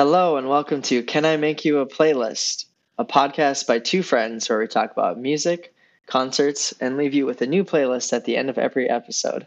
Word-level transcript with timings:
Hello, 0.00 0.38
and 0.38 0.48
welcome 0.48 0.80
to 0.80 1.02
Can 1.02 1.26
I 1.26 1.36
Make 1.36 1.66
You 1.66 1.80
a 1.80 1.86
Playlist, 1.86 2.64
a 2.98 3.04
podcast 3.04 3.66
by 3.66 3.80
two 3.80 4.02
friends 4.02 4.48
where 4.48 4.58
we 4.58 4.66
talk 4.66 4.92
about 4.92 5.20
music, 5.20 5.74
concerts, 6.06 6.72
and 6.80 6.96
leave 6.96 7.12
you 7.12 7.26
with 7.26 7.42
a 7.42 7.46
new 7.46 7.64
playlist 7.64 8.14
at 8.14 8.24
the 8.24 8.38
end 8.38 8.48
of 8.48 8.56
every 8.56 8.88
episode. 8.88 9.46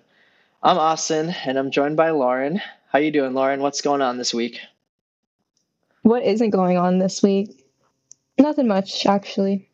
I'm 0.61 0.77
Austin, 0.77 1.33
and 1.47 1.57
I'm 1.57 1.71
joined 1.71 1.97
by 1.97 2.11
Lauren. 2.11 2.61
How 2.91 2.99
you 2.99 3.09
doing, 3.09 3.33
Lauren? 3.33 3.61
What's 3.61 3.81
going 3.81 4.03
on 4.03 4.19
this 4.19 4.31
week? 4.31 4.59
What 6.03 6.21
isn't 6.21 6.51
going 6.51 6.77
on 6.77 6.99
this 6.99 7.23
week? 7.23 7.65
Nothing 8.37 8.67
much, 8.67 9.07
actually. 9.07 9.67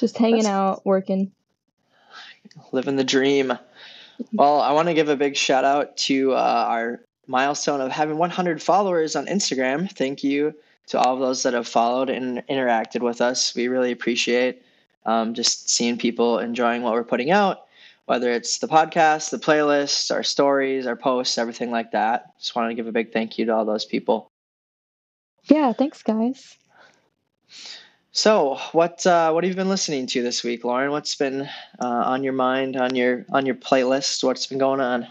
Just 0.00 0.18
hanging 0.18 0.42
That's- 0.42 0.52
out, 0.52 0.84
working. 0.84 1.30
Living 2.72 2.96
the 2.96 3.04
dream. 3.04 3.56
Well, 4.32 4.60
I 4.60 4.72
want 4.72 4.88
to 4.88 4.94
give 4.94 5.08
a 5.08 5.14
big 5.14 5.36
shout 5.36 5.64
out 5.64 5.96
to 5.98 6.32
uh, 6.32 6.64
our 6.68 7.00
milestone 7.28 7.80
of 7.80 7.92
having 7.92 8.18
100 8.18 8.62
followers 8.62 9.14
on 9.14 9.26
Instagram. 9.26 9.90
Thank 9.90 10.24
you 10.24 10.54
to 10.88 10.98
all 10.98 11.14
of 11.14 11.20
those 11.20 11.42
that 11.42 11.54
have 11.54 11.68
followed 11.68 12.08
and 12.08 12.38
interacted 12.48 13.02
with 13.02 13.20
us. 13.20 13.54
We 13.54 13.68
really 13.68 13.92
appreciate 13.92 14.62
um, 15.04 15.34
just 15.34 15.70
seeing 15.70 15.98
people 15.98 16.38
enjoying 16.38 16.82
what 16.82 16.94
we're 16.94 17.04
putting 17.04 17.30
out, 17.30 17.66
whether 18.06 18.30
it's 18.30 18.58
the 18.58 18.68
podcast, 18.68 19.30
the 19.30 19.38
playlists, 19.38 20.10
our 20.10 20.22
stories, 20.22 20.86
our 20.86 20.96
posts, 20.96 21.38
everything 21.38 21.70
like 21.70 21.92
that. 21.92 22.38
Just 22.38 22.56
wanted 22.56 22.68
to 22.68 22.74
give 22.74 22.86
a 22.86 22.92
big 22.92 23.12
thank 23.12 23.38
you 23.38 23.44
to 23.46 23.54
all 23.54 23.64
those 23.64 23.84
people. 23.84 24.30
Yeah, 25.44 25.72
thanks, 25.72 26.02
guys. 26.02 26.56
So, 28.12 28.58
what 28.72 29.06
uh, 29.06 29.30
what 29.30 29.44
have 29.44 29.50
you 29.50 29.56
been 29.56 29.68
listening 29.68 30.06
to 30.08 30.22
this 30.22 30.42
week, 30.42 30.64
Lauren? 30.64 30.90
What's 30.90 31.14
been 31.14 31.42
uh, 31.42 31.86
on 31.86 32.24
your 32.24 32.32
mind, 32.32 32.76
on 32.76 32.94
your 32.94 33.24
on 33.30 33.46
your 33.46 33.54
playlist? 33.54 34.24
What's 34.24 34.46
been 34.46 34.58
going 34.58 34.80
on? 34.80 35.06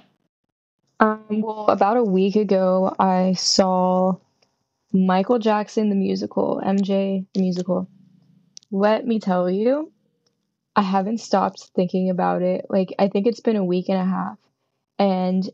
Um, 0.99 1.41
well, 1.41 1.67
about 1.67 1.97
a 1.97 2.03
week 2.03 2.35
ago, 2.35 2.93
I 2.99 3.33
saw 3.33 4.15
Michael 4.93 5.39
Jackson 5.39 5.89
the 5.89 5.95
musical, 5.95 6.61
MJ 6.63 7.25
the 7.33 7.41
musical. 7.41 7.87
Let 8.71 9.05
me 9.05 9.19
tell 9.19 9.49
you, 9.49 9.91
I 10.75 10.81
haven't 10.81 11.19
stopped 11.19 11.71
thinking 11.75 12.09
about 12.09 12.41
it. 12.41 12.65
Like, 12.69 12.93
I 12.99 13.09
think 13.09 13.27
it's 13.27 13.41
been 13.41 13.55
a 13.55 13.65
week 13.65 13.89
and 13.89 13.99
a 13.99 14.05
half, 14.05 14.37
and 14.99 15.47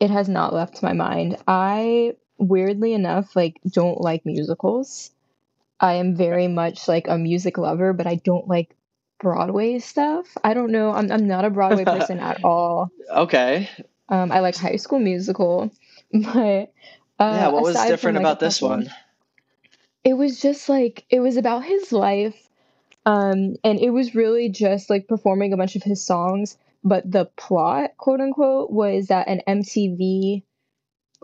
it 0.00 0.10
has 0.10 0.28
not 0.28 0.54
left 0.54 0.82
my 0.82 0.92
mind. 0.92 1.38
I, 1.46 2.14
weirdly 2.38 2.92
enough, 2.92 3.36
like, 3.36 3.60
don't 3.70 4.00
like 4.00 4.26
musicals. 4.26 5.10
I 5.80 5.94
am 5.94 6.16
very 6.16 6.48
much 6.48 6.88
like 6.88 7.08
a 7.08 7.18
music 7.18 7.58
lover, 7.58 7.92
but 7.92 8.06
I 8.06 8.16
don't 8.16 8.48
like 8.48 8.74
Broadway 9.20 9.78
stuff. 9.78 10.26
I 10.44 10.54
don't 10.54 10.72
know. 10.72 10.92
I'm 10.92 11.10
I'm 11.12 11.26
not 11.26 11.44
a 11.44 11.50
Broadway 11.50 11.84
person 11.86 12.18
at 12.20 12.44
all. 12.44 12.90
Okay, 13.10 13.68
Um, 14.08 14.32
I 14.32 14.40
like 14.40 14.56
High 14.56 14.76
School 14.76 14.98
Musical, 14.98 15.70
but 16.12 16.72
uh, 17.18 17.32
yeah. 17.34 17.48
What 17.48 17.62
was 17.62 17.74
aside 17.74 17.84
from, 17.84 17.92
different 17.92 18.16
like, 18.16 18.22
about 18.22 18.40
this 18.40 18.62
one? 18.62 18.90
It 20.04 20.14
was 20.14 20.40
just 20.40 20.68
like 20.68 21.04
it 21.10 21.20
was 21.20 21.36
about 21.36 21.64
his 21.64 21.92
life, 21.92 22.48
um, 23.04 23.56
and 23.64 23.78
it 23.80 23.90
was 23.90 24.14
really 24.14 24.48
just 24.48 24.88
like 24.88 25.08
performing 25.08 25.52
a 25.52 25.56
bunch 25.56 25.76
of 25.76 25.82
his 25.82 26.04
songs. 26.04 26.56
But 26.84 27.10
the 27.10 27.26
plot, 27.36 27.96
quote 27.96 28.20
unquote, 28.20 28.70
was 28.70 29.08
that 29.08 29.28
an 29.28 29.42
MTV 29.46 30.42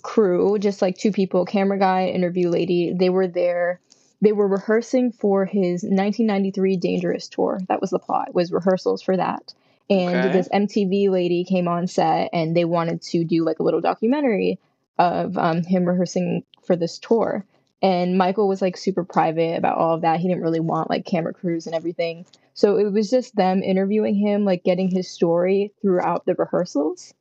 crew, 0.03 0.59
just 0.59 0.83
like 0.83 0.99
two 0.99 1.13
people, 1.13 1.45
camera 1.45 1.79
guy, 1.79 2.09
interview 2.09 2.49
lady, 2.49 2.93
they 2.93 3.11
were 3.11 3.29
there. 3.29 3.81
They 4.21 4.33
were 4.33 4.49
rehearsing 4.49 5.13
for 5.13 5.45
his 5.45 5.83
1993 5.83 6.77
Dangerous 6.77 7.29
tour. 7.29 7.61
That 7.69 7.81
was 7.81 7.91
the 7.91 7.99
plot. 7.99 8.35
Was 8.35 8.53
rehearsals 8.53 9.03
for 9.03 9.17
that. 9.17 9.53
And 9.91 10.17
Okay. 10.17 10.31
this 10.33 10.49
MTV 10.49 11.11
lady 11.11 11.45
came 11.45 11.69
on 11.69 11.87
set, 11.87 12.31
and 12.33 12.57
they 12.57 12.65
wanted 12.65 13.03
to 13.03 13.25
do 13.25 13.45
like 13.45 13.59
a 13.59 13.63
little 13.63 13.81
documentary 13.81 14.59
of 14.99 15.37
um, 15.37 15.63
him 15.63 15.85
rehearsing 15.85 16.45
for 16.65 16.77
this 16.77 16.99
tour. 16.99 17.45
And 17.83 18.17
Michael 18.17 18.49
was 18.49 18.63
like 18.63 18.79
super 18.79 19.05
private 19.05 19.59
about 19.59 19.77
all 19.77 19.95
of 19.95 20.03
that. 20.03 20.21
He 20.21 20.29
didn't 20.29 20.43
really 20.43 20.61
want 20.61 20.89
like 20.89 21.05
camera 21.05 21.35
crews 21.35 21.67
and 21.67 21.75
everything. 21.75 22.25
So 22.55 22.79
it 22.79 22.91
was 22.91 23.11
just 23.11 23.37
them 23.37 23.63
interviewing 23.63 24.15
him, 24.15 24.45
like 24.45 24.65
getting 24.65 24.89
his 24.89 25.11
story 25.11 25.73
throughout 25.83 26.25
the 26.25 26.35
rehearsals. 26.35 27.13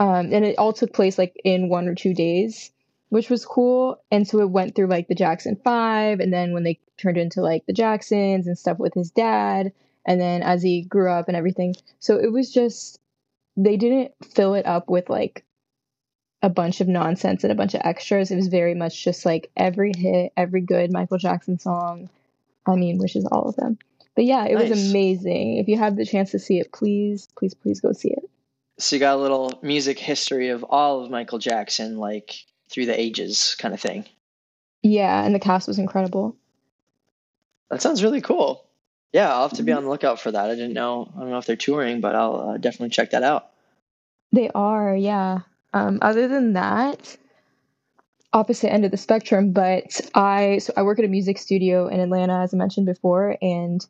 Um, 0.00 0.32
and 0.32 0.44
it 0.44 0.58
all 0.58 0.72
took 0.72 0.92
place 0.94 1.18
like 1.18 1.34
in 1.44 1.68
one 1.68 1.88
or 1.88 1.94
two 1.94 2.14
days, 2.14 2.70
which 3.10 3.28
was 3.28 3.44
cool. 3.44 4.00
And 4.10 4.26
so 4.26 4.40
it 4.40 4.50
went 4.50 4.74
through 4.74 4.86
like 4.86 5.08
the 5.08 5.14
Jackson 5.14 5.60
Five, 5.62 6.20
and 6.20 6.32
then 6.32 6.52
when 6.52 6.62
they 6.62 6.78
turned 6.96 7.18
into 7.18 7.42
like 7.42 7.66
the 7.66 7.72
Jacksons 7.72 8.46
and 8.46 8.56
stuff 8.56 8.78
with 8.78 8.94
his 8.94 9.10
dad, 9.10 9.72
and 10.06 10.20
then 10.20 10.42
as 10.42 10.62
he 10.62 10.82
grew 10.82 11.10
up 11.10 11.28
and 11.28 11.36
everything. 11.36 11.74
So 12.00 12.16
it 12.16 12.32
was 12.32 12.52
just 12.52 13.00
they 13.56 13.76
didn't 13.76 14.12
fill 14.24 14.54
it 14.54 14.66
up 14.66 14.88
with 14.88 15.10
like 15.10 15.44
a 16.42 16.48
bunch 16.48 16.80
of 16.80 16.88
nonsense 16.88 17.42
and 17.42 17.52
a 17.52 17.56
bunch 17.56 17.74
of 17.74 17.80
extras. 17.84 18.30
It 18.30 18.36
was 18.36 18.48
very 18.48 18.74
much 18.74 19.02
just 19.02 19.26
like 19.26 19.50
every 19.56 19.92
hit, 19.96 20.32
every 20.36 20.60
good 20.60 20.92
Michael 20.92 21.18
Jackson 21.18 21.58
song. 21.58 22.08
I 22.66 22.76
mean, 22.76 22.98
which 22.98 23.16
is 23.16 23.26
all 23.26 23.48
of 23.48 23.56
them. 23.56 23.78
But 24.14 24.24
yeah, 24.24 24.46
it 24.46 24.56
was 24.56 24.88
amazing. 24.90 25.58
If 25.58 25.68
you 25.68 25.78
have 25.78 25.96
the 25.96 26.04
chance 26.04 26.32
to 26.32 26.38
see 26.38 26.58
it, 26.58 26.72
please, 26.72 27.28
please, 27.36 27.54
please 27.54 27.80
go 27.80 27.92
see 27.92 28.10
it. 28.10 28.28
So 28.78 28.96
you 28.96 29.00
got 29.00 29.16
a 29.16 29.20
little 29.20 29.58
music 29.62 29.98
history 29.98 30.48
of 30.48 30.64
all 30.64 31.02
of 31.02 31.10
Michael 31.10 31.38
Jackson, 31.38 31.98
like 31.98 32.34
through 32.68 32.86
the 32.86 33.00
ages, 33.00 33.56
kind 33.58 33.74
of 33.74 33.80
thing. 33.80 34.04
Yeah, 34.82 35.24
and 35.24 35.34
the 35.34 35.40
cast 35.40 35.66
was 35.66 35.78
incredible. 35.78 36.36
That 37.70 37.82
sounds 37.82 38.02
really 38.02 38.20
cool. 38.20 38.67
Yeah, 39.12 39.34
I'll 39.34 39.48
have 39.48 39.56
to 39.56 39.62
be 39.62 39.72
on 39.72 39.84
the 39.84 39.90
lookout 39.90 40.20
for 40.20 40.30
that. 40.30 40.50
I 40.50 40.54
didn't 40.54 40.74
know. 40.74 41.10
I 41.16 41.20
don't 41.20 41.30
know 41.30 41.38
if 41.38 41.46
they're 41.46 41.56
touring, 41.56 42.00
but 42.00 42.14
I'll 42.14 42.50
uh, 42.50 42.56
definitely 42.58 42.90
check 42.90 43.10
that 43.10 43.22
out. 43.22 43.50
They 44.32 44.50
are, 44.54 44.94
yeah. 44.94 45.40
Um, 45.72 45.98
other 46.02 46.28
than 46.28 46.52
that, 46.54 47.16
opposite 48.32 48.70
end 48.70 48.84
of 48.84 48.90
the 48.90 48.96
spectrum, 48.96 49.52
but 49.52 50.00
I 50.14 50.58
so 50.58 50.72
I 50.76 50.82
work 50.82 50.98
at 50.98 51.04
a 51.04 51.08
music 51.08 51.38
studio 51.38 51.88
in 51.88 52.00
Atlanta, 52.00 52.40
as 52.40 52.52
I 52.52 52.56
mentioned 52.56 52.86
before, 52.86 53.36
and 53.40 53.84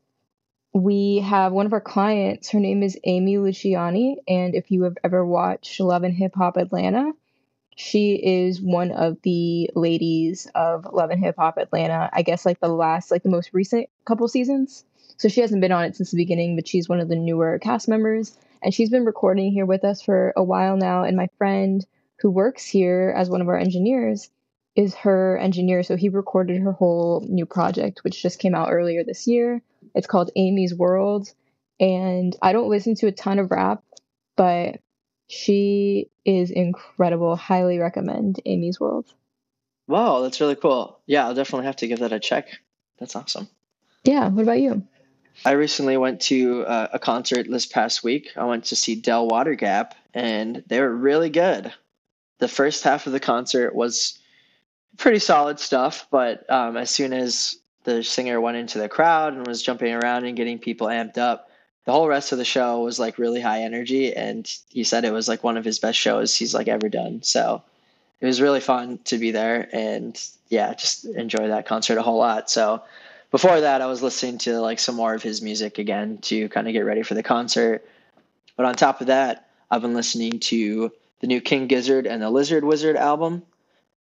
we 0.72 1.18
have 1.18 1.52
one 1.52 1.66
of 1.66 1.72
our 1.72 1.80
clients. 1.80 2.50
Her 2.50 2.60
name 2.60 2.82
is 2.82 2.98
Amy 3.04 3.36
Luciani, 3.36 4.16
and 4.28 4.54
if 4.54 4.70
you 4.70 4.84
have 4.84 4.96
ever 5.02 5.24
watched 5.24 5.80
Love 5.80 6.04
and 6.04 6.14
Hip 6.14 6.34
Hop 6.36 6.56
Atlanta, 6.56 7.12
she 7.76 8.14
is 8.14 8.60
one 8.60 8.92
of 8.92 9.20
the 9.22 9.70
ladies 9.74 10.46
of 10.54 10.86
Love 10.92 11.10
and 11.10 11.24
Hip 11.24 11.36
Hop 11.38 11.58
Atlanta. 11.58 12.08
I 12.12 12.22
guess 12.22 12.46
like 12.46 12.60
the 12.60 12.68
last, 12.68 13.10
like 13.10 13.22
the 13.22 13.28
most 13.28 13.50
recent 13.52 13.88
couple 14.04 14.28
seasons. 14.28 14.84
So 15.18 15.28
she 15.28 15.40
hasn't 15.40 15.60
been 15.60 15.72
on 15.72 15.84
it 15.84 15.96
since 15.96 16.10
the 16.10 16.16
beginning, 16.16 16.56
but 16.56 16.66
she's 16.66 16.88
one 16.88 17.00
of 17.00 17.08
the 17.08 17.16
newer 17.16 17.58
cast 17.58 17.88
members. 17.88 18.36
And 18.62 18.72
she's 18.72 18.90
been 18.90 19.04
recording 19.04 19.52
here 19.52 19.66
with 19.66 19.84
us 19.84 20.00
for 20.00 20.32
a 20.36 20.42
while 20.42 20.76
now. 20.76 21.02
And 21.02 21.16
my 21.16 21.28
friend 21.38 21.84
who 22.20 22.30
works 22.30 22.64
here 22.64 23.12
as 23.16 23.28
one 23.28 23.40
of 23.40 23.48
our 23.48 23.58
engineers 23.58 24.30
is 24.76 24.94
her 24.94 25.36
engineer. 25.38 25.82
So 25.82 25.96
he 25.96 26.08
recorded 26.08 26.60
her 26.62 26.72
whole 26.72 27.24
new 27.28 27.46
project 27.46 28.04
which 28.04 28.22
just 28.22 28.38
came 28.38 28.54
out 28.54 28.70
earlier 28.70 29.02
this 29.04 29.26
year. 29.26 29.60
It's 29.94 30.06
called 30.06 30.30
amy's 30.36 30.74
world. 30.74 31.32
And 31.80 32.34
i 32.42 32.52
don't 32.52 32.70
listen 32.70 32.94
to 32.96 33.06
a 33.06 33.12
ton 33.12 33.38
of 33.38 33.50
rap 33.50 33.82
but 34.36 34.80
she 35.26 36.10
is 36.24 36.50
incredible. 36.50 37.36
Highly 37.36 37.78
recommend 37.78 38.40
amy's 38.46 38.80
world. 38.80 39.12
Wow, 39.88 40.20
that's 40.22 40.40
really 40.40 40.54
cool. 40.54 41.00
Yeah, 41.06 41.26
I'll 41.26 41.34
definitely 41.34 41.66
have 41.66 41.76
to 41.76 41.88
give 41.88 41.98
that 41.98 42.12
a 42.12 42.20
check. 42.20 42.48
That's 42.98 43.16
awesome. 43.16 43.48
yeah 44.04 44.28
what 44.28 44.42
about 44.42 44.60
you 44.60 44.86
I 45.44 45.52
recently 45.52 45.96
went 45.96 46.20
to 46.22 46.64
uh, 46.66 46.88
a 46.92 46.98
concert 46.98 47.46
this 47.48 47.66
past 47.66 48.02
week. 48.02 48.32
I 48.36 48.44
went 48.44 48.64
to 48.64 48.76
see 48.76 48.94
Del 48.94 49.28
Water 49.28 49.54
Gap, 49.54 49.94
and 50.12 50.62
they 50.66 50.80
were 50.80 50.94
really 50.94 51.30
good. 51.30 51.72
The 52.38 52.48
first 52.48 52.84
half 52.84 53.06
of 53.06 53.12
the 53.12 53.20
concert 53.20 53.74
was 53.74 54.18
pretty 54.96 55.20
solid 55.20 55.60
stuff, 55.60 56.06
but 56.10 56.48
um, 56.50 56.76
as 56.76 56.90
soon 56.90 57.12
as 57.12 57.56
the 57.84 58.02
singer 58.02 58.40
went 58.40 58.56
into 58.56 58.78
the 58.78 58.88
crowd 58.88 59.34
and 59.34 59.46
was 59.46 59.62
jumping 59.62 59.94
around 59.94 60.24
and 60.24 60.36
getting 60.36 60.58
people 60.58 60.88
amped 60.88 61.18
up, 61.18 61.50
the 61.84 61.92
whole 61.92 62.08
rest 62.08 62.32
of 62.32 62.38
the 62.38 62.44
show 62.44 62.82
was 62.82 62.98
like 62.98 63.16
really 63.16 63.40
high 63.40 63.62
energy. 63.62 64.14
And 64.14 64.50
he 64.68 64.84
said 64.84 65.04
it 65.04 65.12
was 65.12 65.28
like 65.28 65.42
one 65.42 65.56
of 65.56 65.64
his 65.64 65.78
best 65.78 65.98
shows 65.98 66.34
he's 66.34 66.52
like 66.52 66.68
ever 66.68 66.88
done. 66.88 67.22
So 67.22 67.62
it 68.20 68.26
was 68.26 68.42
really 68.42 68.60
fun 68.60 68.98
to 69.04 69.16
be 69.18 69.30
there, 69.30 69.68
and 69.72 70.20
yeah, 70.48 70.74
just 70.74 71.04
enjoy 71.04 71.48
that 71.48 71.66
concert 71.66 71.98
a 71.98 72.02
whole 72.02 72.18
lot. 72.18 72.50
So 72.50 72.82
before 73.30 73.60
that, 73.60 73.82
I 73.82 73.86
was 73.86 74.02
listening 74.02 74.38
to 74.38 74.60
like 74.60 74.78
some 74.78 74.94
more 74.94 75.14
of 75.14 75.22
his 75.22 75.42
music 75.42 75.78
again 75.78 76.18
to 76.22 76.48
kind 76.48 76.66
of 76.66 76.72
get 76.72 76.80
ready 76.80 77.02
for 77.02 77.14
the 77.14 77.22
concert. 77.22 77.86
But 78.56 78.66
on 78.66 78.74
top 78.74 79.00
of 79.00 79.08
that, 79.08 79.48
I've 79.70 79.82
been 79.82 79.94
listening 79.94 80.40
to 80.40 80.90
the 81.20 81.26
new 81.26 81.40
King 81.40 81.66
Gizzard 81.66 82.06
and 82.06 82.22
the 82.22 82.30
Lizard 82.30 82.64
Wizard 82.64 82.96
album. 82.96 83.42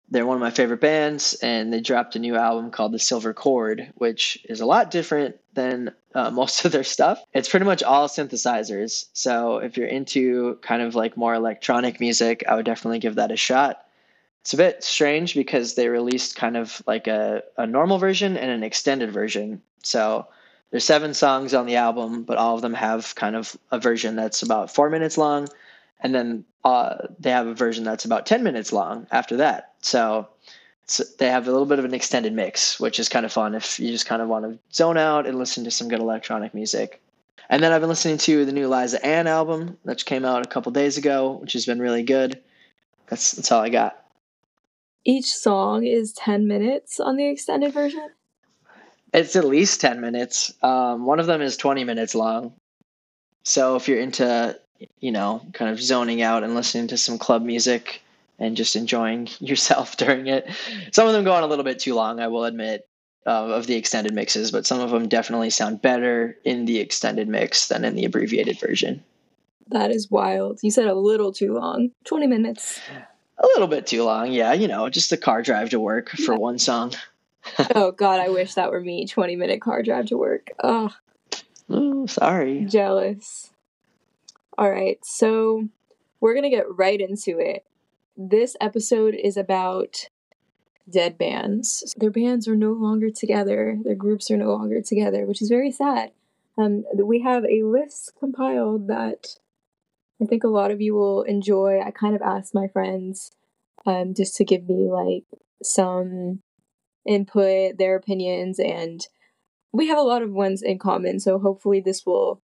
They're 0.10 0.26
one 0.26 0.38
of 0.38 0.42
my 0.42 0.52
favorite 0.52 0.82
bands, 0.82 1.34
and 1.42 1.74
they 1.74 1.82
dropped 1.82 2.16
a 2.16 2.20
new 2.20 2.36
album 2.36 2.70
called 2.70 2.92
The 2.92 3.00
Silver 3.00 3.34
Cord, 3.34 3.92
which 3.96 4.38
is 4.48 4.62
a 4.62 4.66
lot 4.66 4.92
different 4.92 5.38
than 5.56 5.94
uh, 6.14 6.30
most 6.32 6.64
of 6.64 6.72
their 6.72 6.84
stuff. 6.84 7.24
It's 7.34 7.50
pretty 7.50 7.66
much 7.66 7.82
all 7.82 8.08
synthesizers. 8.08 9.06
So 9.14 9.58
if 9.58 9.78
you're 9.78 9.88
into 9.88 10.60
kind 10.62 10.84
of 10.84 10.94
like 10.94 11.18
more 11.18 11.34
electronic 11.34 12.00
music, 12.00 12.44
I 12.48 12.56
would 12.56 12.66
definitely 12.66 13.00
give 13.00 13.16
that 13.16 13.32
a 13.32 13.36
shot 13.36 13.85
it's 14.46 14.54
a 14.54 14.58
bit 14.58 14.84
strange 14.84 15.34
because 15.34 15.74
they 15.74 15.90
released 15.90 16.36
kind 16.36 16.56
of 16.56 16.80
like 16.86 17.08
a, 17.08 17.42
a 17.58 17.66
normal 17.66 17.98
version 17.98 18.38
and 18.38 18.52
an 18.52 18.62
extended 18.62 19.12
version. 19.12 19.60
So 19.82 20.28
there's 20.70 20.86
seven 20.86 21.16
songs 21.16 21.56
on 21.56 21.66
the 21.66 21.78
album, 21.78 22.22
but 22.22 22.38
all 22.38 22.54
of 22.54 22.62
them 22.62 22.76
have 22.76 23.16
kind 23.16 23.36
of 23.36 23.58
a 23.72 23.80
version 23.80 24.16
that's 24.16 24.44
about 24.44 24.72
four 24.72 24.92
minutes 24.92 25.18
long, 25.18 25.48
and 26.00 26.14
then 26.14 26.46
uh, 26.64 27.08
they 27.20 27.32
have 27.32 27.48
a 27.48 27.56
version 27.56 27.84
that's 27.84 28.06
about 28.06 28.28
ten 28.28 28.44
minutes 28.44 28.72
long 28.72 29.08
after 29.10 29.36
that. 29.38 29.74
So 29.82 30.28
they 31.18 31.32
have 31.32 31.48
a 31.48 31.52
little 31.52 31.66
bit 31.66 31.80
of 31.80 31.86
an 31.86 31.96
extended 31.96 32.32
mix, 32.34 32.80
which 32.80 33.00
is 33.00 33.10
kind 33.10 33.26
of 33.26 33.34
fun 33.34 33.56
if 33.56 33.80
you 33.80 33.92
just 33.92 34.06
kind 34.06 34.22
of 34.22 34.28
want 34.28 34.46
to 34.46 34.60
zone 34.72 35.00
out 35.00 35.26
and 35.26 35.40
listen 35.40 35.64
to 35.64 35.72
some 35.72 35.88
good 35.88 36.02
electronic 36.02 36.54
music. 36.54 37.02
And 37.50 37.64
then 37.64 37.72
I've 37.72 37.82
been 37.82 37.90
listening 37.90 38.20
to 38.20 38.46
the 38.46 38.52
new 38.52 38.68
Liza 38.68 39.04
Anne 39.04 39.26
album 39.26 39.80
that 39.86 40.06
came 40.06 40.24
out 40.24 40.46
a 40.46 40.50
couple 40.50 40.72
days 40.72 41.00
ago, 41.00 41.32
which 41.32 41.54
has 41.54 41.66
been 41.66 41.80
really 41.80 42.04
good. 42.04 42.40
That's 43.08 43.32
that's 43.32 43.52
all 43.52 43.64
I 43.64 43.70
got. 43.70 44.05
Each 45.06 45.28
song 45.28 45.86
is 45.86 46.14
10 46.14 46.48
minutes 46.48 47.00
on 47.00 47.16
the 47.16 47.28
extended 47.28 47.72
version? 47.72 48.10
It's 49.14 49.36
at 49.36 49.46
least 49.46 49.80
10 49.80 50.02
minutes. 50.02 50.52
Um, 50.64 51.06
one 51.06 51.20
of 51.20 51.28
them 51.28 51.42
is 51.42 51.58
20 51.58 51.84
minutes 51.84 52.16
long. 52.16 52.54
So 53.44 53.76
if 53.76 53.88
you're 53.88 54.00
into, 54.00 54.60
you 55.00 55.12
know, 55.12 55.46
kind 55.54 55.70
of 55.70 55.80
zoning 55.80 56.24
out 56.24 56.44
and 56.44 56.56
listening 56.56 56.88
to 56.88 56.98
some 56.98 57.20
club 57.20 57.44
music 57.44 58.02
and 58.40 58.58
just 58.58 58.76
enjoying 58.76 59.30
yourself 59.40 59.96
during 59.96 60.26
it, 60.26 60.50
some 60.92 61.08
of 61.08 61.14
them 61.14 61.24
go 61.24 61.34
on 61.34 61.44
a 61.44 61.48
little 61.48 61.64
bit 61.64 61.78
too 61.78 61.94
long, 61.94 62.20
I 62.20 62.28
will 62.28 62.46
admit, 62.46 62.88
uh, 63.28 63.46
of 63.54 63.68
the 63.68 63.76
extended 63.76 64.14
mixes, 64.14 64.52
but 64.52 64.66
some 64.66 64.80
of 64.80 64.90
them 64.90 65.08
definitely 65.08 65.52
sound 65.52 65.84
better 65.84 66.36
in 66.44 66.66
the 66.66 66.80
extended 66.80 67.28
mix 67.28 67.68
than 67.68 67.86
in 67.86 67.96
the 67.96 68.06
abbreviated 68.06 68.60
version. 68.60 69.04
That 69.68 69.92
is 69.92 70.10
wild. 70.10 70.60
You 70.64 70.72
said 70.72 70.88
a 70.88 70.96
little 70.96 71.32
too 71.32 71.54
long. 71.54 71.92
20 72.06 72.28
minutes. 72.28 72.80
A 73.38 73.46
little 73.48 73.68
bit 73.68 73.88
too 73.88 74.04
long, 74.04 74.32
yeah. 74.32 74.54
You 74.54 74.68
know, 74.68 74.90
just 74.90 75.12
a 75.12 75.18
car 75.18 75.42
drive 75.42 75.72
to 75.72 75.80
work 75.80 76.10
for 76.10 76.34
yeah. 76.34 76.38
one 76.38 76.60
song. 76.60 76.94
oh 77.76 77.92
God, 77.92 78.20
I 78.20 78.30
wish 78.30 78.54
that 78.54 78.72
were 78.72 78.82
me. 78.82 79.06
Twenty 79.06 79.36
minute 79.36 79.62
car 79.62 79.84
drive 79.84 80.08
to 80.08 80.18
work. 80.18 80.52
Oh, 80.64 80.90
oh 81.70 82.06
sorry. 82.06 82.66
Jealous. 82.66 83.52
All 84.58 84.72
right, 84.72 85.04
so 85.04 85.68
we're 86.22 86.34
gonna 86.34 86.50
get 86.50 86.74
right 86.76 87.00
into 87.00 87.40
it. 87.40 87.66
This 88.16 88.56
episode 88.62 89.16
is 89.16 89.36
about 89.36 90.08
dead 90.90 91.18
bands. 91.18 91.94
Their 91.98 92.12
bands 92.12 92.48
are 92.48 92.56
no 92.56 92.72
longer 92.72 93.10
together. 93.10 93.78
Their 93.84 93.96
groups 93.96 94.32
are 94.32 94.38
no 94.38 94.54
longer 94.54 94.82
together, 94.82 95.26
which 95.26 95.42
is 95.42 95.50
very 95.50 95.72
sad. 95.72 96.12
Um, 96.58 96.86
we 96.96 97.22
have 97.22 97.44
a 97.44 97.64
list 97.64 98.14
compiled 98.18 98.88
that 98.88 99.36
I 100.22 100.26
think 100.26 100.44
a 100.44 100.50
lot 100.50 100.72
of 100.72 100.82
you 100.82 100.94
will 100.94 101.24
enjoy. 101.24 101.82
I 101.82 101.92
kind 101.92 102.16
of 102.16 102.22
asked 102.22 102.54
my 102.54 102.68
friends 102.68 103.32
um, 103.86 104.14
just 104.14 104.36
to 104.38 104.46
give 104.46 104.68
me 104.68 104.90
like 104.90 105.24
some 105.62 106.42
input, 107.06 107.78
their 107.78 107.96
opinions, 107.96 108.60
and 108.60 109.06
we 109.72 109.88
have 109.88 109.98
a 109.98 110.02
lot 110.04 110.22
of 110.22 110.32
ones 110.32 110.62
in 110.62 110.80
common. 110.80 111.20
So 111.20 111.38
hopefully, 111.38 111.82
this 111.82 112.06
will 112.06 112.42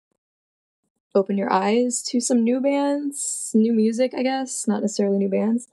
open 1.16 1.38
your 1.38 1.52
eyes 1.52 2.04
to 2.04 2.20
some 2.20 2.44
new 2.44 2.60
bands, 2.60 3.52
new 3.54 3.74
music, 3.74 4.14
I 4.16 4.22
guess, 4.22 4.68
not 4.68 4.82
necessarily 4.82 5.18
new 5.18 5.30
bands, 5.30 5.68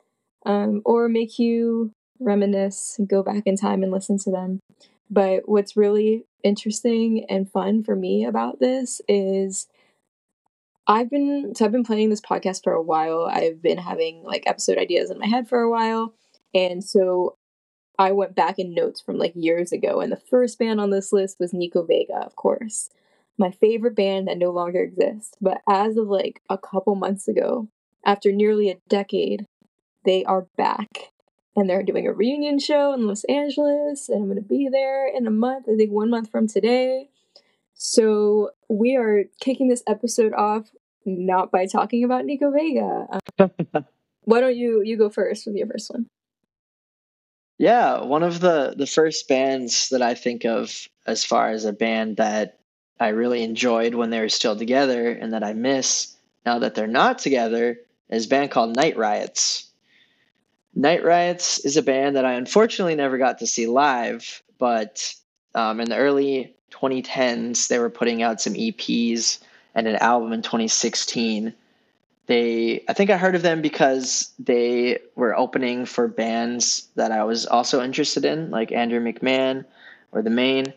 um, 0.47 0.83
or 0.85 1.09
make 1.09 1.39
you 1.39 1.93
reminisce, 2.19 2.97
and 2.99 3.09
go 3.09 3.23
back 3.23 3.43
in 3.47 3.57
time 3.57 3.83
and 3.83 3.93
listen 3.93 4.19
to 4.19 4.31
them. 4.31 4.61
But 5.11 5.43
what's 5.47 5.77
really 5.77 6.25
interesting 6.43 7.27
and 7.29 7.51
fun 7.51 7.85
for 7.85 7.95
me 7.95 8.25
about 8.25 8.61
this 8.61 9.03
is 9.09 9.67
I've 10.87 11.11
been 11.11 11.55
so 11.55 11.65
I've 11.65 11.73
been 11.73 11.85
planning 11.85 12.11
this 12.11 12.21
podcast 12.21 12.65
for 12.65 12.73
a 12.73 12.83
while. 12.83 13.29
I've 13.31 13.63
been 13.63 13.79
having 13.79 14.23
like 14.25 14.45
episode 14.47 14.79
ideas 14.79 15.11
in 15.11 15.19
my 15.19 15.27
head 15.27 15.49
for 15.49 15.61
a 15.61 15.71
while. 15.71 16.15
And 16.55 16.83
so 16.83 17.37
I 17.99 18.13
went 18.13 18.35
back 18.35 18.59
in 18.59 18.75
notes 18.75 19.01
from 19.01 19.19
like 19.19 19.33
years 19.37 19.71
ago 19.73 20.01
and 20.01 20.11
the 20.11 20.17
first 20.17 20.59
band 20.59 20.81
on 20.81 20.91
this 20.91 21.13
list 21.13 21.39
was 21.39 21.53
Nico 21.53 21.85
Vega, 21.85 22.17
of 22.17 22.37
course. 22.37 22.91
My 23.39 23.51
favorite 23.51 23.95
band 23.97 24.29
that 24.29 24.39
no 24.39 24.51
longer 24.51 24.83
exists. 24.83 25.35
But 25.41 25.63
as 25.69 25.97
of 25.97 26.09
like 26.09 26.43
a 26.51 26.59
couple 26.59 26.95
months 26.95 27.29
ago, 27.29 27.69
after 28.05 28.33
nearly 28.33 28.71
a 28.71 28.81
decade, 28.89 29.47
they 30.05 30.25
are 30.25 30.47
back. 30.57 31.13
And 31.55 31.69
they're 31.69 31.83
doing 31.83 32.07
a 32.07 32.13
reunion 32.13 32.59
show 32.59 32.95
in 32.95 33.07
Los 33.07 33.25
Angeles, 33.25 34.09
and 34.09 34.23
I'm 34.23 34.29
going 34.29 34.37
to 34.37 34.43
be 34.43 34.71
there 34.73 35.07
in 35.07 35.27
a 35.27 35.31
month, 35.31 35.67
I 35.71 35.77
think 35.77 35.91
one 35.93 36.09
month 36.09 36.31
from 36.31 36.47
today. 36.49 37.11
So 37.85 38.51
we 38.69 38.95
are 38.95 39.25
kicking 39.41 39.67
this 39.67 39.83
episode 39.89 40.33
off 40.35 40.71
not 41.05 41.51
by 41.51 41.67
talking 41.67 42.05
about 42.05 42.25
Nico 42.25 42.53
Vega. 42.53 43.07
Um, 43.41 43.51
why 44.23 44.41
don't 44.41 44.55
you 44.55 44.83
you 44.83 44.97
go 44.97 45.11
first 45.11 45.49
with 45.49 45.57
your 45.57 45.67
first 45.67 45.91
one? 45.91 46.07
Yeah, 47.59 48.05
one 48.05 48.23
of 48.23 48.39
the 48.39 48.75
the 48.79 48.87
first 48.87 49.27
bands 49.27 49.89
that 49.89 50.01
I 50.01 50.15
think 50.15 50.45
of 50.45 50.89
as 51.09 51.25
far 51.25 51.51
as 51.51 51.65
a 51.65 51.73
band 51.73 52.19
that 52.19 52.61
I 53.01 53.09
really 53.09 53.43
enjoyed 53.43 53.97
when 53.97 54.11
they 54.11 54.21
were 54.21 54.29
still 54.29 54.57
together 54.57 55.11
and 55.11 55.33
that 55.33 55.43
I 55.43 55.53
miss 55.53 56.17
now 56.47 56.61
that 56.61 56.77
they're 56.77 56.87
not 56.87 57.19
together 57.19 57.79
is 58.09 58.27
a 58.27 58.29
band 58.29 58.53
called 58.53 58.77
Night 58.77 58.97
Riots. 58.97 59.73
Night 60.73 61.03
Riots 61.03 61.59
is 61.65 61.77
a 61.77 61.83
band 61.83 62.15
that 62.15 62.25
I 62.25 62.35
unfortunately 62.35 62.95
never 62.95 63.19
got 63.19 63.41
to 63.41 63.47
see 63.49 63.67
live, 63.67 64.41
but 64.57 65.17
um, 65.55 65.81
in 65.81 65.89
the 65.89 65.97
early 65.97 66.55
2010s, 66.71 67.69
they 67.69 67.79
were 67.79 67.91
putting 67.91 68.23
out 68.23 68.41
some 68.41 68.55
EPs 68.55 69.39
and 69.75 69.87
an 69.87 69.97
album 69.97 70.33
in 70.33 70.43
2016. 70.43 71.53
They, 72.27 72.85
I 72.89 72.93
think 72.93 73.11
I 73.11 73.17
heard 73.17 73.35
of 73.35 73.43
them 73.43 73.63
because 73.63 74.33
they 74.39 75.01
were 75.17 75.37
opening 75.37 75.85
for 75.87 76.09
bands 76.09 76.89
that 76.95 77.13
I 77.13 77.25
was 77.25 77.47
also 77.47 77.83
interested 77.83 78.25
in, 78.25 78.51
like 78.51 78.73
Andrew 78.73 79.01
McMahon 79.01 79.65
or 80.13 80.23
The 80.23 80.31
Maine. 80.31 80.73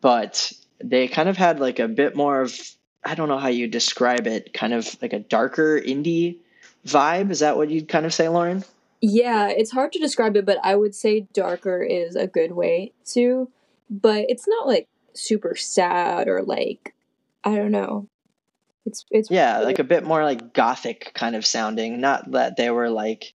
But 0.00 0.52
they 0.82 1.08
kind 1.08 1.28
of 1.28 1.36
had 1.36 1.60
like 1.60 1.78
a 1.78 1.88
bit 1.88 2.14
more 2.14 2.40
of, 2.40 2.54
I 3.04 3.14
don't 3.14 3.28
know 3.28 3.38
how 3.38 3.48
you 3.48 3.66
describe 3.66 4.26
it, 4.26 4.52
kind 4.54 4.72
of 4.72 4.96
like 5.02 5.12
a 5.12 5.18
darker 5.18 5.80
indie 5.80 6.36
vibe. 6.86 7.30
Is 7.30 7.40
that 7.40 7.56
what 7.56 7.70
you'd 7.70 7.88
kind 7.88 8.06
of 8.06 8.14
say, 8.14 8.28
Lauren? 8.28 8.64
Yeah, 9.00 9.48
it's 9.48 9.70
hard 9.70 9.92
to 9.92 9.98
describe 9.98 10.36
it, 10.36 10.44
but 10.44 10.58
I 10.64 10.74
would 10.74 10.94
say 10.94 11.20
darker 11.32 11.82
is 11.82 12.16
a 12.16 12.26
good 12.26 12.52
way 12.52 12.92
to. 13.12 13.48
But 13.90 14.26
it's 14.28 14.46
not 14.46 14.66
like 14.66 14.88
super 15.14 15.56
sad 15.56 16.28
or 16.28 16.42
like 16.42 16.94
I 17.44 17.56
don't 17.56 17.72
know. 17.72 18.08
It's 18.86 19.04
it's 19.10 19.30
yeah, 19.30 19.54
really- 19.54 19.66
like 19.66 19.78
a 19.78 19.84
bit 19.84 20.04
more 20.04 20.24
like 20.24 20.52
gothic 20.52 21.12
kind 21.14 21.36
of 21.36 21.46
sounding. 21.46 22.00
Not 22.00 22.30
that 22.32 22.56
they 22.56 22.70
were 22.70 22.90
like, 22.90 23.32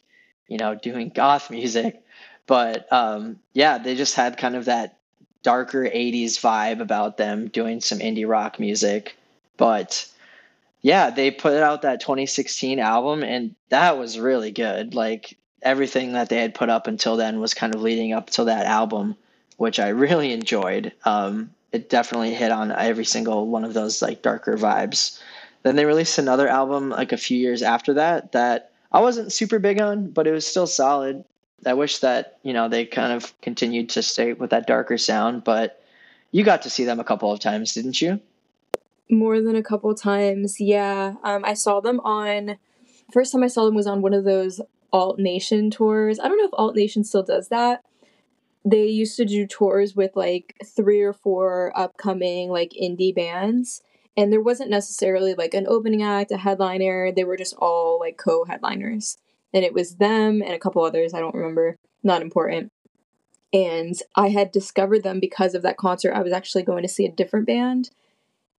you 0.48 0.58
know, 0.58 0.76
doing 0.76 1.10
goth 1.10 1.50
music, 1.50 2.04
but 2.48 2.92
um, 2.92 3.40
yeah, 3.54 3.78
they 3.78 3.96
just 3.96 4.16
had 4.16 4.38
kind 4.38 4.56
of 4.56 4.66
that 4.66 4.98
darker 5.44 5.84
'80s 5.84 6.40
vibe 6.40 6.80
about 6.82 7.18
them, 7.18 7.48
doing 7.48 7.82
some 7.82 8.00
indie 8.00 8.28
rock 8.28 8.60
music. 8.60 9.16
But 9.58 10.08
yeah, 10.82 11.12
they 11.12 11.32
put 11.32 11.54
out 11.62 11.84
that 11.84 12.02
2016 12.02 12.80
album, 12.80 13.24
and 13.24 13.56
that 13.70 13.98
was 13.98 14.20
really 14.20 14.52
good. 14.52 14.94
Like 14.94 15.38
everything 15.62 16.14
that 16.14 16.30
they 16.30 16.38
had 16.38 16.56
put 16.56 16.70
up 16.70 16.88
until 16.88 17.16
then 17.16 17.40
was 17.40 17.54
kind 17.54 17.74
of 17.74 17.82
leading 17.82 18.12
up 18.14 18.30
to 18.32 18.46
that 18.46 18.66
album, 18.66 19.16
which 19.58 19.80
I 19.80 19.90
really 19.90 20.32
enjoyed. 20.32 20.94
Um, 21.06 21.52
it 21.72 21.90
definitely 21.90 22.34
hit 22.34 22.52
on 22.52 22.72
every 22.72 23.06
single 23.06 23.48
one 23.48 23.66
of 23.66 23.74
those 23.74 24.02
like 24.02 24.22
darker 24.22 24.58
vibes. 24.58 25.20
Then 25.64 25.76
they 25.76 25.86
released 25.86 26.18
another 26.18 26.48
album 26.48 26.90
like 26.90 27.12
a 27.12 27.18
few 27.18 27.38
years 27.38 27.64
after 27.64 27.94
that 27.96 28.34
that 28.34 28.72
I 28.92 29.00
wasn't 29.00 29.34
super 29.34 29.60
big 29.60 29.82
on, 29.82 30.12
but 30.12 30.28
it 30.28 30.32
was 30.32 30.46
still 30.46 30.68
solid. 30.68 31.24
I 31.66 31.74
wish 31.74 32.00
that, 32.00 32.38
you 32.44 32.54
know, 32.54 32.68
they 32.68 32.86
kind 32.86 33.14
of 33.14 33.40
continued 33.42 33.90
to 33.92 34.04
stay 34.04 34.34
with 34.34 34.52
that 34.52 34.68
darker 34.68 34.98
sound, 34.98 35.44
but 35.44 35.82
you 36.32 36.44
got 36.44 36.62
to 36.64 36.70
see 36.70 36.84
them 36.84 37.00
a 37.00 37.04
couple 37.04 37.32
of 37.32 37.40
times, 37.40 37.74
didn't 37.74 38.02
you? 38.02 38.20
More 39.10 39.42
than 39.42 39.56
a 39.56 39.64
couple 39.64 39.94
times, 39.96 40.60
yeah. 40.60 41.16
Um, 41.24 41.44
I 41.46 41.54
saw 41.54 41.80
them 41.80 42.00
on. 42.02 42.58
First 43.12 43.32
time 43.32 43.44
I 43.44 43.48
saw 43.48 43.66
them 43.66 43.76
was 43.76 43.88
on 43.88 44.02
one 44.02 44.14
of 44.14 44.24
those 44.24 44.60
Alt 44.92 45.20
Nation 45.20 45.72
tours. 45.72 46.20
I 46.20 46.28
don't 46.28 46.38
know 46.38 46.46
if 46.46 46.54
Alt 46.54 46.76
Nation 46.76 47.04
still 47.04 47.24
does 47.24 47.50
that, 47.50 47.84
they 48.66 48.86
used 48.86 49.18
to 49.18 49.26
do 49.26 49.46
tours 49.46 49.96
with 49.96 50.16
like 50.16 50.56
three 50.66 51.02
or 51.02 51.14
four 51.14 51.72
upcoming 51.76 52.50
like 52.50 52.72
indie 52.82 53.14
bands 53.14 53.82
and 54.16 54.32
there 54.32 54.42
wasn't 54.42 54.70
necessarily 54.70 55.34
like 55.34 55.54
an 55.54 55.68
opening 55.68 56.04
act 56.04 56.32
a 56.32 56.38
headliner 56.38 57.12
they 57.12 57.24
were 57.24 57.38
just 57.38 57.56
all 57.58 58.00
like 58.00 58.18
co-headliners 58.18 59.18
and 59.54 59.64
it 59.66 59.74
was 59.74 59.96
them 59.96 60.42
and 60.42 60.54
a 60.54 60.60
couple 60.60 60.84
others 60.84 61.14
i 61.14 61.20
don't 61.20 61.36
remember 61.36 61.76
not 62.04 62.22
important 62.22 62.70
and 63.52 63.96
i 64.16 64.30
had 64.30 64.52
discovered 64.52 65.04
them 65.04 65.20
because 65.20 65.54
of 65.54 65.62
that 65.62 65.78
concert 65.78 66.14
i 66.14 66.22
was 66.22 66.34
actually 66.34 66.64
going 66.64 66.84
to 66.84 66.90
see 66.90 67.06
a 67.06 67.12
different 67.12 67.46
band 67.46 67.90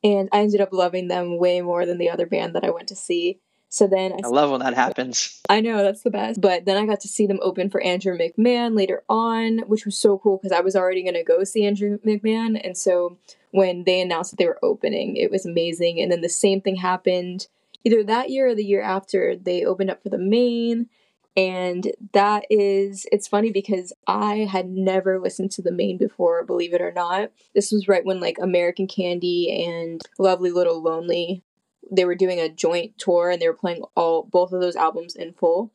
and 0.02 0.28
i 0.32 0.40
ended 0.40 0.60
up 0.60 0.72
loving 0.72 1.08
them 1.08 1.38
way 1.38 1.60
more 1.60 1.86
than 1.86 1.98
the 1.98 2.10
other 2.10 2.26
band 2.26 2.54
that 2.54 2.64
i 2.64 2.70
went 2.70 2.88
to 2.88 2.96
see 2.96 3.38
so 3.68 3.88
then 3.88 4.12
I, 4.12 4.20
I 4.24 4.28
love 4.28 4.50
when 4.52 4.60
that 4.60 4.74
happens. 4.74 5.40
I 5.48 5.60
know 5.60 5.78
that's 5.82 6.02
the 6.02 6.10
best. 6.10 6.40
But 6.40 6.64
then 6.64 6.76
I 6.76 6.86
got 6.86 7.00
to 7.00 7.08
see 7.08 7.26
them 7.26 7.40
open 7.42 7.70
for 7.70 7.80
Andrew 7.82 8.16
McMahon 8.16 8.76
later 8.76 9.02
on, 9.08 9.58
which 9.66 9.84
was 9.84 9.98
so 9.98 10.18
cool 10.18 10.36
because 10.36 10.56
I 10.56 10.60
was 10.60 10.76
already 10.76 11.02
going 11.02 11.14
to 11.14 11.24
go 11.24 11.42
see 11.42 11.66
Andrew 11.66 11.98
McMahon. 12.06 12.60
And 12.62 12.78
so 12.78 13.18
when 13.50 13.82
they 13.82 14.00
announced 14.00 14.30
that 14.30 14.36
they 14.36 14.46
were 14.46 14.64
opening, 14.64 15.16
it 15.16 15.30
was 15.30 15.44
amazing. 15.44 16.00
And 16.00 16.12
then 16.12 16.20
the 16.20 16.28
same 16.28 16.60
thing 16.60 16.76
happened 16.76 17.48
either 17.82 18.04
that 18.04 18.30
year 18.30 18.46
or 18.48 18.54
the 18.54 18.64
year 18.64 18.80
after. 18.82 19.36
They 19.36 19.64
opened 19.64 19.90
up 19.90 20.02
for 20.02 20.08
the 20.08 20.18
Maine. 20.18 20.88
And 21.36 21.90
that 22.12 22.44
is, 22.48 23.06
it's 23.10 23.26
funny 23.26 23.50
because 23.50 23.92
I 24.06 24.48
had 24.48 24.68
never 24.68 25.18
listened 25.18 25.50
to 25.52 25.62
the 25.62 25.72
Maine 25.72 25.98
before, 25.98 26.44
believe 26.44 26.74
it 26.74 26.80
or 26.80 26.92
not. 26.92 27.32
This 27.56 27.72
was 27.72 27.88
right 27.88 28.04
when 28.04 28.20
like 28.20 28.38
American 28.40 28.86
Candy 28.86 29.66
and 29.66 30.00
Lovely 30.16 30.52
Little 30.52 30.80
Lonely 30.80 31.42
they 31.90 32.04
were 32.04 32.14
doing 32.14 32.40
a 32.40 32.48
joint 32.48 32.98
tour 32.98 33.30
and 33.30 33.40
they 33.40 33.48
were 33.48 33.54
playing 33.54 33.82
all 33.94 34.22
both 34.22 34.52
of 34.52 34.60
those 34.60 34.76
albums 34.76 35.14
in 35.14 35.32
full 35.32 35.72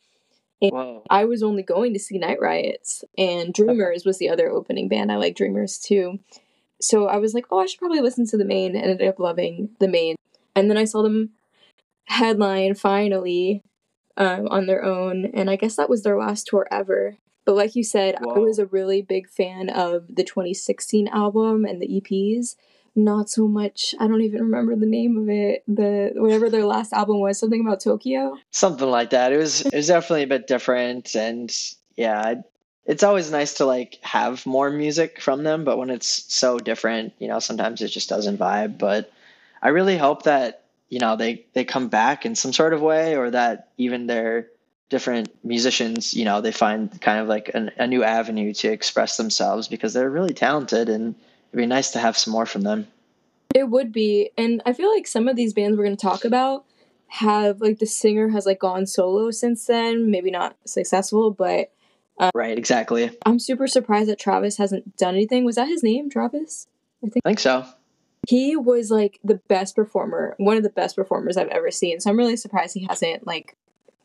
And 0.61 0.71
Whoa. 0.71 1.03
I 1.09 1.25
was 1.25 1.43
only 1.43 1.63
going 1.63 1.93
to 1.93 1.99
see 1.99 2.17
Night 2.17 2.39
Riots, 2.41 3.03
and 3.17 3.53
Dreamers 3.53 4.05
was 4.05 4.17
the 4.17 4.29
other 4.29 4.49
opening 4.49 4.89
band. 4.89 5.11
I 5.11 5.15
like 5.15 5.35
Dreamers 5.35 5.77
too. 5.77 6.19
So 6.81 7.07
I 7.07 7.17
was 7.17 7.33
like, 7.33 7.45
oh, 7.51 7.59
I 7.59 7.65
should 7.65 7.79
probably 7.79 8.01
listen 8.01 8.25
to 8.27 8.37
the 8.37 8.45
Maine. 8.45 8.75
I 8.75 8.79
ended 8.79 9.07
up 9.07 9.19
loving 9.19 9.69
the 9.79 9.87
Maine. 9.87 10.15
And 10.55 10.69
then 10.69 10.77
I 10.77 10.85
saw 10.85 11.01
them 11.01 11.31
headline 12.05 12.73
finally 12.75 13.63
um, 14.17 14.47
on 14.47 14.65
their 14.65 14.83
own. 14.83 15.25
And 15.33 15.49
I 15.49 15.55
guess 15.55 15.75
that 15.75 15.89
was 15.89 16.03
their 16.03 16.17
last 16.17 16.47
tour 16.47 16.67
ever. 16.71 17.17
But 17.45 17.55
like 17.55 17.75
you 17.75 17.83
said. 17.83 18.15
I 18.15 18.39
was 18.39 18.59
a 18.59 18.65
really 18.65 19.01
big 19.01 19.29
fan 19.29 19.69
of 19.69 20.15
the 20.15 20.23
2016 20.23 21.07
album 21.09 21.65
and 21.65 21.81
the 21.81 22.01
EPs. 22.01 22.55
Not 22.99 23.29
so 23.29 23.47
much. 23.47 23.95
I 23.97 24.07
don't 24.07 24.21
even 24.21 24.41
remember 24.41 24.75
the 24.75 24.85
name 24.85 25.17
of 25.17 25.29
it. 25.29 25.63
The 25.69 26.11
whatever 26.15 26.49
their 26.49 26.65
last 26.65 26.91
album 26.91 27.21
was, 27.21 27.39
something 27.39 27.61
about 27.61 27.79
Tokyo. 27.79 28.37
Something 28.51 28.89
like 28.89 29.11
that. 29.11 29.31
It 29.31 29.37
was. 29.37 29.61
It 29.61 29.73
was 29.73 29.87
definitely 29.87 30.23
a 30.23 30.27
bit 30.27 30.47
different, 30.47 31.15
and 31.15 31.49
yeah, 31.95 32.41
it's 32.85 33.03
always 33.03 33.31
nice 33.31 33.53
to 33.55 33.65
like 33.65 33.99
have 34.01 34.45
more 34.45 34.69
music 34.69 35.21
from 35.21 35.43
them. 35.43 35.63
But 35.63 35.77
when 35.77 35.89
it's 35.89 36.33
so 36.33 36.59
different, 36.59 37.13
you 37.19 37.29
know, 37.29 37.39
sometimes 37.39 37.81
it 37.81 37.87
just 37.87 38.09
doesn't 38.09 38.37
vibe. 38.37 38.77
But 38.77 39.13
I 39.61 39.69
really 39.69 39.97
hope 39.97 40.23
that 40.23 40.65
you 40.89 40.99
know 40.99 41.15
they 41.15 41.45
they 41.53 41.63
come 41.63 41.87
back 41.87 42.25
in 42.25 42.35
some 42.35 42.51
sort 42.51 42.73
of 42.73 42.81
way 42.81 43.15
or 43.15 43.31
that 43.31 43.69
even 43.77 44.07
their 44.07 44.47
different 44.89 45.29
musicians 45.45 46.15
you 46.15 46.25
know 46.25 46.41
they 46.41 46.51
find 46.51 46.99
kind 46.99 47.19
of 47.19 47.27
like 47.27 47.51
an, 47.53 47.69
a 47.77 47.85
new 47.85 48.03
avenue 48.03 48.53
to 48.55 48.67
express 48.67 49.17
themselves 49.17 49.67
because 49.67 49.93
they're 49.93 50.09
really 50.09 50.33
talented 50.33 50.89
and 50.89 51.13
it'd 51.51 51.57
be 51.57 51.65
nice 51.65 51.91
to 51.91 51.99
have 51.99 52.17
some 52.17 52.31
more 52.31 52.45
from 52.45 52.61
them 52.61 52.87
it 53.55 53.69
would 53.69 53.91
be 53.91 54.29
and 54.37 54.61
i 54.65 54.73
feel 54.73 54.93
like 54.93 55.07
some 55.07 55.27
of 55.27 55.35
these 55.35 55.53
bands 55.53 55.77
we're 55.77 55.83
going 55.83 55.95
to 55.95 56.01
talk 56.01 56.25
about 56.25 56.65
have 57.07 57.59
like 57.59 57.79
the 57.79 57.87
singer 57.87 58.29
has 58.29 58.45
like 58.45 58.59
gone 58.59 58.85
solo 58.85 59.31
since 59.31 59.65
then 59.65 60.11
maybe 60.11 60.29
not 60.29 60.55
successful 60.65 61.31
but 61.31 61.71
um, 62.19 62.29
right 62.35 62.57
exactly 62.57 63.09
i'm 63.25 63.39
super 63.39 63.67
surprised 63.67 64.09
that 64.09 64.19
travis 64.19 64.57
hasn't 64.57 64.95
done 64.97 65.15
anything 65.15 65.43
was 65.43 65.55
that 65.55 65.67
his 65.67 65.83
name 65.83 66.09
travis 66.09 66.67
i 67.03 67.07
think, 67.07 67.21
I 67.25 67.29
think 67.29 67.39
so 67.39 67.65
he 68.27 68.55
was 68.55 68.91
like 68.91 69.19
the 69.23 69.41
best 69.47 69.75
performer, 69.75 70.35
one 70.37 70.57
of 70.57 70.63
the 70.63 70.69
best 70.69 70.95
performers 70.95 71.37
I've 71.37 71.47
ever 71.47 71.71
seen. 71.71 71.99
So 71.99 72.09
I'm 72.09 72.17
really 72.17 72.35
surprised 72.35 72.75
he 72.75 72.85
hasn't 72.87 73.25
like 73.25 73.55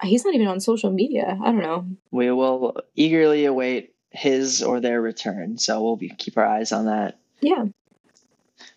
he's 0.02 0.24
not 0.24 0.34
even 0.34 0.46
on 0.46 0.60
social 0.60 0.90
media. 0.90 1.38
I 1.42 1.46
don't 1.46 1.62
know. 1.62 1.86
We 2.10 2.30
will 2.30 2.76
eagerly 2.94 3.44
await 3.44 3.94
his 4.10 4.62
or 4.62 4.80
their 4.80 5.00
return. 5.00 5.58
So 5.58 5.82
we'll 5.82 5.96
be 5.96 6.08
keep 6.08 6.38
our 6.38 6.46
eyes 6.46 6.72
on 6.72 6.86
that. 6.86 7.18
Yeah. 7.44 7.64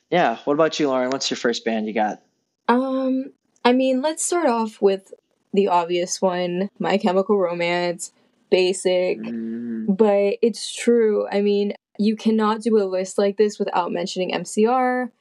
Yeah. 0.10 0.38
What 0.44 0.54
about 0.54 0.80
you, 0.80 0.90
Lauren? 0.90 1.10
What's 1.10 1.30
your 1.30 1.38
first 1.38 1.64
band 1.64 1.88
you 1.88 1.94
got? 1.94 2.22
Um, 2.68 3.32
I 3.64 3.72
mean, 3.72 4.02
let's 4.02 4.26
start 4.26 4.48
off 4.48 4.82
with 4.82 5.14
the 5.54 5.70
obvious 5.70 6.22
one, 6.22 6.70
My 6.78 6.98
Chemical 6.98 7.40
Romance, 7.40 8.12
basic, 8.52 9.20
mm. 9.20 9.86
but 9.88 10.38
it's 10.42 10.74
true. 10.74 11.28
I 11.32 11.42
mean, 11.42 11.74
you 11.98 12.18
cannot 12.18 12.62
do 12.62 12.78
a 12.78 12.84
list 12.84 13.18
like 13.18 13.38
this 13.38 13.58
without 13.58 13.92
mentioning 13.92 14.32
MCR. 14.32 15.04
I'm 15.04 15.12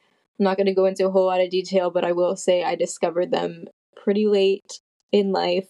not 0.45 0.57
going 0.57 0.67
to 0.67 0.75
go 0.75 0.87
into 0.87 1.07
a 1.07 1.11
whole 1.11 1.27
lot 1.27 1.41
of 1.41 1.51
detail, 1.51 1.91
but 1.91 2.05
I 2.05 2.13
will 2.13 2.37
say 2.37 2.65
I 2.65 2.75
discovered 2.75 3.31
them 3.31 3.67
pretty 3.95 4.27
late 4.27 4.81
in 5.13 5.33
life, 5.33 5.69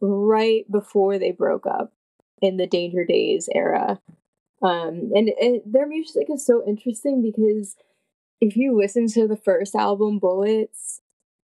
right 0.00 0.70
before 0.70 1.18
they 1.18 1.32
broke 1.32 1.66
up 1.66 1.92
in 2.42 2.58
the 2.58 2.66
Danger 2.66 3.04
Days 3.04 3.48
era. 3.54 4.00
Um, 4.62 5.10
and 5.14 5.30
it, 5.38 5.70
their 5.70 5.86
music 5.86 6.26
is 6.28 6.44
so 6.44 6.62
interesting 6.66 7.22
because 7.22 7.76
if 8.40 8.56
you 8.56 8.76
listen 8.76 9.06
to 9.08 9.26
the 9.26 9.36
first 9.36 9.74
album, 9.74 10.18
Bullets, 10.18 11.00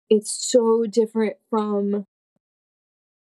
it's 0.09 0.31
so 0.31 0.85
different 0.87 1.37
from 1.51 2.07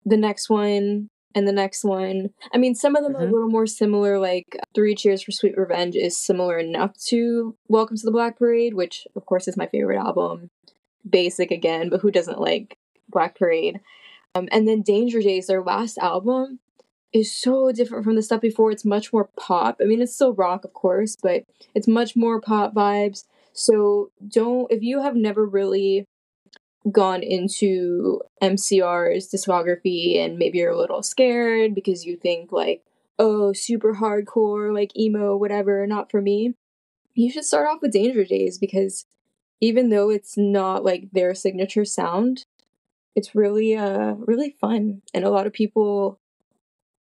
the 0.04 0.16
next 0.16 0.48
one 0.48 1.10
and 1.34 1.46
the 1.46 1.52
next 1.52 1.84
one. 1.84 2.30
I 2.52 2.58
mean, 2.58 2.74
some 2.74 2.96
of 2.96 3.02
them 3.02 3.12
mm-hmm. 3.12 3.20
are 3.20 3.24
a 3.24 3.26
mm-hmm. 3.26 3.34
little 3.34 3.50
more 3.50 3.66
similar, 3.66 4.18
like 4.18 4.58
Three 4.74 4.94
Cheers 4.94 5.22
for 5.22 5.32
Sweet 5.32 5.56
Revenge 5.56 5.96
is 5.96 6.16
similar 6.16 6.58
enough 6.58 6.96
to 7.06 7.56
Welcome 7.68 7.96
to 7.96 8.04
the 8.04 8.10
Black 8.10 8.38
Parade, 8.38 8.74
which, 8.74 9.06
of 9.14 9.26
course, 9.26 9.48
is 9.48 9.56
my 9.56 9.66
favorite 9.66 9.98
album. 9.98 10.50
Basic 11.08 11.50
again, 11.50 11.90
but 11.90 12.00
who 12.00 12.10
doesn't 12.10 12.40
like 12.40 12.76
Black 13.08 13.38
Parade? 13.38 13.80
Um, 14.34 14.48
and 14.52 14.66
then 14.66 14.82
Danger 14.82 15.20
Days, 15.20 15.46
their 15.46 15.62
last 15.62 15.98
album, 15.98 16.60
is 17.12 17.32
so 17.32 17.72
different 17.72 18.04
from 18.04 18.16
the 18.16 18.22
stuff 18.22 18.40
before. 18.40 18.70
It's 18.70 18.84
much 18.84 19.12
more 19.12 19.30
pop. 19.38 19.78
I 19.80 19.84
mean, 19.84 20.02
it's 20.02 20.14
still 20.14 20.34
rock, 20.34 20.64
of 20.64 20.72
course, 20.74 21.16
but 21.22 21.44
it's 21.74 21.88
much 21.88 22.16
more 22.16 22.40
pop 22.40 22.74
vibes. 22.74 23.24
So 23.52 24.10
don't, 24.26 24.70
if 24.70 24.82
you 24.82 25.02
have 25.02 25.16
never 25.16 25.46
really 25.46 26.04
gone 26.90 27.22
into 27.22 28.20
MCR's 28.42 29.30
discography 29.30 30.18
and 30.18 30.38
maybe 30.38 30.58
you're 30.58 30.70
a 30.70 30.78
little 30.78 31.02
scared 31.02 31.74
because 31.74 32.04
you 32.04 32.16
think 32.16 32.52
like, 32.52 32.82
oh, 33.18 33.52
super 33.52 33.94
hardcore, 33.94 34.72
like 34.72 34.96
emo, 34.96 35.36
whatever, 35.36 35.86
not 35.86 36.10
for 36.10 36.22
me, 36.22 36.54
you 37.14 37.30
should 37.30 37.44
start 37.44 37.68
off 37.68 37.82
with 37.82 37.92
Danger 37.92 38.24
Days 38.24 38.58
because 38.58 39.04
even 39.60 39.88
though 39.88 40.08
it's 40.10 40.38
not 40.38 40.84
like 40.84 41.08
their 41.12 41.34
signature 41.34 41.84
sound, 41.84 42.44
it's 43.16 43.34
really 43.34 43.74
uh 43.74 44.14
really 44.14 44.54
fun 44.60 45.02
and 45.12 45.24
a 45.24 45.30
lot 45.30 45.46
of 45.46 45.52
people 45.52 46.20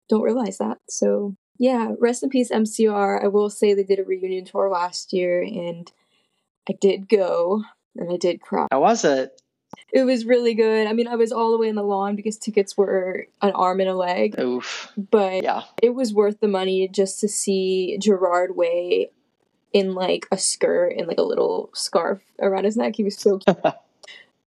don't 0.09 0.21
realize 0.21 0.57
that. 0.57 0.79
So, 0.89 1.35
yeah, 1.57 1.93
rest 1.99 2.23
in 2.23 2.29
peace 2.29 2.51
MCR. 2.51 3.23
I 3.23 3.27
will 3.27 3.49
say 3.49 3.73
they 3.73 3.83
did 3.83 3.99
a 3.99 4.03
reunion 4.03 4.45
tour 4.45 4.69
last 4.69 5.13
year 5.13 5.41
and 5.41 5.91
I 6.69 6.73
did 6.79 7.09
go 7.09 7.63
and 7.95 8.11
I 8.11 8.17
did 8.17 8.41
cry. 8.41 8.67
How 8.71 8.81
was 8.81 9.05
it? 9.05 9.39
It 9.91 10.03
was 10.03 10.25
really 10.25 10.53
good. 10.53 10.87
I 10.87 10.93
mean, 10.93 11.07
I 11.07 11.15
was 11.15 11.31
all 11.31 11.51
the 11.51 11.57
way 11.57 11.67
in 11.67 11.75
the 11.75 11.83
lawn 11.83 12.15
because 12.15 12.37
tickets 12.37 12.77
were 12.77 13.27
an 13.41 13.51
arm 13.51 13.79
and 13.79 13.89
a 13.89 13.95
leg. 13.95 14.39
Oof. 14.39 14.91
But 14.97 15.43
yeah. 15.43 15.63
it 15.81 15.91
was 15.91 16.13
worth 16.13 16.39
the 16.39 16.47
money 16.47 16.87
just 16.87 17.19
to 17.21 17.27
see 17.27 17.97
Gerard 17.99 18.55
Way 18.55 19.11
in 19.71 19.93
like 19.93 20.27
a 20.31 20.37
skirt 20.37 20.93
and 20.97 21.07
like 21.07 21.17
a 21.17 21.23
little 21.23 21.69
scarf 21.73 22.21
around 22.39 22.63
his 22.63 22.77
neck. 22.77 22.95
He 22.95 23.03
was 23.03 23.17
so 23.17 23.37
cute. 23.39 23.57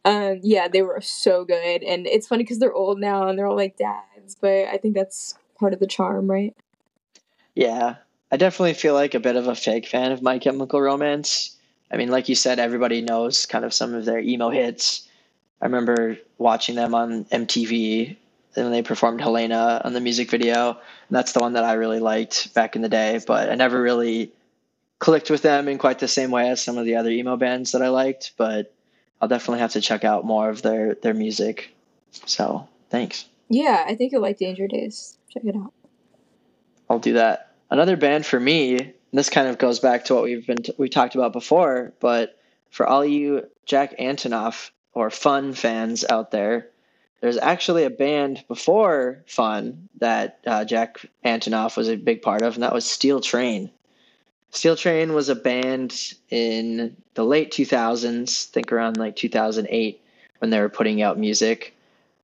um, 0.04 0.40
yeah, 0.42 0.68
they 0.68 0.82
were 0.82 1.00
so 1.00 1.44
good. 1.44 1.82
And 1.82 2.06
it's 2.06 2.28
funny 2.28 2.44
because 2.44 2.58
they're 2.58 2.74
old 2.74 2.98
now 2.98 3.28
and 3.28 3.38
they're 3.38 3.46
all 3.46 3.56
like 3.56 3.76
dads, 3.76 4.36
but 4.40 4.66
I 4.66 4.78
think 4.78 4.94
that's 4.94 5.34
part 5.58 5.72
of 5.72 5.80
the 5.80 5.86
charm, 5.86 6.30
right? 6.30 6.54
Yeah. 7.54 7.96
I 8.30 8.36
definitely 8.36 8.74
feel 8.74 8.94
like 8.94 9.14
a 9.14 9.20
bit 9.20 9.36
of 9.36 9.46
a 9.46 9.54
fake 9.54 9.86
fan 9.86 10.12
of 10.12 10.22
My 10.22 10.38
Chemical 10.38 10.80
Romance. 10.80 11.56
I 11.90 11.96
mean, 11.96 12.10
like 12.10 12.28
you 12.28 12.34
said, 12.34 12.58
everybody 12.58 13.00
knows 13.00 13.46
kind 13.46 13.64
of 13.64 13.72
some 13.72 13.94
of 13.94 14.04
their 14.04 14.18
emo 14.18 14.50
hits 14.50 15.06
I 15.60 15.66
remember 15.66 16.18
watching 16.38 16.74
them 16.74 16.94
on 16.94 17.24
MTV 17.26 18.16
and 18.56 18.72
they 18.72 18.82
performed 18.82 19.20
Helena 19.20 19.80
on 19.84 19.92
the 19.92 20.00
music 20.00 20.30
video. 20.30 20.70
And 20.70 20.78
that's 21.10 21.32
the 21.32 21.40
one 21.40 21.54
that 21.54 21.64
I 21.64 21.74
really 21.74 22.00
liked 22.00 22.52
back 22.54 22.76
in 22.76 22.82
the 22.82 22.88
day, 22.88 23.20
but 23.26 23.50
I 23.50 23.54
never 23.54 23.80
really 23.80 24.32
clicked 24.98 25.30
with 25.30 25.42
them 25.42 25.68
in 25.68 25.78
quite 25.78 25.98
the 25.98 26.08
same 26.08 26.30
way 26.30 26.48
as 26.48 26.62
some 26.62 26.78
of 26.78 26.84
the 26.84 26.96
other 26.96 27.10
emo 27.10 27.36
bands 27.36 27.72
that 27.72 27.82
I 27.82 27.88
liked, 27.88 28.32
but 28.36 28.72
I'll 29.20 29.28
definitely 29.28 29.60
have 29.60 29.72
to 29.72 29.80
check 29.80 30.04
out 30.04 30.24
more 30.24 30.48
of 30.48 30.62
their 30.62 30.94
their 30.94 31.14
music. 31.14 31.74
So, 32.24 32.68
thanks. 32.90 33.26
Yeah, 33.48 33.84
I 33.86 33.94
think 33.94 34.12
you'll 34.12 34.22
like 34.22 34.38
Danger 34.38 34.68
Days. 34.68 35.18
Check 35.36 35.54
it 35.54 35.56
out. 35.56 35.74
I'll 36.88 36.98
do 36.98 37.14
that. 37.14 37.52
Another 37.70 37.96
band 37.96 38.24
for 38.24 38.40
me, 38.40 38.94
this 39.12 39.28
kind 39.28 39.48
of 39.48 39.58
goes 39.58 39.80
back 39.80 40.06
to 40.06 40.14
what 40.14 40.22
we've 40.24 40.46
been 40.46 40.62
t- 40.62 40.72
we 40.78 40.88
talked 40.88 41.14
about 41.14 41.32
before, 41.32 41.92
but 42.00 42.38
for 42.70 42.86
all 42.86 43.04
you 43.04 43.46
Jack 43.66 43.98
Antonoff 43.98 44.70
or 44.94 45.10
Fun 45.10 45.52
fans 45.52 46.04
out 46.08 46.30
there, 46.30 46.68
there's 47.20 47.36
actually 47.36 47.84
a 47.84 47.90
band 47.90 48.44
before 48.48 49.24
Fun 49.26 49.88
that 49.98 50.38
uh, 50.46 50.64
Jack 50.64 51.04
Antonoff 51.24 51.76
was 51.76 51.88
a 51.88 51.96
big 51.96 52.22
part 52.22 52.40
of, 52.40 52.54
and 52.54 52.62
that 52.62 52.72
was 52.72 52.86
Steel 52.86 53.20
Train. 53.20 53.70
Steel 54.52 54.76
Train 54.76 55.12
was 55.12 55.28
a 55.28 55.34
band 55.34 56.14
in 56.30 56.96
the 57.12 57.24
late 57.24 57.52
2000s, 57.52 58.46
think 58.46 58.72
around 58.72 58.96
like 58.96 59.16
2008 59.16 60.00
when 60.38 60.50
they 60.50 60.60
were 60.60 60.70
putting 60.70 61.02
out 61.02 61.18
music. 61.18 61.75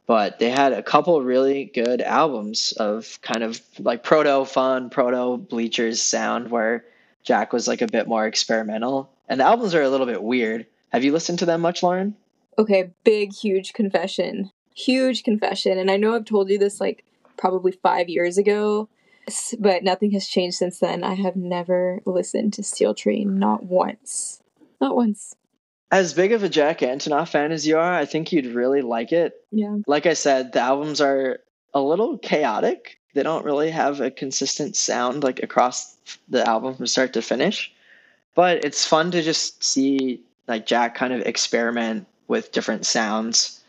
But 0.06 0.38
they 0.38 0.50
had 0.50 0.72
a 0.72 0.82
couple 0.82 1.22
really 1.22 1.64
good 1.64 2.02
albums 2.02 2.72
of 2.72 3.18
kind 3.22 3.42
of 3.42 3.60
like 3.78 4.02
proto 4.02 4.44
fun, 4.44 4.90
proto 4.90 5.36
bleachers 5.36 6.02
sound 6.02 6.50
where 6.50 6.84
Jack 7.22 7.52
was 7.52 7.68
like 7.68 7.82
a 7.82 7.86
bit 7.86 8.08
more 8.08 8.26
experimental. 8.26 9.10
And 9.28 9.40
the 9.40 9.44
albums 9.44 9.74
are 9.74 9.82
a 9.82 9.88
little 9.88 10.06
bit 10.06 10.22
weird. 10.22 10.66
Have 10.90 11.04
you 11.04 11.12
listened 11.12 11.38
to 11.38 11.46
them 11.46 11.60
much, 11.60 11.82
Lauren? 11.82 12.16
Okay, 12.58 12.90
big, 13.04 13.32
huge 13.32 13.72
confession. 13.72 14.50
Huge 14.74 15.22
confession. 15.22 15.78
And 15.78 15.90
I 15.90 15.96
know 15.96 16.14
I've 16.14 16.24
told 16.24 16.50
you 16.50 16.58
this 16.58 16.80
like 16.80 17.04
probably 17.36 17.72
five 17.72 18.08
years 18.08 18.36
ago, 18.36 18.88
but 19.58 19.84
nothing 19.84 20.10
has 20.12 20.26
changed 20.26 20.56
since 20.56 20.80
then. 20.80 21.04
I 21.04 21.14
have 21.14 21.36
never 21.36 22.00
listened 22.04 22.52
to 22.54 22.62
Steel 22.62 22.94
Train, 22.94 23.38
not 23.38 23.64
once. 23.64 24.42
Not 24.80 24.96
once. 24.96 25.36
As 25.92 26.14
big 26.14 26.32
of 26.32 26.42
a 26.42 26.48
Jack 26.48 26.80
Antonoff 26.80 27.28
fan 27.28 27.52
as 27.52 27.66
you 27.66 27.76
are, 27.76 27.92
I 27.92 28.06
think 28.06 28.32
you'd 28.32 28.46
really 28.46 28.80
like 28.80 29.12
it. 29.12 29.44
Yeah. 29.52 29.76
Like 29.86 30.06
I 30.06 30.14
said, 30.14 30.52
the 30.52 30.60
albums 30.60 31.00
are 31.00 31.38
a 31.74 31.80
little 31.80 32.18
chaotic. 32.18 32.98
They 33.14 33.22
don't 33.22 33.44
really 33.44 33.70
have 33.70 34.00
a 34.00 34.10
consistent 34.10 34.74
sound 34.74 35.22
like 35.22 35.42
across 35.42 35.94
the 36.28 36.48
album 36.48 36.74
from 36.74 36.86
start 36.86 37.12
to 37.12 37.22
finish. 37.22 37.70
But 38.34 38.64
it's 38.64 38.86
fun 38.86 39.10
to 39.10 39.20
just 39.20 39.62
see 39.62 40.22
like 40.48 40.66
Jack 40.66 40.94
kind 40.94 41.12
of 41.12 41.20
experiment 41.20 42.06
with 42.26 42.52
different 42.52 42.86
sounds. 42.86 43.60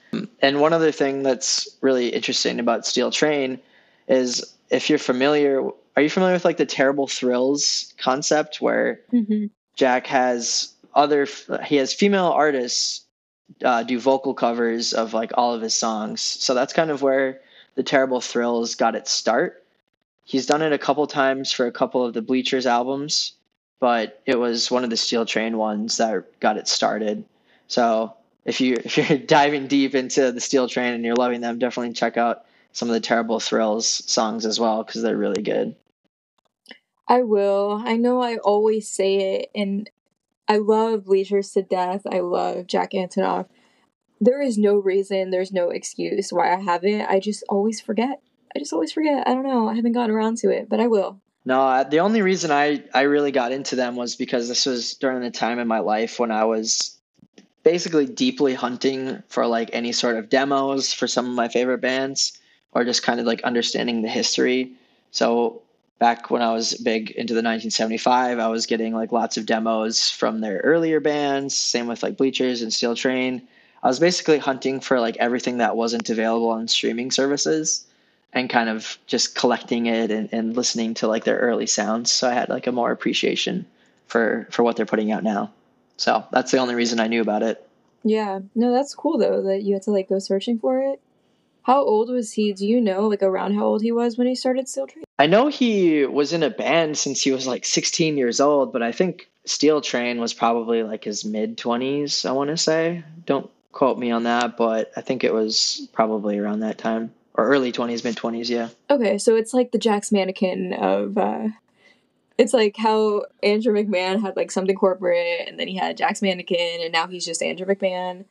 And 0.41 0.61
one 0.61 0.73
other 0.73 0.91
thing 0.91 1.23
that's 1.23 1.67
really 1.81 2.07
interesting 2.09 2.59
about 2.59 2.85
Steel 2.85 3.11
Train 3.11 3.59
is 4.07 4.55
if 4.69 4.89
you're 4.89 4.99
familiar 4.99 5.61
are 5.95 6.01
you 6.01 6.09
familiar 6.09 6.33
with 6.33 6.45
like 6.45 6.57
the 6.57 6.65
terrible 6.65 7.07
thrills 7.07 7.93
concept 7.97 8.61
where 8.61 9.01
Mm-hmm. 9.11 9.47
Jack 9.75 10.07
has 10.07 10.72
other 10.95 11.27
he 11.65 11.77
has 11.77 11.93
female 11.93 12.27
artists 12.27 13.03
uh, 13.63 13.83
do 13.83 13.99
vocal 13.99 14.33
covers 14.33 14.93
of 14.93 15.13
like 15.13 15.31
all 15.35 15.53
of 15.53 15.61
his 15.61 15.73
songs. 15.73 16.21
So 16.21 16.53
that's 16.53 16.73
kind 16.73 16.89
of 16.89 17.01
where 17.01 17.41
the 17.75 17.83
Terrible 17.83 18.21
Thrills 18.21 18.75
got 18.75 18.95
its 18.95 19.11
start. 19.11 19.63
He's 20.25 20.45
done 20.45 20.61
it 20.61 20.71
a 20.71 20.77
couple 20.77 21.05
times 21.07 21.51
for 21.51 21.65
a 21.65 21.71
couple 21.71 22.05
of 22.05 22.13
the 22.13 22.21
Bleachers 22.21 22.65
albums, 22.65 23.33
but 23.79 24.21
it 24.25 24.39
was 24.39 24.71
one 24.71 24.83
of 24.83 24.89
the 24.89 24.97
Steel 24.97 25.25
Train 25.25 25.57
ones 25.57 25.97
that 25.97 26.39
got 26.39 26.57
it 26.57 26.67
started. 26.67 27.25
So 27.67 28.13
if 28.45 28.61
you 28.61 28.73
if 28.85 28.97
you're 28.97 29.17
diving 29.17 29.67
deep 29.67 29.95
into 29.95 30.31
the 30.31 30.41
Steel 30.41 30.67
Train 30.67 30.93
and 30.93 31.03
you're 31.03 31.15
loving 31.15 31.41
them, 31.41 31.59
definitely 31.59 31.93
check 31.93 32.17
out 32.17 32.45
some 32.71 32.89
of 32.89 32.93
the 32.93 33.01
Terrible 33.01 33.39
Thrills 33.39 33.87
songs 33.87 34.45
as 34.45 34.59
well 34.59 34.83
because 34.83 35.01
they're 35.01 35.17
really 35.17 35.43
good. 35.43 35.75
I 37.07 37.21
will. 37.23 37.81
I 37.85 37.97
know 37.97 38.21
I 38.21 38.37
always 38.37 38.89
say 38.89 39.35
it, 39.35 39.51
and 39.53 39.89
I 40.47 40.57
love 40.57 41.05
Bleachers 41.05 41.51
to 41.51 41.61
death. 41.61 42.01
I 42.11 42.19
love 42.19 42.67
Jack 42.67 42.91
Antonoff. 42.91 43.47
There 44.19 44.41
is 44.41 44.57
no 44.57 44.75
reason, 44.75 45.31
there's 45.31 45.51
no 45.51 45.69
excuse 45.69 46.31
why 46.31 46.53
I 46.53 46.59
haven't. 46.59 47.01
I 47.01 47.19
just 47.19 47.43
always 47.49 47.81
forget. 47.81 48.21
I 48.55 48.59
just 48.59 48.73
always 48.73 48.91
forget. 48.91 49.27
I 49.27 49.33
don't 49.33 49.47
know. 49.47 49.67
I 49.67 49.75
haven't 49.75 49.93
gotten 49.93 50.15
around 50.15 50.37
to 50.37 50.49
it, 50.49 50.69
but 50.69 50.79
I 50.79 50.87
will. 50.87 51.19
No, 51.45 51.83
the 51.83 51.99
only 51.99 52.21
reason 52.21 52.51
I, 52.51 52.83
I 52.93 53.01
really 53.01 53.31
got 53.31 53.51
into 53.51 53.75
them 53.75 53.95
was 53.95 54.15
because 54.15 54.47
this 54.47 54.65
was 54.65 54.93
during 54.93 55.21
the 55.21 55.31
time 55.31 55.59
in 55.59 55.67
my 55.67 55.79
life 55.79 56.19
when 56.19 56.31
I 56.31 56.45
was 56.45 56.97
basically 57.63 58.05
deeply 58.05 58.53
hunting 58.53 59.23
for 59.27 59.45
like 59.47 59.69
any 59.73 59.91
sort 59.91 60.15
of 60.17 60.29
demos 60.29 60.93
for 60.93 61.07
some 61.07 61.25
of 61.25 61.33
my 61.33 61.47
favorite 61.47 61.79
bands 61.79 62.37
or 62.71 62.85
just 62.85 63.03
kind 63.03 63.19
of 63.19 63.25
like 63.25 63.41
understanding 63.43 64.01
the 64.01 64.09
history. 64.09 64.73
So 65.11 65.62
back 65.99 66.29
when 66.29 66.41
I 66.41 66.53
was 66.53 66.73
big 66.75 67.11
into 67.11 67.33
the 67.33 67.39
1975, 67.39 68.39
I 68.39 68.47
was 68.47 68.65
getting 68.65 68.93
like 68.93 69.11
lots 69.11 69.37
of 69.37 69.45
demos 69.45 70.09
from 70.09 70.41
their 70.41 70.59
earlier 70.59 70.99
bands, 70.99 71.57
same 71.57 71.87
with 71.87 72.03
like 72.03 72.17
Bleachers 72.17 72.61
and 72.61 72.73
Steel 72.73 72.95
Train. 72.95 73.47
I 73.81 73.87
was 73.87 73.99
basically 73.99 74.37
hunting 74.37 74.79
for 74.79 74.99
like 74.99 75.17
everything 75.17 75.57
that 75.57 75.75
wasn't 75.75 76.09
available 76.09 76.49
on 76.49 76.67
streaming 76.67 77.11
services 77.11 77.85
and 78.31 78.49
kind 78.49 78.69
of 78.69 78.97
just 79.07 79.35
collecting 79.35 79.85
it 79.85 80.09
and, 80.09 80.29
and 80.31 80.55
listening 80.55 80.93
to 80.95 81.07
like 81.07 81.23
their 81.23 81.37
early 81.37 81.67
sounds. 81.67 82.11
So 82.11 82.29
I 82.29 82.33
had 82.33 82.49
like 82.49 82.67
a 82.67 82.71
more 82.71 82.91
appreciation 82.91 83.65
for 84.07 84.47
for 84.51 84.63
what 84.63 84.75
they're 84.75 84.85
putting 84.85 85.11
out 85.11 85.23
now. 85.23 85.51
So 85.97 86.25
that's 86.31 86.51
the 86.51 86.57
only 86.57 86.75
reason 86.75 86.99
I 86.99 87.07
knew 87.07 87.21
about 87.21 87.43
it. 87.43 87.67
Yeah. 88.03 88.39
No, 88.55 88.71
that's 88.71 88.95
cool 88.95 89.17
though 89.17 89.41
that 89.43 89.63
you 89.63 89.73
had 89.73 89.83
to 89.83 89.91
like 89.91 90.09
go 90.09 90.19
searching 90.19 90.59
for 90.59 90.81
it. 90.81 91.01
How 91.63 91.81
old 91.81 92.09
was 92.09 92.33
he? 92.33 92.51
Do 92.51 92.67
you 92.67 92.81
know 92.81 93.07
like 93.07 93.23
around 93.23 93.55
how 93.55 93.65
old 93.65 93.81
he 93.81 93.91
was 93.91 94.17
when 94.17 94.27
he 94.27 94.35
started 94.35 94.67
Steel 94.67 94.87
Train? 94.87 95.05
I 95.23 95.25
know 95.25 95.47
he 95.47 96.05
was 96.05 96.33
in 96.33 96.43
a 96.43 96.49
band 96.49 96.97
since 96.97 97.21
he 97.21 97.31
was 97.31 97.47
like 97.47 97.63
16 97.63 98.17
years 98.17 98.41
old, 98.41 98.73
but 98.73 98.83
I 98.83 98.91
think 98.91 99.29
Steel 99.45 99.79
Train 99.79 100.19
was 100.19 100.33
probably 100.33 100.83
like 100.83 101.05
his 101.05 101.23
mid 101.23 101.55
20s, 101.55 102.27
I 102.27 102.33
want 102.33 102.49
to 102.49 102.57
say. 102.57 103.05
Don't 103.25 103.49
quote 103.71 103.97
me 103.97 104.11
on 104.11 104.23
that, 104.23 104.57
but 104.57 104.91
I 104.97 104.99
think 105.01 105.23
it 105.23 105.33
was 105.33 105.87
probably 105.93 106.37
around 106.37 106.59
that 106.59 106.77
time 106.77 107.13
or 107.35 107.47
early 107.47 107.71
20s, 107.71 108.03
mid 108.03 108.17
20s, 108.17 108.49
yeah. 108.49 108.67
Okay, 108.89 109.17
so 109.17 109.37
it's 109.37 109.53
like 109.53 109.71
the 109.71 109.77
Jack's 109.77 110.11
mannequin 110.11 110.73
of 110.73 111.17
uh 111.17 111.47
it's 112.37 112.53
like 112.53 112.75
how 112.75 113.23
Andrew 113.41 113.73
McMahon 113.73 114.19
had 114.19 114.35
like 114.35 114.51
something 114.51 114.75
corporate 114.75 115.47
and 115.47 115.57
then 115.57 115.69
he 115.69 115.77
had 115.77 115.95
Jack's 115.95 116.21
mannequin 116.21 116.81
and 116.81 116.91
now 116.91 117.07
he's 117.07 117.25
just 117.25 117.41
Andrew 117.41 117.65
McMahon. 117.65 118.25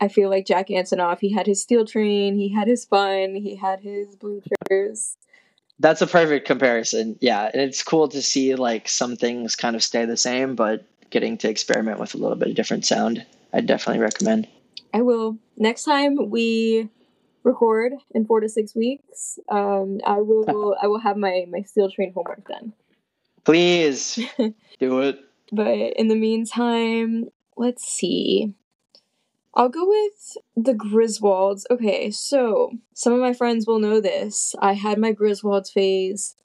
I 0.00 0.08
feel 0.08 0.30
like 0.30 0.46
Jack 0.46 0.68
Antonoff, 0.68 1.18
he 1.18 1.34
had 1.34 1.46
his 1.46 1.60
steel 1.60 1.84
train, 1.84 2.36
he 2.36 2.48
had 2.54 2.68
his 2.68 2.86
fun, 2.86 3.34
he 3.34 3.56
had 3.56 3.80
his 3.80 4.16
bleachers. 4.16 5.18
That's 5.82 6.00
a 6.00 6.06
perfect 6.06 6.46
comparison. 6.46 7.18
Yeah, 7.20 7.50
and 7.52 7.60
it's 7.60 7.82
cool 7.82 8.06
to 8.10 8.22
see 8.22 8.54
like 8.54 8.88
some 8.88 9.16
things 9.16 9.56
kind 9.56 9.74
of 9.74 9.82
stay 9.82 10.04
the 10.04 10.16
same, 10.16 10.54
but 10.54 10.86
getting 11.10 11.36
to 11.38 11.48
experiment 11.48 11.98
with 11.98 12.14
a 12.14 12.18
little 12.18 12.36
bit 12.36 12.48
of 12.48 12.54
different 12.54 12.86
sound. 12.86 13.26
I'd 13.52 13.66
definitely 13.66 14.00
recommend. 14.00 14.46
I 14.94 15.02
will. 15.02 15.38
Next 15.56 15.82
time 15.82 16.30
we 16.30 16.88
record 17.42 17.94
in 18.12 18.26
four 18.26 18.38
to 18.38 18.48
six 18.48 18.76
weeks, 18.76 19.40
um, 19.48 19.98
I 20.06 20.18
will 20.18 20.76
I 20.80 20.86
will 20.86 21.00
have 21.00 21.16
my 21.16 21.46
my 21.50 21.62
steel 21.62 21.90
train 21.90 22.12
homework 22.14 22.46
done. 22.46 22.72
Please 23.44 24.20
do 24.78 25.00
it. 25.00 25.18
But 25.50 25.66
in 25.96 26.06
the 26.06 26.14
meantime, 26.14 27.24
let's 27.56 27.84
see. 27.84 28.54
I'll 29.54 29.68
go 29.68 29.86
with 29.86 30.36
the 30.56 30.72
Griswolds. 30.72 31.64
Okay, 31.70 32.10
so 32.10 32.72
some 32.94 33.12
of 33.12 33.20
my 33.20 33.32
friends 33.32 33.66
will 33.66 33.78
know 33.78 34.00
this. 34.00 34.54
I 34.60 34.72
had 34.72 34.98
my 34.98 35.12
Griswolds 35.12 35.72
phase, 35.72 36.36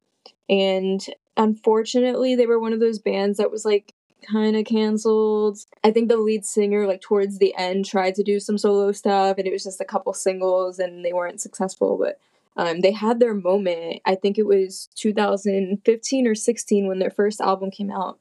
and 0.50 1.06
unfortunately, 1.38 2.36
they 2.36 2.46
were 2.46 2.60
one 2.60 2.74
of 2.74 2.80
those 2.80 3.00
bands 3.00 3.38
that 3.38 3.52
was 3.52 3.64
like 3.64 3.94
kind 4.30 4.58
of 4.58 4.66
canceled. 4.66 5.60
I 5.84 5.92
think 5.92 6.10
the 6.10 6.18
lead 6.18 6.46
singer, 6.46 6.86
like 6.86 7.02
towards 7.02 7.38
the 7.38 7.56
end, 7.56 7.86
tried 7.86 8.16
to 8.16 8.24
do 8.24 8.40
some 8.40 8.58
solo 8.58 8.92
stuff, 8.92 9.38
and 9.38 9.48
it 9.48 9.54
was 9.54 9.64
just 9.64 9.82
a 9.82 9.86
couple 9.86 10.14
singles, 10.14 10.80
and 10.80 11.06
they 11.06 11.14
weren't 11.14 11.42
successful. 11.42 11.98
But 11.98 12.20
um, 12.58 12.82
they 12.82 12.92
had 12.92 13.20
their 13.20 13.34
moment. 13.34 14.02
I 14.06 14.16
think 14.16 14.38
it 14.38 14.46
was 14.46 14.90
2015 14.96 16.28
or 16.28 16.36
16 16.36 16.88
when 16.88 17.00
their 17.00 17.12
first 17.12 17.40
album 17.40 17.72
came 17.72 17.92
out, 17.92 18.20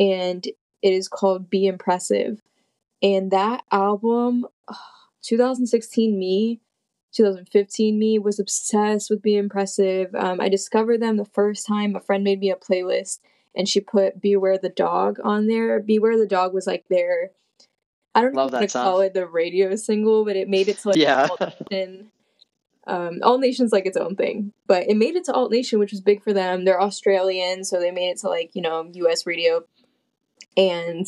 and 0.00 0.44
it 0.44 0.92
is 0.92 1.06
called 1.06 1.50
Be 1.50 1.66
Impressive. 1.66 2.42
And 3.04 3.30
that 3.32 3.64
album, 3.70 4.46
2016 5.22 6.18
me, 6.18 6.60
2015 7.12 7.98
me 7.98 8.18
was 8.18 8.40
obsessed 8.40 9.10
with 9.10 9.20
Be 9.20 9.36
Impressive. 9.36 10.14
Um, 10.14 10.40
I 10.40 10.48
discovered 10.48 11.02
them 11.02 11.18
the 11.18 11.26
first 11.26 11.66
time 11.66 11.94
a 11.94 12.00
friend 12.00 12.24
made 12.24 12.40
me 12.40 12.50
a 12.50 12.56
playlist 12.56 13.18
and 13.54 13.68
she 13.68 13.80
put 13.80 14.22
Beware 14.22 14.56
the 14.56 14.70
Dog 14.70 15.18
on 15.22 15.46
there. 15.46 15.80
Beware 15.80 16.16
the 16.18 16.26
Dog 16.26 16.54
was 16.54 16.66
like 16.66 16.86
their, 16.88 17.30
I 18.14 18.22
don't 18.22 18.34
know 18.34 18.46
Love 18.46 18.54
if 18.54 18.60
that 18.60 18.70
to 18.70 18.78
call 18.78 19.00
it 19.02 19.12
the 19.12 19.26
radio 19.26 19.76
single, 19.76 20.24
but 20.24 20.34
it 20.34 20.48
made 20.48 20.68
it 20.68 20.78
to 20.78 20.88
like 20.88 20.96
Yeah. 20.96 21.28
Alt 21.30 21.70
Nation. 21.70 22.10
Um, 22.86 23.20
Alt 23.22 23.40
Nation's 23.40 23.72
like 23.72 23.86
its 23.86 23.98
own 23.98 24.16
thing, 24.16 24.52
but 24.66 24.88
it 24.88 24.96
made 24.96 25.14
it 25.14 25.24
to 25.24 25.32
Alt 25.32 25.52
Nation, 25.52 25.78
which 25.78 25.92
was 25.92 26.00
big 26.00 26.22
for 26.22 26.32
them. 26.32 26.64
They're 26.64 26.80
Australian, 26.80 27.64
so 27.64 27.78
they 27.78 27.90
made 27.90 28.10
it 28.10 28.18
to 28.20 28.28
like 28.28 28.50
you 28.54 28.62
know 28.62 28.90
U.S. 28.92 29.24
radio, 29.24 29.64
and 30.56 31.06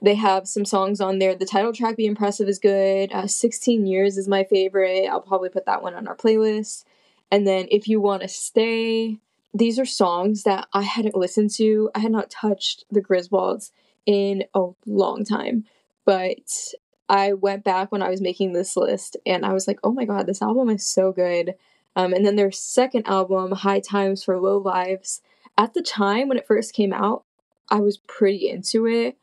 they 0.00 0.14
have 0.14 0.48
some 0.48 0.64
songs 0.64 1.00
on 1.00 1.18
there. 1.18 1.34
The 1.34 1.46
title 1.46 1.72
track, 1.72 1.96
"Be 1.96 2.06
Impressive," 2.06 2.48
is 2.48 2.58
good. 2.58 3.12
Uh, 3.12 3.26
"16 3.26 3.86
Years" 3.86 4.16
is 4.16 4.28
my 4.28 4.44
favorite. 4.44 5.06
I'll 5.06 5.20
probably 5.20 5.48
put 5.48 5.66
that 5.66 5.82
one 5.82 5.94
on 5.94 6.06
our 6.06 6.16
playlist. 6.16 6.84
And 7.30 7.46
then, 7.46 7.66
if 7.70 7.88
you 7.88 8.00
want 8.00 8.22
to 8.22 8.28
stay, 8.28 9.18
these 9.52 9.78
are 9.78 9.84
songs 9.84 10.44
that 10.44 10.68
I 10.72 10.82
hadn't 10.82 11.16
listened 11.16 11.50
to. 11.52 11.90
I 11.94 12.00
had 12.00 12.12
not 12.12 12.30
touched 12.30 12.84
the 12.90 13.02
Griswolds 13.02 13.72
in 14.06 14.44
a 14.54 14.68
long 14.86 15.24
time, 15.24 15.64
but 16.04 16.74
I 17.08 17.32
went 17.32 17.64
back 17.64 17.90
when 17.90 18.02
I 18.02 18.10
was 18.10 18.20
making 18.20 18.52
this 18.52 18.76
list 18.76 19.16
and 19.24 19.44
I 19.44 19.52
was 19.52 19.66
like, 19.66 19.78
oh 19.82 19.92
my 19.92 20.04
god, 20.04 20.26
this 20.26 20.42
album 20.42 20.68
is 20.70 20.86
so 20.86 21.12
good. 21.12 21.54
Um, 21.96 22.12
and 22.12 22.24
then 22.24 22.36
their 22.36 22.52
second 22.52 23.06
album, 23.06 23.52
High 23.52 23.80
Times 23.80 24.22
for 24.22 24.38
Low 24.38 24.58
Lives, 24.58 25.22
at 25.56 25.74
the 25.74 25.82
time 25.82 26.28
when 26.28 26.38
it 26.38 26.46
first 26.46 26.74
came 26.74 26.92
out, 26.92 27.24
I 27.70 27.80
was 27.80 27.98
pretty 27.98 28.48
into 28.48 28.86
it. 28.86 29.16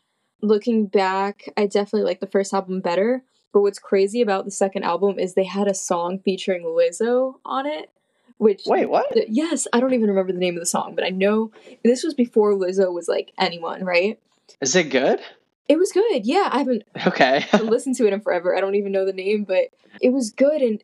Looking 0.46 0.86
back, 0.86 1.50
I 1.58 1.66
definitely 1.66 2.04
like 2.04 2.20
the 2.20 2.28
first 2.28 2.54
album 2.54 2.80
better. 2.80 3.24
But 3.52 3.62
what's 3.62 3.80
crazy 3.80 4.22
about 4.22 4.46
the 4.46 4.52
second 4.52 4.84
album 4.84 5.18
is 5.18 5.34
they 5.34 5.46
had 5.46 5.68
a 5.68 5.74
song 5.74 6.20
featuring 6.20 6.64
Lizzo 6.64 7.36
on 7.46 7.66
it, 7.66 7.90
which 8.38 8.64
Wait, 8.68 8.90
what? 8.90 9.08
yes, 9.30 9.66
I 9.74 9.80
don't 9.80 9.94
even 9.94 10.10
remember 10.10 10.34
the 10.34 10.40
name 10.40 10.56
of 10.56 10.60
the 10.60 10.66
song, 10.68 10.94
but 10.94 11.04
I 11.04 11.10
know 11.10 11.52
this 11.84 12.04
was 12.04 12.14
before 12.14 12.54
Lizzo 12.54 12.94
was 12.94 13.08
like 13.08 13.32
anyone, 13.40 13.84
right? 13.84 14.20
Is 14.62 14.76
it 14.76 14.90
good? 14.92 15.20
It 15.68 15.78
was 15.80 15.92
good. 15.92 16.26
Yeah, 16.28 16.50
I 16.52 16.60
haven't 16.60 16.84
Okay. 17.08 17.46
listened 17.64 17.96
to 17.96 18.06
it 18.06 18.14
in 18.14 18.22
forever. 18.22 18.56
I 18.56 18.62
don't 18.62 18.76
even 18.76 18.92
know 18.92 19.06
the 19.06 19.14
name, 19.14 19.46
but 19.46 19.70
it 20.00 20.10
was 20.14 20.30
good. 20.32 20.62
And 20.62 20.84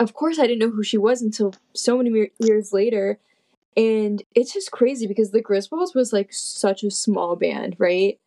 of 0.00 0.14
course, 0.14 0.38
I 0.38 0.46
didn't 0.46 0.60
know 0.60 0.70
who 0.70 0.82
she 0.82 0.96
was 0.96 1.20
until 1.20 1.54
so 1.74 1.98
many 1.98 2.08
me- 2.08 2.30
years 2.38 2.72
later. 2.72 3.18
And 3.76 4.22
it's 4.34 4.52
just 4.54 4.70
crazy 4.70 5.06
because 5.06 5.32
the 5.32 5.42
Griswolds 5.42 5.94
was 5.94 6.12
like 6.12 6.32
such 6.32 6.82
a 6.84 6.90
small 6.90 7.36
band, 7.36 7.76
right? 7.78 8.18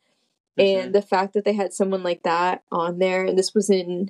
And 0.58 0.94
the 0.94 1.02
fact 1.02 1.34
that 1.34 1.46
they 1.46 1.54
had 1.54 1.74
someone 1.74 2.04
like 2.04 2.24
that 2.24 2.63
on 2.72 3.00
there, 3.00 3.26
and 3.26 3.38
this 3.38 3.54
was 3.54 3.70
in 3.70 4.10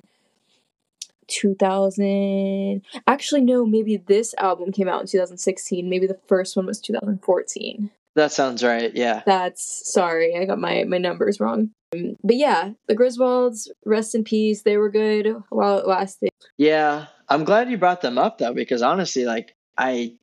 2000. 1.28 2.82
Actually, 3.06 3.40
no, 3.40 3.66
maybe 3.66 3.96
this 3.96 4.34
album 4.38 4.72
came 4.72 4.88
out 4.88 5.00
in 5.00 5.06
2016. 5.06 5.88
Maybe 5.88 6.06
the 6.06 6.20
first 6.28 6.56
one 6.56 6.66
was 6.66 6.80
2014. 6.80 7.90
that 8.14 8.32
sounds 8.32 8.64
right. 8.64 8.94
Yeah. 8.94 9.22
That's 9.26 9.92
sorry, 9.92 10.36
I 10.36 10.44
got 10.44 10.58
my 10.58 10.84
my 10.84 10.98
numbers 10.98 11.38
wrong. 11.38 11.70
But 11.90 12.36
yeah, 12.36 12.72
the 12.88 12.96
Griswolds, 12.96 13.68
rest 13.84 14.14
in 14.14 14.24
peace. 14.24 14.62
They 14.62 14.76
were 14.76 14.90
good 14.90 15.34
while 15.50 15.78
it 15.78 15.86
lasted. 15.86 16.30
Yeah. 16.56 17.06
I'm 17.28 17.44
glad 17.44 17.70
you 17.70 17.78
brought 17.78 18.02
them 18.02 18.18
up 18.18 18.38
though, 18.38 18.54
because 18.54 18.82
honestly, 18.82 19.24
like 19.24 19.54
I 19.78 20.14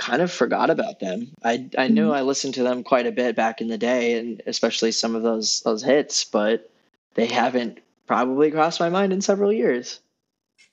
kind 0.00 0.22
of 0.22 0.32
forgot 0.32 0.70
about 0.70 0.98
them. 0.98 1.28
I 1.44 1.68
I 1.76 1.88
knew 1.88 2.08
Mhm. 2.08 2.14
I 2.14 2.22
listened 2.22 2.54
to 2.54 2.62
them 2.62 2.82
quite 2.82 3.06
a 3.06 3.12
bit 3.12 3.36
back 3.36 3.60
in 3.60 3.68
the 3.68 3.78
day, 3.78 4.14
and 4.18 4.42
especially 4.46 4.92
some 4.92 5.14
of 5.14 5.22
those 5.22 5.60
those 5.60 5.82
hits, 5.82 6.24
but 6.24 6.68
they 7.14 7.26
haven't 7.26 7.78
probably 8.06 8.50
crossed 8.50 8.80
my 8.80 8.88
mind 8.88 9.12
in 9.12 9.20
several 9.20 9.52
years. 9.52 10.00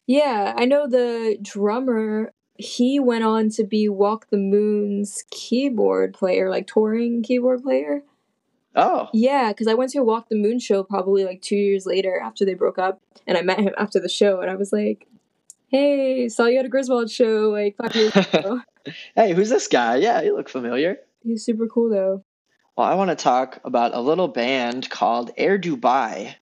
Yeah, 0.07 0.53
I 0.57 0.65
know 0.65 0.87
the 0.87 1.37
drummer 1.41 2.33
he 2.55 2.99
went 2.99 3.23
on 3.23 3.49
to 3.51 3.63
be 3.63 3.87
Walk 3.89 4.29
the 4.31 4.37
Moon's 4.37 5.23
keyboard 5.29 6.13
player, 6.13 6.49
like 6.49 6.65
touring 6.65 7.21
keyboard 7.21 7.61
player. 7.61 8.03
Oh. 8.75 9.09
Yeah, 9.13 9.49
because 9.49 9.67
I 9.67 9.73
went 9.73 9.91
to 9.91 9.99
a 9.99 10.03
Walk 10.03 10.29
the 10.29 10.37
Moon 10.37 10.59
show 10.59 10.83
probably 10.83 11.25
like 11.25 11.41
two 11.41 11.55
years 11.55 11.85
later 11.85 12.19
after 12.19 12.45
they 12.45 12.53
broke 12.53 12.79
up, 12.79 13.01
and 13.27 13.37
I 13.37 13.41
met 13.41 13.59
him 13.59 13.73
after 13.77 13.99
the 13.99 14.09
show, 14.09 14.39
and 14.41 14.49
I 14.49 14.55
was 14.55 14.71
like, 14.71 15.07
"Hey, 15.69 16.29
saw 16.29 16.45
you 16.45 16.59
at 16.59 16.65
a 16.65 16.69
Griswold 16.69 17.11
show 17.11 17.49
like 17.49 17.75
five 17.77 17.95
years 17.95 18.15
ago." 18.33 18.61
hey, 19.15 19.33
who's 19.33 19.49
this 19.49 19.67
guy? 19.67 19.97
Yeah, 19.97 20.21
you 20.21 20.35
look 20.35 20.49
familiar. 20.49 20.97
He's 21.23 21.43
super 21.43 21.67
cool 21.67 21.89
though. 21.89 22.23
Well, 22.75 22.87
I 22.87 22.95
want 22.95 23.09
to 23.09 23.15
talk 23.15 23.59
about 23.63 23.95
a 23.95 24.01
little 24.01 24.27
band 24.27 24.89
called 24.89 25.31
Air 25.35 25.57
Dubai. 25.57 26.35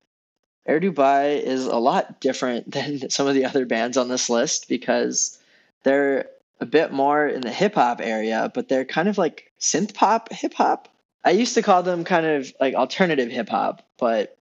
Air 0.68 0.80
Dubai 0.80 1.42
is 1.42 1.66
a 1.66 1.78
lot 1.78 2.20
different 2.20 2.72
than 2.72 3.10
some 3.10 3.28
of 3.28 3.36
the 3.36 3.46
other 3.46 3.66
bands 3.66 3.98
on 3.98 4.10
this 4.10 4.30
list 4.30 4.68
because 4.68 5.40
they're 5.84 6.30
a 6.60 6.66
bit 6.66 6.92
more 6.92 7.28
in 7.28 7.42
the 7.42 7.52
hip 7.52 7.76
hop 7.76 8.02
area, 8.02 8.52
but 8.54 8.70
they're 8.70 8.86
kind 8.86 9.08
of 9.08 9.18
like 9.18 9.52
synth 9.60 9.94
pop 9.94 10.32
hip 10.32 10.54
hop. 10.54 10.90
I 11.24 11.32
used 11.32 11.56
to 11.56 11.62
call 11.62 11.84
them 11.84 12.04
kind 12.04 12.26
of 12.26 12.54
like 12.60 12.76
alternative 12.76 13.30
hip 13.32 13.50
hop, 13.50 13.82
but 13.98 14.38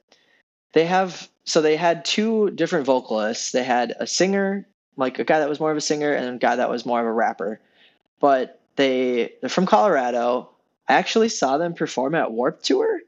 they 0.72 0.84
have 0.86 1.28
so 1.44 1.60
they 1.60 1.76
had 1.76 2.04
two 2.04 2.50
different 2.50 2.86
vocalists. 2.86 3.52
They 3.52 3.62
had 3.62 3.94
a 3.98 4.06
singer, 4.06 4.66
like 4.96 5.18
a 5.18 5.24
guy 5.24 5.40
that 5.40 5.48
was 5.48 5.60
more 5.60 5.70
of 5.70 5.76
a 5.76 5.82
singer, 5.82 6.12
and 6.12 6.36
a 6.36 6.38
guy 6.38 6.56
that 6.56 6.70
was 6.70 6.86
more 6.86 7.00
of 7.00 7.06
a 7.06 7.12
rapper. 7.12 7.60
But 8.20 8.60
they 8.76 9.34
they're 9.40 9.50
from 9.50 9.66
Colorado. 9.66 10.50
I 10.88 10.94
actually 10.94 11.28
saw 11.28 11.58
them 11.58 11.74
perform 11.74 12.14
at 12.14 12.32
Warped 12.32 12.64
Tour 12.64 13.00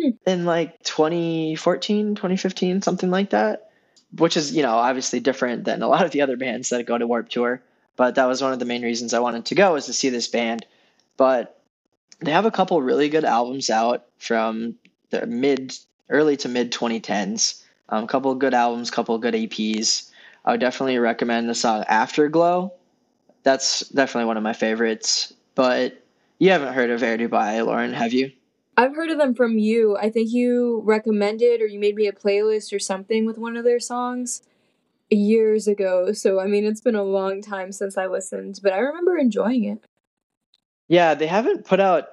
hmm. 0.00 0.10
in 0.26 0.44
like 0.44 0.82
2014, 0.82 2.14
2015, 2.14 2.82
something 2.82 3.10
like 3.10 3.30
that. 3.30 3.70
Which 4.16 4.36
is, 4.36 4.52
you 4.52 4.62
know, 4.62 4.72
obviously 4.72 5.20
different 5.20 5.64
than 5.64 5.82
a 5.82 5.88
lot 5.88 6.04
of 6.04 6.10
the 6.10 6.22
other 6.22 6.36
bands 6.36 6.70
that 6.70 6.86
go 6.86 6.98
to 6.98 7.06
Warped 7.06 7.30
Tour. 7.30 7.62
But 7.96 8.16
that 8.16 8.26
was 8.26 8.42
one 8.42 8.52
of 8.52 8.58
the 8.58 8.64
main 8.64 8.82
reasons 8.82 9.14
I 9.14 9.20
wanted 9.20 9.44
to 9.46 9.54
go 9.54 9.76
is 9.76 9.86
to 9.86 9.92
see 9.92 10.08
this 10.08 10.26
band. 10.26 10.66
But 11.16 11.60
they 12.20 12.32
have 12.32 12.46
a 12.46 12.50
couple 12.50 12.80
really 12.82 13.08
good 13.08 13.24
albums 13.24 13.70
out 13.70 14.06
from 14.18 14.76
the 15.10 15.26
mid, 15.26 15.76
early 16.08 16.36
to 16.38 16.48
mid 16.48 16.72
2010s. 16.72 17.62
A 17.88 17.96
um, 17.96 18.06
couple 18.06 18.34
good 18.34 18.54
albums, 18.54 18.90
couple 18.90 19.18
good 19.18 19.34
EPs. 19.34 20.09
I 20.44 20.52
would 20.52 20.60
definitely 20.60 20.98
recommend 20.98 21.48
the 21.48 21.54
song 21.54 21.84
Afterglow. 21.88 22.72
That's 23.42 23.88
definitely 23.88 24.26
one 24.26 24.36
of 24.36 24.42
my 24.42 24.52
favorites. 24.52 25.32
But 25.54 26.02
you 26.38 26.50
haven't 26.50 26.74
heard 26.74 26.90
of 26.90 27.02
Air 27.02 27.18
Dubai, 27.18 27.64
Lauren, 27.64 27.92
have 27.92 28.12
you? 28.12 28.32
I've 28.76 28.94
heard 28.94 29.10
of 29.10 29.18
them 29.18 29.34
from 29.34 29.58
you. 29.58 29.96
I 29.96 30.10
think 30.10 30.30
you 30.32 30.80
recommended 30.84 31.60
or 31.60 31.66
you 31.66 31.78
made 31.78 31.96
me 31.96 32.06
a 32.06 32.12
playlist 32.12 32.74
or 32.74 32.78
something 32.78 33.26
with 33.26 33.36
one 33.36 33.56
of 33.56 33.64
their 33.64 33.80
songs 33.80 34.42
years 35.10 35.68
ago. 35.68 36.12
So, 36.12 36.40
I 36.40 36.46
mean, 36.46 36.64
it's 36.64 36.80
been 36.80 36.94
a 36.94 37.02
long 37.02 37.42
time 37.42 37.72
since 37.72 37.98
I 37.98 38.06
listened, 38.06 38.60
but 38.62 38.72
I 38.72 38.78
remember 38.78 39.18
enjoying 39.18 39.64
it. 39.64 39.84
Yeah, 40.88 41.14
they 41.14 41.26
haven't 41.26 41.66
put 41.66 41.80
out 41.80 42.08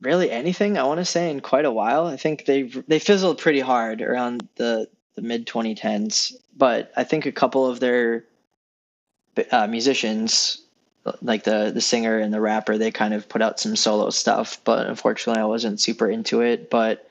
really 0.00 0.30
anything 0.30 0.76
I 0.76 0.84
want 0.84 0.98
to 0.98 1.04
say 1.04 1.30
in 1.30 1.40
quite 1.40 1.64
a 1.64 1.72
while. 1.72 2.06
I 2.06 2.16
think 2.16 2.44
they 2.44 2.62
they 2.62 2.98
fizzled 2.98 3.38
pretty 3.38 3.60
hard 3.60 4.02
around 4.02 4.48
the 4.56 4.88
the 5.14 5.22
mid 5.22 5.46
2010s, 5.46 6.34
but 6.56 6.92
I 6.96 7.04
think 7.04 7.26
a 7.26 7.32
couple 7.32 7.66
of 7.66 7.80
their 7.80 8.24
uh, 9.50 9.66
musicians 9.66 10.62
like 11.22 11.44
the 11.44 11.70
the 11.72 11.80
singer 11.80 12.18
and 12.18 12.32
the 12.32 12.40
rapper 12.40 12.76
they 12.76 12.90
kind 12.90 13.14
of 13.14 13.28
put 13.28 13.42
out 13.42 13.58
some 13.58 13.74
solo 13.74 14.10
stuff 14.10 14.60
but 14.64 14.86
unfortunately 14.86 15.40
i 15.40 15.46
wasn't 15.46 15.80
super 15.80 16.10
into 16.10 16.40
it. 16.40 16.70
But 16.70 17.08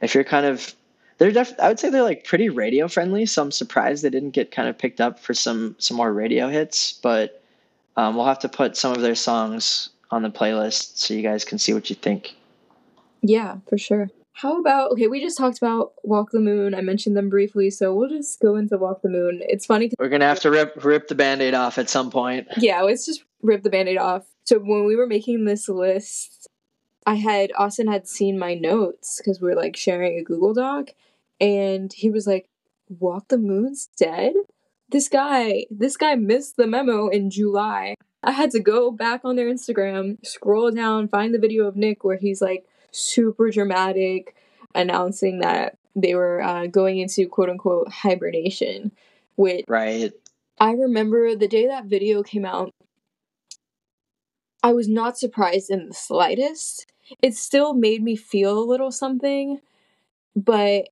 if 0.00 0.14
you're 0.14 0.24
kind 0.24 0.46
of 0.46 0.74
they're 1.18 1.32
def- 1.32 1.58
i 1.60 1.68
would 1.68 1.78
say 1.78 1.90
they're 1.90 2.02
like 2.02 2.24
pretty 2.24 2.48
radio 2.48 2.88
friendly 2.88 3.26
so 3.26 3.42
i'm 3.42 3.50
surprised 3.50 4.02
they 4.02 4.10
didn't 4.10 4.30
get 4.30 4.50
kind 4.50 4.68
of 4.68 4.78
picked 4.78 5.00
up 5.00 5.18
for 5.18 5.34
some 5.34 5.76
some 5.78 5.96
more 5.96 6.12
radio 6.12 6.48
hits 6.48 6.92
but 6.92 7.42
um, 7.96 8.14
we'll 8.14 8.26
have 8.26 8.40
to 8.40 8.48
put 8.48 8.76
some 8.76 8.92
of 8.92 9.00
their 9.00 9.14
songs 9.14 9.88
on 10.10 10.22
the 10.22 10.30
playlist 10.30 10.98
so 10.98 11.14
you 11.14 11.22
guys 11.22 11.44
can 11.44 11.58
see 11.58 11.72
what 11.72 11.88
you 11.88 11.96
think. 11.96 12.34
Yeah 13.22 13.56
for 13.68 13.78
sure 13.78 14.10
how 14.36 14.60
about 14.60 14.92
okay? 14.92 15.06
We 15.06 15.22
just 15.22 15.38
talked 15.38 15.56
about 15.56 15.94
Walk 16.04 16.30
the 16.30 16.40
Moon. 16.40 16.74
I 16.74 16.82
mentioned 16.82 17.16
them 17.16 17.30
briefly, 17.30 17.70
so 17.70 17.94
we'll 17.94 18.10
just 18.10 18.38
go 18.38 18.56
into 18.56 18.76
Walk 18.76 19.00
the 19.00 19.08
Moon. 19.08 19.40
It's 19.42 19.64
funny. 19.64 19.90
We're 19.98 20.10
gonna 20.10 20.26
have 20.26 20.40
to 20.40 20.50
rip 20.50 20.84
rip 20.84 21.08
the 21.08 21.14
band-aid 21.14 21.54
off 21.54 21.78
at 21.78 21.88
some 21.88 22.10
point. 22.10 22.46
Yeah, 22.58 22.82
let's 22.82 23.06
just 23.06 23.24
rip 23.40 23.62
the 23.62 23.70
band-aid 23.70 23.96
off. 23.96 24.26
So 24.44 24.58
when 24.58 24.84
we 24.84 24.94
were 24.94 25.06
making 25.06 25.46
this 25.46 25.70
list, 25.70 26.48
I 27.06 27.14
had 27.14 27.50
Austin 27.56 27.86
had 27.86 28.06
seen 28.06 28.38
my 28.38 28.52
notes 28.52 29.18
because 29.18 29.40
we 29.40 29.50
are 29.50 29.56
like 29.56 29.74
sharing 29.74 30.18
a 30.18 30.22
Google 30.22 30.52
Doc, 30.52 30.90
and 31.40 31.90
he 31.94 32.10
was 32.10 32.26
like, 32.26 32.50
"Walk 32.90 33.28
the 33.28 33.38
Moon's 33.38 33.88
dead." 33.98 34.34
This 34.90 35.08
guy, 35.08 35.64
this 35.70 35.96
guy 35.96 36.14
missed 36.14 36.58
the 36.58 36.66
memo 36.66 37.08
in 37.08 37.30
July. 37.30 37.94
I 38.22 38.32
had 38.32 38.50
to 38.50 38.60
go 38.60 38.90
back 38.90 39.22
on 39.24 39.36
their 39.36 39.50
Instagram, 39.50 40.18
scroll 40.26 40.70
down, 40.70 41.08
find 41.08 41.32
the 41.32 41.38
video 41.38 41.66
of 41.66 41.74
Nick 41.74 42.04
where 42.04 42.18
he's 42.18 42.42
like 42.42 42.66
super 42.96 43.50
dramatic, 43.50 44.34
announcing 44.74 45.40
that 45.40 45.76
they 45.94 46.14
were 46.14 46.42
uh, 46.42 46.66
going 46.66 46.98
into 46.98 47.28
quote 47.28 47.50
unquote 47.50 47.88
hibernation. 47.90 48.92
Which 49.36 49.64
right. 49.68 50.12
I 50.58 50.72
remember 50.72 51.34
the 51.36 51.48
day 51.48 51.66
that 51.66 51.84
video 51.84 52.22
came 52.22 52.44
out. 52.44 52.70
I 54.62 54.72
was 54.72 54.88
not 54.88 55.18
surprised 55.18 55.70
in 55.70 55.88
the 55.88 55.94
slightest. 55.94 56.86
It 57.22 57.36
still 57.36 57.74
made 57.74 58.02
me 58.02 58.16
feel 58.16 58.58
a 58.58 58.64
little 58.64 58.90
something, 58.90 59.60
but 60.34 60.88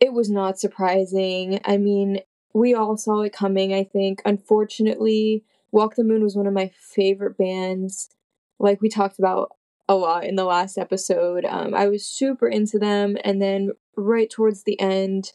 it 0.00 0.12
was 0.12 0.30
not 0.30 0.58
surprising. 0.58 1.60
I 1.64 1.78
mean, 1.78 2.20
we 2.52 2.74
all 2.74 2.96
saw 2.96 3.22
it 3.22 3.32
coming, 3.32 3.74
I 3.74 3.84
think. 3.84 4.22
Unfortunately, 4.24 5.42
Walk 5.72 5.96
the 5.96 6.04
Moon 6.04 6.22
was 6.22 6.36
one 6.36 6.46
of 6.46 6.52
my 6.52 6.70
favorite 6.78 7.36
bands. 7.36 8.10
Like 8.58 8.80
we 8.80 8.88
talked 8.88 9.18
about 9.18 9.52
a 9.88 9.94
lot 9.94 10.24
in 10.24 10.36
the 10.36 10.44
last 10.44 10.78
episode. 10.78 11.44
Um, 11.44 11.74
I 11.74 11.88
was 11.88 12.04
super 12.04 12.46
into 12.48 12.78
them, 12.78 13.16
and 13.24 13.40
then 13.40 13.72
right 13.96 14.28
towards 14.28 14.62
the 14.62 14.78
end, 14.80 15.32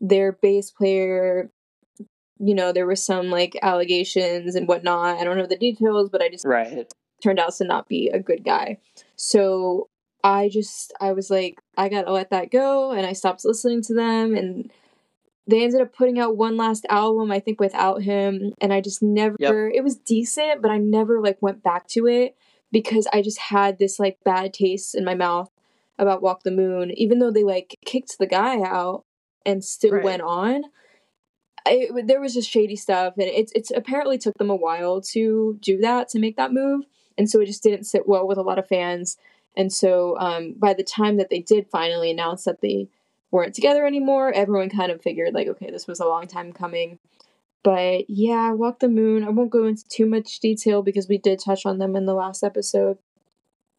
their 0.00 0.32
bass 0.32 0.70
player, 0.70 1.50
you 2.38 2.54
know, 2.54 2.72
there 2.72 2.86
was 2.86 3.02
some 3.02 3.30
like 3.30 3.56
allegations 3.62 4.54
and 4.54 4.68
whatnot. 4.68 5.18
I 5.18 5.24
don't 5.24 5.38
know 5.38 5.46
the 5.46 5.56
details, 5.56 6.10
but 6.10 6.22
I 6.22 6.28
just 6.28 6.44
right 6.44 6.92
turned 7.22 7.38
out 7.38 7.54
to 7.54 7.64
not 7.64 7.88
be 7.88 8.08
a 8.08 8.20
good 8.20 8.44
guy. 8.44 8.78
So 9.16 9.88
I 10.22 10.50
just 10.50 10.92
I 11.00 11.12
was 11.12 11.30
like, 11.30 11.58
I 11.76 11.88
gotta 11.88 12.12
let 12.12 12.30
that 12.30 12.50
go, 12.50 12.92
and 12.92 13.06
I 13.06 13.14
stopped 13.14 13.44
listening 13.44 13.82
to 13.82 13.94
them 13.94 14.34
and 14.34 14.70
they 15.48 15.62
ended 15.62 15.80
up 15.80 15.94
putting 15.94 16.18
out 16.18 16.36
one 16.36 16.56
last 16.56 16.84
album 16.88 17.30
i 17.30 17.38
think 17.38 17.60
without 17.60 18.02
him 18.02 18.52
and 18.60 18.72
i 18.72 18.80
just 18.80 19.02
never 19.02 19.36
yep. 19.38 19.54
it 19.72 19.84
was 19.84 19.96
decent 19.96 20.60
but 20.60 20.70
i 20.70 20.78
never 20.78 21.20
like 21.20 21.38
went 21.40 21.62
back 21.62 21.86
to 21.86 22.06
it 22.06 22.36
because 22.76 23.06
I 23.10 23.22
just 23.22 23.38
had 23.38 23.78
this 23.78 23.98
like 23.98 24.18
bad 24.22 24.52
taste 24.52 24.94
in 24.94 25.02
my 25.02 25.14
mouth 25.14 25.50
about 25.98 26.20
Walk 26.20 26.42
the 26.42 26.50
Moon, 26.50 26.90
even 26.90 27.20
though 27.20 27.30
they 27.30 27.42
like 27.42 27.74
kicked 27.86 28.18
the 28.18 28.26
guy 28.26 28.60
out 28.60 29.06
and 29.46 29.64
still 29.64 29.92
right. 29.92 30.04
went 30.04 30.20
on. 30.20 30.64
It, 31.64 32.06
there 32.06 32.20
was 32.20 32.34
just 32.34 32.50
shady 32.50 32.76
stuff, 32.76 33.14
and 33.16 33.28
it's 33.28 33.50
it's 33.52 33.70
apparently 33.70 34.18
took 34.18 34.36
them 34.36 34.50
a 34.50 34.54
while 34.54 35.00
to 35.12 35.56
do 35.62 35.78
that 35.78 36.10
to 36.10 36.18
make 36.18 36.36
that 36.36 36.52
move, 36.52 36.84
and 37.16 37.30
so 37.30 37.40
it 37.40 37.46
just 37.46 37.62
didn't 37.62 37.84
sit 37.84 38.06
well 38.06 38.28
with 38.28 38.36
a 38.36 38.42
lot 38.42 38.58
of 38.58 38.68
fans. 38.68 39.16
And 39.56 39.72
so 39.72 40.18
um, 40.18 40.52
by 40.58 40.74
the 40.74 40.84
time 40.84 41.16
that 41.16 41.30
they 41.30 41.40
did 41.40 41.70
finally 41.70 42.10
announce 42.10 42.44
that 42.44 42.60
they 42.60 42.88
weren't 43.30 43.54
together 43.54 43.86
anymore, 43.86 44.32
everyone 44.32 44.68
kind 44.68 44.92
of 44.92 45.00
figured 45.00 45.32
like, 45.32 45.48
okay, 45.48 45.70
this 45.70 45.86
was 45.86 45.98
a 45.98 46.04
long 46.04 46.26
time 46.26 46.52
coming. 46.52 46.98
But 47.62 48.08
yeah, 48.08 48.52
Walk 48.52 48.78
the 48.78 48.88
Moon. 48.88 49.24
I 49.24 49.30
won't 49.30 49.50
go 49.50 49.66
into 49.66 49.86
too 49.88 50.06
much 50.06 50.40
detail 50.40 50.82
because 50.82 51.08
we 51.08 51.18
did 51.18 51.40
touch 51.40 51.66
on 51.66 51.78
them 51.78 51.96
in 51.96 52.06
the 52.06 52.14
last 52.14 52.44
episode. 52.44 52.98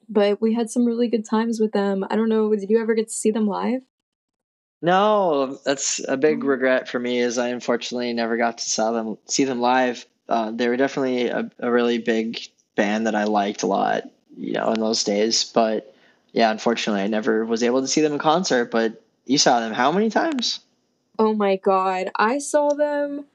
But 0.10 0.42
we 0.42 0.54
had 0.54 0.70
some 0.70 0.86
really 0.86 1.08
good 1.08 1.26
times 1.26 1.60
with 1.60 1.72
them. 1.72 2.06
I 2.10 2.16
don't 2.16 2.30
know, 2.30 2.54
did 2.54 2.70
you 2.70 2.82
ever 2.82 2.94
get 2.94 3.08
to 3.08 3.13
see 3.13 3.32
them 3.32 3.48
live? 3.48 3.82
No, 4.82 5.58
that's 5.66 6.02
a 6.08 6.18
big 6.18 6.44
oh. 6.44 6.48
regret 6.48 6.88
for 6.88 7.00
me. 7.00 7.20
Is 7.20 7.38
I 7.38 7.50
unfortunately 7.50 8.13
never 8.13 8.38
got 8.38 8.60
to 8.60 8.70
saw 8.70 8.92
them 8.92 9.18
see 9.26 9.44
them 9.44 9.60
live. 9.60 10.06
Uh, 10.30 10.52
they 10.52 10.68
were 10.68 10.78
definitely 10.78 11.28
a, 11.28 11.50
a 11.60 11.72
really 11.72 11.98
big 11.98 12.40
band 12.76 13.08
that 13.08 13.16
I 13.16 13.24
liked 13.24 13.63
a 13.63 13.68
lot, 13.68 14.04
you 14.38 14.54
know, 14.54 14.72
in 14.74 14.80
those 14.80 15.04
days. 15.04 15.46
But 15.46 15.96
yeah, 16.32 16.52
unfortunately, 16.52 17.02
I 17.02 17.08
never 17.08 17.46
was 17.46 17.63
able 17.63 17.82
to 17.82 17.88
see 17.88 18.02
them 18.02 18.13
in 18.13 18.20
concert. 18.20 18.70
But 18.70 19.02
you 19.26 19.38
saw 19.38 19.60
them 19.60 19.74
how 19.74 19.92
many 19.92 20.10
times? 20.10 20.60
Oh 21.18 21.34
my 21.34 21.56
god, 21.56 22.12
I 22.16 22.38
saw 22.38 22.70
them 22.74 23.26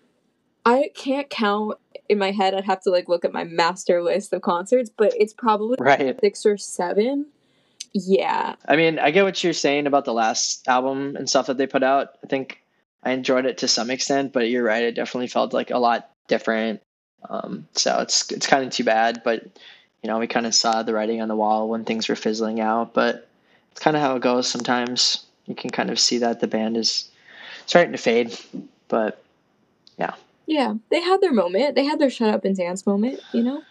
I 0.64 0.90
can't 0.94 1.28
count 1.28 1.78
in 2.08 2.18
my 2.18 2.30
head. 2.30 2.54
I'd 2.54 2.64
have 2.64 2.82
to 2.82 2.90
like 2.90 3.08
look 3.08 3.24
at 3.24 3.32
my 3.32 3.44
master 3.44 4.02
list 4.02 4.32
of 4.32 4.42
concerts, 4.42 4.90
but 4.96 5.12
it's 5.18 5.32
probably 5.32 5.76
right. 5.80 6.18
six 6.20 6.46
or 6.46 6.56
seven. 6.56 7.26
Yeah. 7.92 8.54
I 8.66 8.76
mean, 8.76 8.98
I 8.98 9.10
get 9.10 9.24
what 9.24 9.42
you're 9.42 9.52
saying 9.52 9.86
about 9.86 10.04
the 10.04 10.14
last 10.14 10.66
album 10.66 11.16
and 11.16 11.28
stuff 11.28 11.46
that 11.46 11.58
they 11.58 11.66
put 11.66 11.82
out. 11.82 12.10
I 12.24 12.26
think 12.26 12.62
I 13.02 13.10
enjoyed 13.10 13.46
it 13.46 13.58
to 13.58 13.68
some 13.68 13.90
extent, 13.90 14.32
but 14.32 14.48
you're 14.48 14.64
right. 14.64 14.84
It 14.84 14.94
definitely 14.94 15.26
felt 15.26 15.52
like 15.52 15.70
a 15.70 15.78
lot 15.78 16.10
different. 16.28 16.80
Um, 17.28 17.68
so 17.72 17.98
it's 18.00 18.30
it's 18.32 18.46
kind 18.46 18.64
of 18.64 18.72
too 18.72 18.84
bad, 18.84 19.22
but 19.24 19.44
you 20.02 20.08
know, 20.08 20.18
we 20.18 20.26
kind 20.26 20.46
of 20.46 20.54
saw 20.54 20.82
the 20.82 20.94
writing 20.94 21.20
on 21.20 21.28
the 21.28 21.36
wall 21.36 21.68
when 21.68 21.84
things 21.84 22.08
were 22.08 22.16
fizzling 22.16 22.60
out. 22.60 22.94
But 22.94 23.28
it's 23.70 23.80
kind 23.80 23.96
of 23.96 24.02
how 24.02 24.16
it 24.16 24.22
goes 24.22 24.48
sometimes. 24.48 25.24
You 25.46 25.54
can 25.54 25.70
kind 25.70 25.90
of 25.90 25.98
see 25.98 26.18
that 26.18 26.40
the 26.40 26.46
band 26.46 26.76
is 26.76 27.10
starting 27.66 27.92
to 27.92 27.98
fade, 27.98 28.38
but 28.88 29.22
yeah. 29.98 30.14
Yeah, 30.46 30.74
they 30.90 31.00
had 31.00 31.20
their 31.20 31.32
moment. 31.32 31.74
They 31.74 31.84
had 31.84 31.98
their 31.98 32.10
shut 32.10 32.34
up 32.34 32.44
and 32.44 32.56
dance 32.56 32.86
moment, 32.86 33.20
you 33.32 33.42
know? 33.42 33.62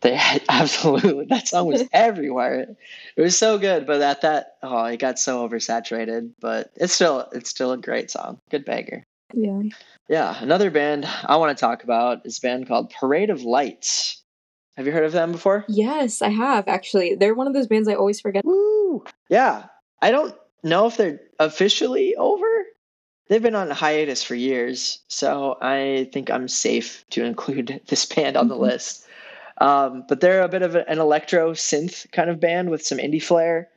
They 0.00 0.14
had 0.14 0.42
absolutely 0.48 1.26
that 1.26 1.48
song 1.48 1.66
was 1.66 1.84
everywhere. 1.92 2.76
It 3.16 3.20
was 3.20 3.36
so 3.36 3.58
good, 3.58 3.86
but 3.86 4.00
at 4.00 4.22
that 4.22 4.56
oh, 4.62 4.84
it 4.84 4.98
got 4.98 5.18
so 5.18 5.48
oversaturated. 5.48 6.32
But 6.40 6.70
it's 6.76 6.94
still 6.94 7.28
it's 7.32 7.50
still 7.50 7.72
a 7.72 7.78
great 7.78 8.10
song. 8.10 8.38
Good 8.50 8.64
banger. 8.64 9.04
Yeah. 9.34 9.62
Yeah. 10.08 10.36
Another 10.40 10.70
band 10.70 11.08
I 11.24 11.36
want 11.36 11.56
to 11.56 11.60
talk 11.60 11.82
about 11.82 12.24
is 12.26 12.38
a 12.38 12.40
band 12.40 12.68
called 12.68 12.90
Parade 12.90 13.30
of 13.30 13.42
Lights. 13.42 14.22
Have 14.76 14.86
you 14.86 14.92
heard 14.92 15.04
of 15.04 15.12
them 15.12 15.32
before? 15.32 15.64
Yes, 15.68 16.20
I 16.20 16.28
have 16.28 16.68
actually. 16.68 17.14
They're 17.14 17.34
one 17.34 17.46
of 17.46 17.54
those 17.54 17.66
bands 17.66 17.88
I 17.88 17.94
always 17.94 18.20
forget. 18.20 18.44
Woo! 18.44 19.04
Yeah. 19.28 19.64
I 20.02 20.10
don't 20.10 20.34
know 20.62 20.86
if 20.86 20.98
they're 20.98 21.20
officially 21.38 22.14
over. 22.16 22.46
They've 23.28 23.42
been 23.42 23.56
on 23.56 23.70
hiatus 23.70 24.22
for 24.22 24.34
years, 24.36 25.00
so 25.08 25.58
I 25.60 26.08
think 26.12 26.30
I'm 26.30 26.48
safe 26.48 27.04
to 27.10 27.24
include 27.24 27.80
this 27.88 28.06
band 28.06 28.36
on 28.36 28.48
the 28.48 28.54
Mhm. 28.56 28.60
list. 28.60 29.06
Um, 29.58 30.04
but 30.08 30.20
they're 30.20 30.42
a 30.42 30.48
bit 30.48 30.62
of 30.62 30.74
an 30.76 30.98
electro 30.98 31.52
synth 31.52 32.10
kind 32.12 32.28
of 32.30 32.38
band 32.40 32.70
with 32.70 32.84
some 32.86 32.98
indie 32.98 33.22
flair. 33.22 33.68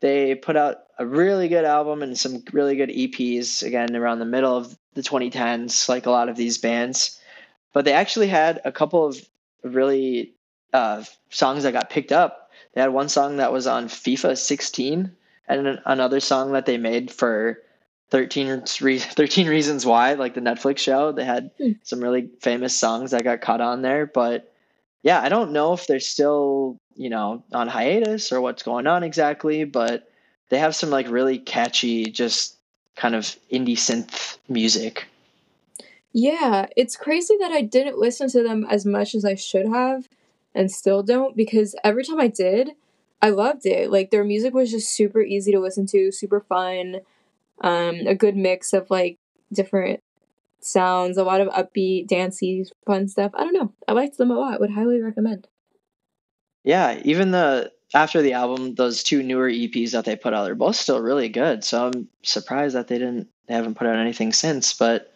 They 0.00 0.34
put 0.34 0.54
out 0.56 0.84
a 0.98 1.06
really 1.06 1.48
good 1.48 1.64
album 1.64 2.02
and 2.02 2.16
some 2.18 2.44
really 2.52 2.76
good 2.76 2.90
EPs 2.90 3.62
again 3.62 3.96
around 3.96 4.18
the 4.18 4.26
middle 4.26 4.54
of 4.54 4.76
the 4.92 5.02
2010s, 5.02 5.88
like 5.88 6.06
a 6.06 6.10
lot 6.10 6.28
of 6.28 6.36
these 6.36 6.58
bands. 6.58 7.18
But 7.72 7.84
they 7.84 7.92
actually 7.92 8.28
had 8.28 8.60
a 8.64 8.70
couple 8.70 9.04
of 9.04 9.16
really 9.62 10.34
uh, 10.74 11.02
songs 11.30 11.62
that 11.62 11.72
got 11.72 11.90
picked 11.90 12.12
up. 12.12 12.50
They 12.74 12.82
had 12.82 12.92
one 12.92 13.08
song 13.08 13.38
that 13.38 13.52
was 13.52 13.66
on 13.66 13.88
FIFA 13.88 14.36
16, 14.36 15.10
and 15.48 15.66
an- 15.66 15.80
another 15.86 16.20
song 16.20 16.52
that 16.52 16.66
they 16.66 16.76
made 16.76 17.10
for 17.10 17.60
13, 18.10 18.62
re- 18.80 18.98
13 18.98 19.48
Reasons 19.48 19.86
Why, 19.86 20.14
like 20.14 20.34
the 20.34 20.40
Netflix 20.40 20.78
show. 20.78 21.12
They 21.12 21.24
had 21.24 21.50
Hmm. 21.58 21.72
some 21.82 22.00
really 22.00 22.30
famous 22.40 22.74
songs 22.76 23.10
that 23.10 23.24
got 23.24 23.40
caught 23.40 23.60
on 23.60 23.82
there. 23.82 24.06
But 24.06 24.52
yeah, 25.02 25.20
I 25.20 25.28
don't 25.28 25.52
know 25.52 25.72
if 25.72 25.86
they're 25.86 26.00
still, 26.00 26.78
you 26.96 27.10
know, 27.10 27.44
on 27.52 27.68
hiatus 27.68 28.32
or 28.32 28.40
what's 28.40 28.62
going 28.62 28.86
on 28.86 29.02
exactly, 29.02 29.64
but 29.64 30.08
they 30.48 30.58
have 30.58 30.74
some 30.76 30.90
like 30.90 31.08
really 31.10 31.38
catchy, 31.38 32.06
just 32.06 32.56
kind 32.96 33.14
of 33.14 33.24
indie 33.52 33.76
synth 33.76 34.38
music. 34.48 35.06
Yeah, 36.12 36.66
it's 36.76 36.96
crazy 36.96 37.36
that 37.40 37.50
I 37.50 37.62
didn't 37.62 37.98
listen 37.98 38.28
to 38.30 38.42
them 38.42 38.64
as 38.70 38.86
much 38.86 39.14
as 39.14 39.24
I 39.24 39.34
should 39.34 39.66
have 39.66 40.08
and 40.54 40.70
still 40.70 41.02
don't 41.02 41.36
because 41.36 41.74
every 41.82 42.04
time 42.04 42.20
I 42.20 42.28
did, 42.28 42.70
I 43.20 43.30
loved 43.30 43.66
it. 43.66 43.90
Like 43.90 44.10
their 44.10 44.22
music 44.24 44.54
was 44.54 44.70
just 44.70 44.90
super 44.94 45.20
easy 45.20 45.50
to 45.52 45.58
listen 45.60 45.86
to, 45.86 46.12
super 46.12 46.40
fun. 46.40 47.00
Um 47.62 48.06
a 48.06 48.14
good 48.14 48.36
mix 48.36 48.72
of 48.72 48.90
like 48.90 49.18
different 49.52 50.00
sounds, 50.60 51.18
a 51.18 51.24
lot 51.24 51.40
of 51.40 51.48
upbeat, 51.48 52.08
dancey, 52.08 52.64
fun 52.86 53.08
stuff. 53.08 53.32
I 53.34 53.44
don't 53.44 53.54
know. 53.54 53.72
I 53.86 53.92
liked 53.92 54.16
them 54.16 54.30
a 54.30 54.38
lot. 54.38 54.60
Would 54.60 54.70
highly 54.70 55.00
recommend. 55.00 55.46
Yeah, 56.64 57.00
even 57.04 57.30
the 57.30 57.72
after 57.92 58.22
the 58.22 58.32
album, 58.32 58.74
those 58.74 59.02
two 59.02 59.22
newer 59.22 59.48
EPs 59.48 59.92
that 59.92 60.04
they 60.04 60.16
put 60.16 60.34
out, 60.34 60.44
they're 60.44 60.54
both 60.54 60.76
still 60.76 61.00
really 61.00 61.28
good. 61.28 61.62
So 61.62 61.86
I'm 61.86 62.08
surprised 62.22 62.74
that 62.74 62.88
they 62.88 62.98
didn't 62.98 63.28
they 63.46 63.54
haven't 63.54 63.76
put 63.76 63.86
out 63.86 63.96
anything 63.96 64.32
since, 64.32 64.72
but 64.72 65.12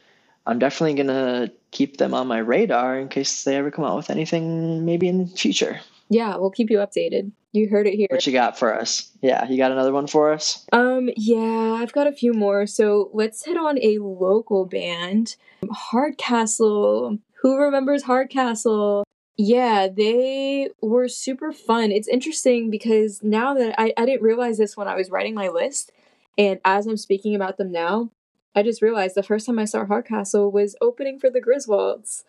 I'm 0.46 0.59
definitely 0.59 0.94
gonna 0.94 1.51
keep 1.70 1.96
them 1.96 2.14
on 2.14 2.27
my 2.27 2.38
radar 2.38 2.98
in 2.98 3.09
case 3.09 3.44
they 3.44 3.57
ever 3.57 3.70
come 3.70 3.85
out 3.85 3.96
with 3.96 4.11
anything 4.11 4.85
maybe 4.85 5.09
in 5.09 5.18
the 5.18 5.27
future. 5.27 5.81
Yeah, 6.09 6.37
we'll 6.37 6.51
keep 6.51 6.71
you 6.71 6.79
updated. 6.79 7.33
You 7.53 7.68
heard 7.68 7.87
it 7.87 7.94
here. 7.94 8.09
What 8.11 8.27
you 8.27 8.33
got 8.33 8.59
for 8.59 8.79
us? 8.79 9.11
Yeah, 9.23 9.49
you 9.49 9.57
got 9.57 9.73
another 9.73 9.92
one 9.92 10.07
for 10.07 10.33
us? 10.33 10.66
Um, 10.73 11.09
yeah, 11.16 11.79
I've 11.81 11.92
got 11.92 12.07
a 12.07 12.12
few 12.12 12.33
more. 12.33 12.66
So 12.66 13.11
let's 13.12 13.44
hit 13.44 13.57
on 13.57 13.79
a 13.83 13.99
local 13.99 14.66
band, 14.66 15.37
Hardcastle. 15.71 17.18
Who 17.42 17.57
remembers 17.57 18.05
Hardcastle? 18.05 19.05
Yeah, 19.37 19.88
they 19.88 20.71
were 20.83 21.09
super 21.09 21.53
fun. 21.53 21.92
It's 21.92 22.09
interesting 22.09 22.71
because 22.71 23.23
now 23.23 23.55
that 23.55 23.81
I, 23.81 23.92
I 23.97 24.05
didn't 24.05 24.23
realize 24.23 24.59
this 24.59 24.77
when 24.77 24.88
I 24.88 24.97
was 24.97 25.11
writing 25.11 25.35
my 25.35 25.49
list, 25.49 25.92
and 26.37 26.61
as 26.64 26.87
I'm 26.87 26.97
speaking 26.97 27.35
about 27.35 27.57
them 27.57 27.71
now, 27.71 28.11
I 28.55 28.62
just 28.62 28.83
realized 28.83 29.14
the 29.14 29.23
first 29.23 29.47
time 29.47 29.59
I 29.59 29.64
saw 29.64 29.87
Hardcastle 29.87 30.51
was 30.51 30.75
opening 30.81 31.21
for 31.21 31.31
the 31.31 31.40
Griswolds. 31.40 32.25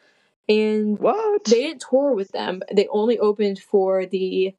And 0.49 0.99
What? 0.99 1.45
they 1.45 1.61
didn't 1.61 1.85
tour 1.89 2.13
with 2.13 2.31
them, 2.31 2.61
they 2.73 2.87
only 2.89 3.19
opened 3.19 3.59
for 3.59 4.05
the 4.05 4.55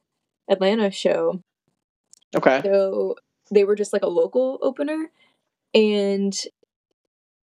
Atlanta 0.49 0.91
show. 0.91 1.41
okay. 2.35 2.61
So 2.63 3.15
they 3.51 3.63
were 3.65 3.75
just 3.75 3.93
like 3.93 4.03
a 4.03 4.07
local 4.07 4.57
opener. 4.61 5.11
And 5.73 6.35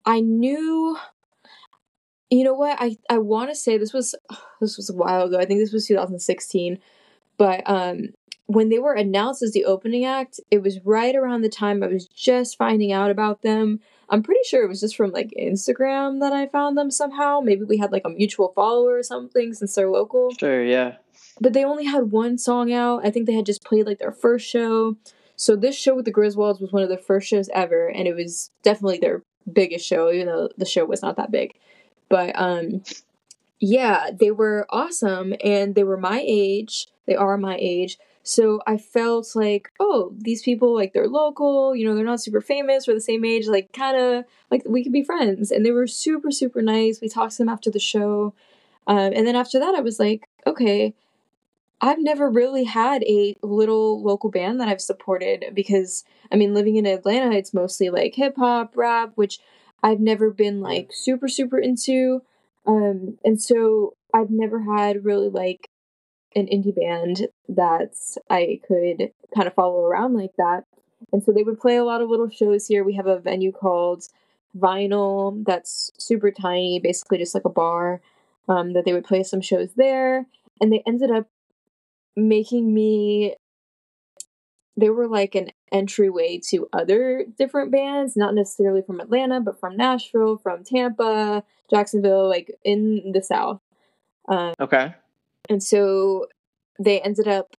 I 0.04 0.20
knew 0.20 0.98
you 2.30 2.44
know 2.44 2.54
what? 2.54 2.76
I, 2.80 2.96
I 3.08 3.18
wanna 3.18 3.54
say 3.54 3.78
this 3.78 3.92
was 3.92 4.14
this 4.60 4.76
was 4.76 4.90
a 4.90 4.94
while 4.94 5.22
ago. 5.26 5.38
I 5.38 5.44
think 5.46 5.60
this 5.60 5.72
was 5.72 5.86
2016. 5.86 6.78
But 7.36 7.62
um 7.66 8.10
when 8.46 8.70
they 8.70 8.78
were 8.78 8.94
announced 8.94 9.42
as 9.42 9.52
the 9.52 9.66
opening 9.66 10.04
act, 10.06 10.40
it 10.50 10.62
was 10.62 10.80
right 10.84 11.14
around 11.14 11.42
the 11.42 11.50
time 11.50 11.82
I 11.82 11.88
was 11.88 12.08
just 12.08 12.56
finding 12.56 12.92
out 12.92 13.10
about 13.10 13.42
them. 13.42 13.80
I'm 14.10 14.22
pretty 14.22 14.40
sure 14.44 14.62
it 14.64 14.68
was 14.68 14.80
just 14.80 14.96
from 14.96 15.10
like 15.12 15.32
Instagram 15.38 16.20
that 16.20 16.32
I 16.32 16.46
found 16.46 16.78
them 16.78 16.90
somehow. 16.90 17.40
Maybe 17.40 17.64
we 17.64 17.78
had 17.78 17.92
like 17.92 18.02
a 18.04 18.10
mutual 18.10 18.52
follower 18.54 18.96
or 18.96 19.02
something 19.02 19.52
since 19.54 19.74
they're 19.74 19.90
local 19.90 20.32
Sure, 20.34 20.64
yeah. 20.64 20.96
but 21.40 21.52
they 21.52 21.64
only 21.64 21.84
had 21.84 22.10
one 22.10 22.38
song 22.38 22.72
out. 22.72 23.04
I 23.04 23.10
think 23.10 23.26
they 23.26 23.34
had 23.34 23.46
just 23.46 23.64
played 23.64 23.86
like 23.86 23.98
their 23.98 24.12
first 24.12 24.48
show. 24.48 24.96
So 25.36 25.54
this 25.54 25.76
show 25.76 25.94
with 25.94 26.04
the 26.04 26.12
Griswolds 26.12 26.60
was 26.60 26.72
one 26.72 26.82
of 26.82 26.88
their 26.88 26.98
first 26.98 27.28
shows 27.28 27.48
ever, 27.54 27.86
and 27.88 28.08
it 28.08 28.14
was 28.14 28.50
definitely 28.62 28.98
their 28.98 29.22
biggest 29.52 29.86
show, 29.86 30.10
even 30.10 30.26
though 30.26 30.48
the 30.56 30.64
show 30.64 30.84
was 30.84 31.02
not 31.02 31.16
that 31.16 31.30
big. 31.30 31.54
But 32.08 32.32
um, 32.34 32.82
yeah, 33.60 34.10
they 34.12 34.30
were 34.30 34.66
awesome, 34.70 35.34
and 35.44 35.74
they 35.74 35.84
were 35.84 35.96
my 35.96 36.24
age. 36.26 36.88
They 37.06 37.14
are 37.14 37.36
my 37.38 37.56
age. 37.60 37.98
So 38.28 38.60
I 38.66 38.76
felt 38.76 39.34
like, 39.34 39.70
oh, 39.80 40.12
these 40.18 40.42
people 40.42 40.74
like 40.74 40.92
they're 40.92 41.08
local, 41.08 41.74
you 41.74 41.86
know, 41.86 41.94
they're 41.94 42.04
not 42.04 42.20
super 42.20 42.42
famous, 42.42 42.86
we're 42.86 42.92
the 42.92 43.00
same 43.00 43.24
age, 43.24 43.46
like 43.46 43.72
kind 43.72 43.96
of 43.96 44.24
like 44.50 44.62
we 44.66 44.82
could 44.82 44.92
be 44.92 45.02
friends. 45.02 45.50
And 45.50 45.64
they 45.64 45.70
were 45.70 45.86
super, 45.86 46.30
super 46.30 46.60
nice. 46.60 47.00
We 47.00 47.08
talked 47.08 47.32
to 47.32 47.38
them 47.38 47.48
after 47.48 47.70
the 47.70 47.78
show. 47.78 48.34
Um, 48.86 49.12
and 49.14 49.26
then 49.26 49.34
after 49.34 49.58
that, 49.58 49.74
I 49.74 49.80
was 49.80 49.98
like, 49.98 50.28
okay, 50.46 50.94
I've 51.80 52.00
never 52.00 52.28
really 52.28 52.64
had 52.64 53.02
a 53.04 53.34
little 53.42 54.02
local 54.02 54.30
band 54.30 54.60
that 54.60 54.68
I've 54.68 54.82
supported 54.82 55.46
because 55.54 56.04
I 56.30 56.36
mean, 56.36 56.52
living 56.52 56.76
in 56.76 56.84
Atlanta, 56.84 57.34
it's 57.34 57.54
mostly 57.54 57.88
like 57.88 58.14
hip 58.14 58.36
hop, 58.36 58.76
rap, 58.76 59.12
which 59.14 59.38
I've 59.82 60.00
never 60.00 60.30
been 60.30 60.60
like 60.60 60.90
super 60.92 61.28
super 61.28 61.58
into. 61.58 62.20
Um, 62.66 63.16
and 63.24 63.40
so 63.40 63.94
I've 64.12 64.30
never 64.30 64.60
had 64.64 65.06
really 65.06 65.30
like 65.30 65.70
an 66.34 66.46
indie 66.46 66.74
band 66.74 67.28
that 67.48 67.94
I 68.28 68.60
could 68.66 69.12
kind 69.34 69.46
of 69.46 69.54
follow 69.54 69.84
around 69.84 70.14
like 70.14 70.32
that. 70.36 70.64
And 71.12 71.22
so 71.22 71.32
they 71.32 71.42
would 71.42 71.60
play 71.60 71.76
a 71.76 71.84
lot 71.84 72.00
of 72.02 72.10
little 72.10 72.28
shows 72.28 72.66
here. 72.66 72.84
We 72.84 72.94
have 72.94 73.06
a 73.06 73.18
venue 73.18 73.52
called 73.52 74.04
Vinyl 74.56 75.44
that's 75.44 75.90
super 75.98 76.30
tiny, 76.30 76.80
basically 76.80 77.18
just 77.18 77.34
like 77.34 77.44
a 77.44 77.50
bar. 77.50 78.00
Um, 78.48 78.72
that 78.72 78.86
they 78.86 78.94
would 78.94 79.04
play 79.04 79.22
some 79.24 79.42
shows 79.42 79.74
there, 79.76 80.24
and 80.58 80.72
they 80.72 80.82
ended 80.86 81.10
up 81.10 81.28
making 82.16 82.72
me 82.72 83.34
they 84.78 84.90
were 84.90 85.08
like 85.08 85.34
an 85.34 85.50
entryway 85.72 86.40
to 86.50 86.68
other 86.72 87.26
different 87.36 87.72
bands, 87.72 88.16
not 88.16 88.34
necessarily 88.34 88.80
from 88.80 89.00
Atlanta, 89.00 89.40
but 89.40 89.58
from 89.58 89.76
Nashville, 89.76 90.38
from 90.38 90.62
Tampa, 90.62 91.42
Jacksonville, 91.68 92.28
like 92.28 92.56
in 92.64 93.10
the 93.12 93.22
South. 93.22 93.60
Um, 94.28 94.54
Okay. 94.60 94.94
And 95.48 95.62
so 95.62 96.26
they 96.78 97.00
ended 97.00 97.28
up 97.28 97.56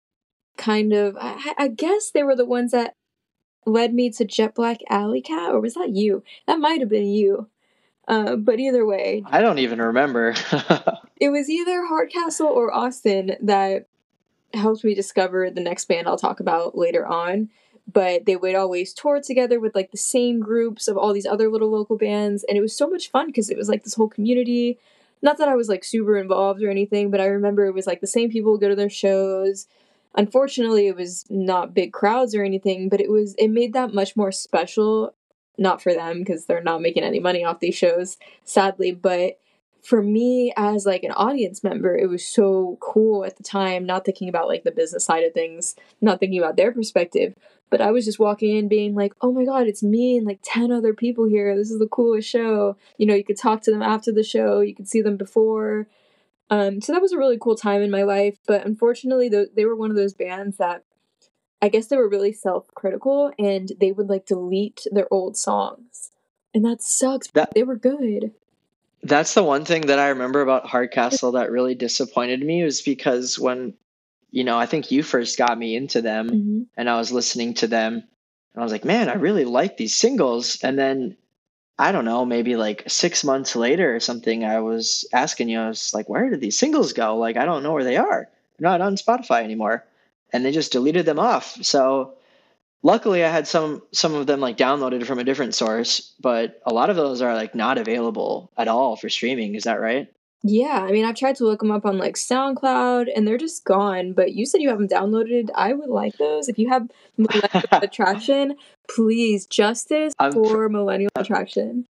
kind 0.57 0.93
of, 0.93 1.17
I, 1.19 1.53
I 1.57 1.67
guess 1.67 2.11
they 2.11 2.23
were 2.23 2.35
the 2.35 2.45
ones 2.45 2.71
that 2.71 2.95
led 3.65 3.93
me 3.93 4.09
to 4.11 4.25
Jet 4.25 4.55
Black 4.55 4.79
Alley 4.89 5.21
Cat, 5.21 5.51
or 5.51 5.59
was 5.59 5.73
that 5.75 5.89
you? 5.89 6.23
That 6.47 6.59
might 6.59 6.79
have 6.79 6.89
been 6.89 7.07
you. 7.07 7.49
Uh, 8.07 8.35
but 8.35 8.59
either 8.59 8.85
way, 8.85 9.23
I 9.27 9.41
don't 9.41 9.59
even 9.59 9.79
remember. 9.79 10.33
it 11.17 11.29
was 11.29 11.49
either 11.49 11.85
Hardcastle 11.85 12.47
or 12.47 12.73
Austin 12.73 13.35
that 13.41 13.85
helped 14.53 14.83
me 14.83 14.95
discover 14.95 15.51
the 15.51 15.61
next 15.61 15.87
band 15.87 16.07
I'll 16.07 16.17
talk 16.17 16.39
about 16.39 16.75
later 16.75 17.05
on. 17.05 17.49
But 17.91 18.25
they 18.25 18.35
would 18.35 18.55
always 18.55 18.93
tour 18.93 19.19
together 19.21 19.59
with 19.59 19.75
like 19.75 19.91
the 19.91 19.97
same 19.97 20.39
groups 20.39 20.87
of 20.87 20.97
all 20.97 21.13
these 21.13 21.25
other 21.25 21.49
little 21.49 21.71
local 21.71 21.97
bands, 21.97 22.43
and 22.47 22.57
it 22.57 22.61
was 22.61 22.75
so 22.75 22.89
much 22.89 23.09
fun 23.09 23.27
because 23.27 23.49
it 23.49 23.57
was 23.57 23.69
like 23.69 23.83
this 23.83 23.95
whole 23.95 24.09
community. 24.09 24.77
Not 25.21 25.37
that 25.37 25.49
I 25.49 25.55
was 25.55 25.69
like 25.69 25.83
super 25.83 26.17
involved 26.17 26.61
or 26.63 26.69
anything, 26.69 27.11
but 27.11 27.19
I 27.19 27.25
remember 27.25 27.65
it 27.65 27.73
was 27.73 27.87
like 27.87 28.01
the 28.01 28.07
same 28.07 28.29
people 28.29 28.51
would 28.51 28.61
go 28.61 28.69
to 28.69 28.75
their 28.75 28.89
shows. 28.89 29.67
Unfortunately, 30.15 30.87
it 30.87 30.95
was 30.95 31.25
not 31.29 31.73
big 31.73 31.91
crowds 31.93 32.33
or 32.33 32.43
anything, 32.43 32.89
but 32.89 33.01
it 33.01 33.09
was 33.09 33.35
it 33.35 33.49
made 33.49 33.73
that 33.73 33.93
much 33.93 34.15
more 34.15 34.31
special. 34.31 35.13
Not 35.57 35.81
for 35.81 35.93
them 35.93 36.19
because 36.19 36.45
they're 36.45 36.63
not 36.63 36.81
making 36.81 37.03
any 37.03 37.19
money 37.19 37.43
off 37.43 37.59
these 37.59 37.75
shows, 37.75 38.17
sadly, 38.45 38.93
but 38.93 39.39
for 39.81 40.01
me 40.01 40.53
as 40.57 40.85
like 40.85 41.03
an 41.03 41.11
audience 41.11 41.63
member 41.63 41.95
it 41.95 42.09
was 42.09 42.25
so 42.25 42.77
cool 42.81 43.23
at 43.25 43.37
the 43.37 43.43
time 43.43 43.85
not 43.85 44.03
thinking 44.03 44.27
about 44.27 44.47
like 44.47 44.63
the 44.63 44.71
business 44.71 45.05
side 45.05 45.23
of 45.23 45.33
things 45.33 45.75
not 46.01 46.19
thinking 46.19 46.39
about 46.39 46.57
their 46.57 46.71
perspective 46.71 47.33
But 47.69 47.81
I 47.81 47.91
was 47.91 48.05
just 48.05 48.19
walking 48.19 48.55
in 48.55 48.67
being 48.67 48.95
like, 48.95 49.13
oh 49.21 49.31
my 49.31 49.45
god, 49.45 49.67
it's 49.67 49.83
me 49.83 50.17
and 50.17 50.25
like 50.25 50.39
10 50.43 50.71
other 50.71 50.93
people 50.93 51.25
here. 51.25 51.55
This 51.55 51.69
is 51.69 51.79
the 51.79 51.87
coolest 51.87 52.27
show. 52.27 52.77
You 52.97 53.05
know, 53.05 53.13
you 53.13 53.23
could 53.23 53.37
talk 53.37 53.61
to 53.63 53.71
them 53.71 53.81
after 53.81 54.11
the 54.11 54.23
show, 54.23 54.61
you 54.61 54.75
could 54.75 54.87
see 54.87 55.01
them 55.01 55.17
before. 55.17 55.87
Um, 56.49 56.81
so 56.81 56.93
that 56.93 57.01
was 57.01 57.11
a 57.11 57.17
really 57.17 57.37
cool 57.39 57.55
time 57.55 57.81
in 57.81 57.91
my 57.91 58.03
life. 58.03 58.39
But 58.47 58.65
unfortunately, 58.65 59.29
th- 59.29 59.49
they 59.55 59.65
were 59.65 59.75
one 59.75 59.91
of 59.91 59.95
those 59.95 60.13
bands 60.13 60.57
that 60.57 60.83
I 61.61 61.69
guess 61.69 61.87
they 61.87 61.97
were 61.97 62.09
really 62.09 62.33
self 62.33 62.67
critical 62.73 63.31
and 63.37 63.71
they 63.79 63.91
would 63.91 64.09
like 64.09 64.25
delete 64.25 64.85
their 64.91 65.11
old 65.11 65.37
songs. 65.37 66.11
And 66.53 66.65
that 66.65 66.81
sucks. 66.81 67.27
That- 67.31 67.53
they 67.53 67.63
were 67.63 67.75
good. 67.75 68.33
That's 69.01 69.33
the 69.33 69.43
one 69.43 69.63
thing 69.63 69.83
that 69.83 69.99
I 69.99 70.09
remember 70.09 70.41
about 70.41 70.67
Hardcastle 70.67 71.31
that 71.33 71.51
really 71.51 71.73
disappointed 71.73 72.41
me 72.41 72.63
was 72.65 72.81
because 72.81 73.39
when, 73.39 73.73
you 74.31 74.43
know, 74.43 74.59
I 74.59 74.65
think 74.65 74.91
you 74.91 75.03
first 75.03 75.37
got 75.37 75.57
me 75.57 75.75
into 75.75 76.01
them 76.01 76.29
hmm 76.29 76.63
and 76.77 76.89
I 76.89 76.97
was 76.97 77.11
listening 77.11 77.55
to 77.55 77.67
them 77.67 77.93
and 77.95 78.61
I 78.61 78.63
was 78.63 78.71
like, 78.71 78.85
man, 78.85 79.09
I 79.09 79.15
really 79.15 79.45
like 79.45 79.77
these 79.77 79.95
singles. 79.95 80.59
And 80.63 80.77
then 80.79 81.17
I 81.79 81.91
don't 81.91 82.05
know, 82.05 82.25
maybe 82.25 82.55
like 82.55 82.83
six 82.87 83.23
months 83.23 83.55
later 83.55 83.95
or 83.95 83.99
something, 83.99 84.45
I 84.45 84.59
was 84.59 85.05
asking 85.13 85.49
you, 85.49 85.59
I 85.59 85.69
was 85.69 85.93
like, 85.93 86.09
where 86.09 86.29
did 86.29 86.41
these 86.41 86.59
singles 86.59 86.93
go? 86.93 87.17
Like, 87.17 87.37
I 87.37 87.45
don't 87.45 87.63
know 87.63 87.73
where 87.73 87.83
they 87.85 87.97
are. 87.97 88.29
They're 88.59 88.69
not 88.69 88.81
on 88.81 88.95
Spotify 88.97 89.43
anymore. 89.43 89.85
And 90.33 90.45
they 90.45 90.51
just 90.51 90.73
deleted 90.73 91.05
them 91.05 91.19
off. 91.19 91.57
So 91.65 92.15
luckily 92.83 93.23
I 93.23 93.29
had 93.29 93.47
some 93.47 93.81
some 93.93 94.15
of 94.15 94.27
them 94.27 94.39
like 94.41 94.57
downloaded 94.57 95.05
from 95.05 95.19
a 95.19 95.23
different 95.23 95.55
source, 95.55 96.13
but 96.19 96.61
a 96.65 96.73
lot 96.73 96.89
of 96.89 96.95
those 96.95 97.21
are 97.21 97.33
like 97.35 97.55
not 97.55 97.77
available 97.77 98.51
at 98.57 98.67
all 98.67 98.95
for 98.95 99.09
streaming. 99.09 99.55
Is 99.55 99.63
that 99.63 99.81
right? 99.81 100.07
Yeah, 100.43 100.85
I 100.87 100.91
mean, 100.91 101.03
I've 101.03 101.15
tried 101.15 101.35
to 101.37 101.43
look 101.43 101.59
them 101.59 101.71
up 101.71 101.85
on 101.85 101.97
like 101.97 102.15
SoundCloud 102.15 103.07
and 103.13 103.27
they're 103.27 103.37
just 103.37 103.65
gone. 103.65 104.13
But 104.13 104.33
you 104.33 104.45
said 104.45 104.61
you 104.61 104.69
have 104.69 104.77
them 104.77 104.87
downloaded. 104.87 105.49
I 105.53 105.73
would 105.73 105.89
like 105.89 106.17
those. 106.17 106.47
If 106.47 106.57
you 106.57 106.69
have 106.69 106.89
Millennial 107.17 107.63
Attraction, 107.71 108.55
please, 108.89 109.45
justice 109.45 110.13
I'm 110.17 110.31
pr- 110.31 110.43
for 110.43 110.69
Millennial 110.69 111.11
Attraction. 111.15 111.85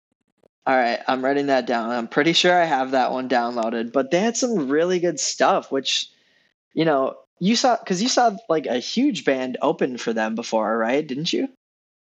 All 0.66 0.76
right, 0.76 1.00
I'm 1.08 1.24
writing 1.24 1.48
that 1.48 1.66
down. 1.66 1.92
I'm 1.92 2.08
pretty 2.08 2.34
sure 2.34 2.54
I 2.54 2.66
have 2.66 2.92
that 2.92 3.12
one 3.12 3.30
downloaded, 3.30 3.94
but 3.94 4.12
they 4.12 4.20
had 4.20 4.36
some 4.36 4.70
really 4.70 5.00
good 5.00 5.20
stuff, 5.20 5.72
which, 5.72 6.10
you 6.74 6.84
know, 6.84 7.16
you 7.40 7.56
saw 7.56 7.78
because 7.78 8.02
you 8.02 8.10
saw 8.10 8.36
like 8.50 8.66
a 8.66 8.80
huge 8.80 9.24
band 9.24 9.58
open 9.62 9.98
for 9.98 10.12
them 10.12 10.36
before, 10.36 10.78
right? 10.78 11.06
Didn't 11.06 11.32
you? 11.32 11.48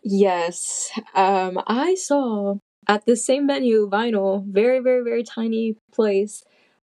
Yes, 0.03 0.89
um, 1.13 1.61
I 1.67 1.95
saw 1.95 2.57
at 2.87 3.05
the 3.05 3.15
same 3.15 3.47
venue, 3.47 3.89
Vinyl, 3.89 4.45
very, 4.45 4.79
very, 4.79 5.03
very 5.03 5.23
tiny 5.23 5.75
place. 5.91 6.43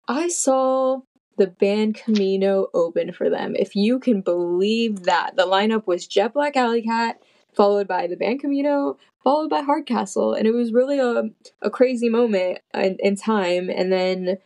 I 0.08 0.28
saw 0.28 1.02
the 1.38 1.46
band 1.46 1.94
Camino 1.94 2.68
open 2.74 3.12
for 3.12 3.30
them. 3.30 3.54
If 3.56 3.74
you 3.74 3.98
can 3.98 4.20
believe 4.20 5.04
that, 5.04 5.36
the 5.36 5.46
lineup 5.46 5.86
was 5.86 6.06
Jet 6.06 6.34
Black 6.34 6.56
Alley 6.56 6.82
Cat, 6.82 7.20
followed 7.54 7.86
by 7.86 8.06
the 8.06 8.16
band 8.16 8.40
Camino, 8.40 8.98
followed 9.22 9.48
by 9.48 9.62
Hardcastle, 9.62 10.34
and 10.34 10.46
it 10.46 10.52
was 10.52 10.72
really 10.72 10.98
a 10.98 11.30
a 11.62 11.70
crazy 11.70 12.08
moment 12.08 12.58
in, 12.74 12.96
in 13.00 13.16
time. 13.16 13.70
And 13.70 13.92
then 13.92 14.38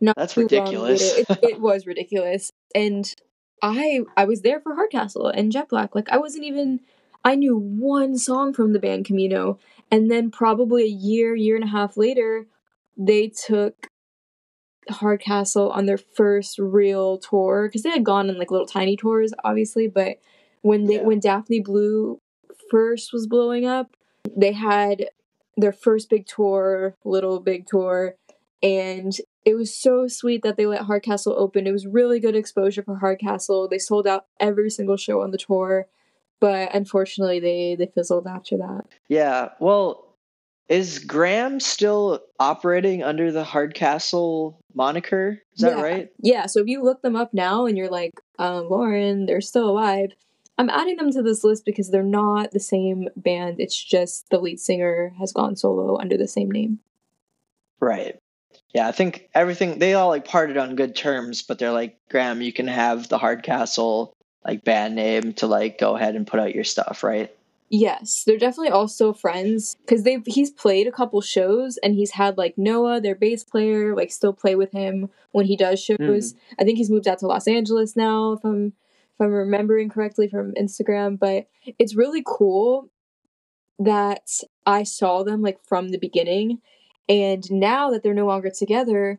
not 0.00 0.16
That's 0.16 0.36
ridiculous. 0.36 1.02
it, 1.16 1.26
it 1.42 1.60
was 1.60 1.86
ridiculous. 1.86 2.50
And 2.74 3.12
I 3.62 4.00
I 4.16 4.24
was 4.24 4.42
there 4.42 4.60
for 4.60 4.74
Hardcastle 4.74 5.28
and 5.28 5.52
Jet 5.52 5.68
Black. 5.68 5.94
Like 5.94 6.10
I 6.10 6.18
wasn't 6.18 6.44
even 6.44 6.80
I 7.24 7.36
knew 7.36 7.56
one 7.56 8.18
song 8.18 8.52
from 8.52 8.72
the 8.72 8.80
band 8.80 9.04
Camino, 9.04 9.58
and 9.92 10.10
then 10.10 10.30
probably 10.30 10.84
a 10.84 10.86
year, 10.86 11.36
year 11.36 11.54
and 11.54 11.64
a 11.64 11.68
half 11.68 11.96
later, 11.96 12.46
they 12.96 13.28
took 13.28 13.86
Hardcastle 14.90 15.70
on 15.70 15.86
their 15.86 15.98
first 15.98 16.58
real 16.58 17.18
tour 17.18 17.68
because 17.68 17.82
they 17.82 17.90
had 17.90 18.04
gone 18.04 18.28
on 18.28 18.38
like 18.38 18.50
little 18.50 18.66
tiny 18.66 18.96
tours, 18.96 19.32
obviously. 19.44 19.86
But 19.86 20.16
when 20.62 20.86
they 20.86 20.94
Yeah. 20.96 21.02
when 21.04 21.20
Daphne 21.20 21.60
Blue 21.60 22.18
first 22.70 23.12
was 23.12 23.26
blowing 23.26 23.64
up, 23.66 23.96
they 24.36 24.52
had 24.52 25.10
their 25.56 25.72
first 25.72 26.08
big 26.10 26.26
tour, 26.26 26.96
little 27.04 27.38
big 27.38 27.66
tour, 27.66 28.16
and 28.62 29.12
it 29.44 29.54
was 29.54 29.74
so 29.74 30.06
sweet 30.08 30.42
that 30.42 30.56
they 30.56 30.66
let 30.66 30.82
Hardcastle 30.82 31.34
open. 31.36 31.66
It 31.66 31.72
was 31.72 31.86
really 31.86 32.18
good 32.18 32.34
exposure 32.34 32.82
for 32.82 32.96
Hardcastle. 32.96 33.68
They 33.68 33.78
sold 33.78 34.06
out 34.06 34.26
every 34.40 34.70
single 34.70 34.96
show 34.96 35.20
on 35.20 35.30
the 35.32 35.38
tour, 35.38 35.86
but 36.42 36.74
unfortunately, 36.74 37.38
they 37.38 37.76
they 37.76 37.86
fizzled 37.86 38.26
after 38.26 38.56
that. 38.56 38.86
Yeah. 39.08 39.50
Well, 39.60 40.08
is 40.68 40.98
Graham 40.98 41.60
still 41.60 42.20
operating 42.40 43.04
under 43.04 43.30
the 43.30 43.44
Hardcastle 43.44 44.58
moniker? 44.74 45.40
Is 45.54 45.60
that 45.62 45.76
Yeah. 45.76 45.82
right? 45.82 46.12
Yeah, 46.18 46.46
so 46.46 46.60
if 46.60 46.66
you 46.66 46.82
look 46.82 47.02
them 47.02 47.14
up 47.14 47.32
now 47.32 47.66
and 47.66 47.78
you're 47.78 47.90
like, 47.90 48.10
um, 48.40 48.68
Lauren, 48.68 49.26
they're 49.26 49.40
still 49.40 49.68
alive, 49.70 50.10
I'm 50.58 50.68
adding 50.68 50.96
them 50.96 51.12
to 51.12 51.22
this 51.22 51.44
list 51.44 51.64
because 51.64 51.90
they're 51.90 52.02
not 52.02 52.50
the 52.50 52.60
same 52.60 53.08
band. 53.16 53.60
It's 53.60 53.80
just 53.80 54.28
the 54.30 54.40
lead 54.40 54.58
singer 54.58 55.12
has 55.20 55.32
gone 55.32 55.54
solo 55.54 55.96
under 56.00 56.16
the 56.16 56.26
same 56.28 56.50
name. 56.50 56.80
Right. 57.78 58.18
Yeah, 58.74 58.88
I 58.88 58.92
think 58.92 59.28
everything 59.34 59.78
they 59.78 59.94
all 59.94 60.08
like 60.08 60.24
parted 60.24 60.56
on 60.56 60.74
good 60.74 60.96
terms, 60.96 61.42
but 61.42 61.58
they're 61.60 61.72
like, 61.72 61.98
Graham, 62.10 62.42
you 62.42 62.52
can 62.52 62.66
have 62.66 63.08
the 63.08 63.18
Hardcastle 63.18 64.12
like 64.44 64.64
band 64.64 64.94
name 64.94 65.32
to 65.34 65.46
like 65.46 65.78
go 65.78 65.96
ahead 65.96 66.16
and 66.16 66.26
put 66.26 66.40
out 66.40 66.54
your 66.54 66.64
stuff, 66.64 67.02
right? 67.02 67.34
Yes, 67.74 68.24
they're 68.26 68.36
definitely 68.36 68.68
also 68.68 69.14
friends 69.14 69.76
because 69.80 70.02
they've 70.02 70.22
he's 70.26 70.50
played 70.50 70.86
a 70.86 70.92
couple 70.92 71.22
shows 71.22 71.78
and 71.78 71.94
he's 71.94 72.10
had 72.10 72.36
like 72.36 72.58
Noah, 72.58 73.00
their 73.00 73.14
bass 73.14 73.44
player, 73.44 73.96
like 73.96 74.10
still 74.10 74.34
play 74.34 74.54
with 74.54 74.72
him 74.72 75.08
when 75.30 75.46
he 75.46 75.56
does 75.56 75.82
shows. 75.82 75.98
Mm. 75.98 76.34
I 76.60 76.64
think 76.64 76.76
he's 76.76 76.90
moved 76.90 77.08
out 77.08 77.20
to 77.20 77.26
Los 77.26 77.48
Angeles 77.48 77.96
now, 77.96 78.32
if 78.32 78.44
I'm 78.44 78.74
if 79.14 79.20
I'm 79.20 79.30
remembering 79.30 79.88
correctly 79.88 80.28
from 80.28 80.52
Instagram. 80.52 81.18
But 81.18 81.48
it's 81.78 81.96
really 81.96 82.22
cool 82.26 82.90
that 83.78 84.28
I 84.66 84.82
saw 84.82 85.22
them 85.22 85.40
like 85.40 85.58
from 85.64 85.88
the 85.88 85.98
beginning, 85.98 86.60
and 87.08 87.42
now 87.50 87.90
that 87.90 88.02
they're 88.02 88.12
no 88.12 88.26
longer 88.26 88.50
together, 88.50 89.18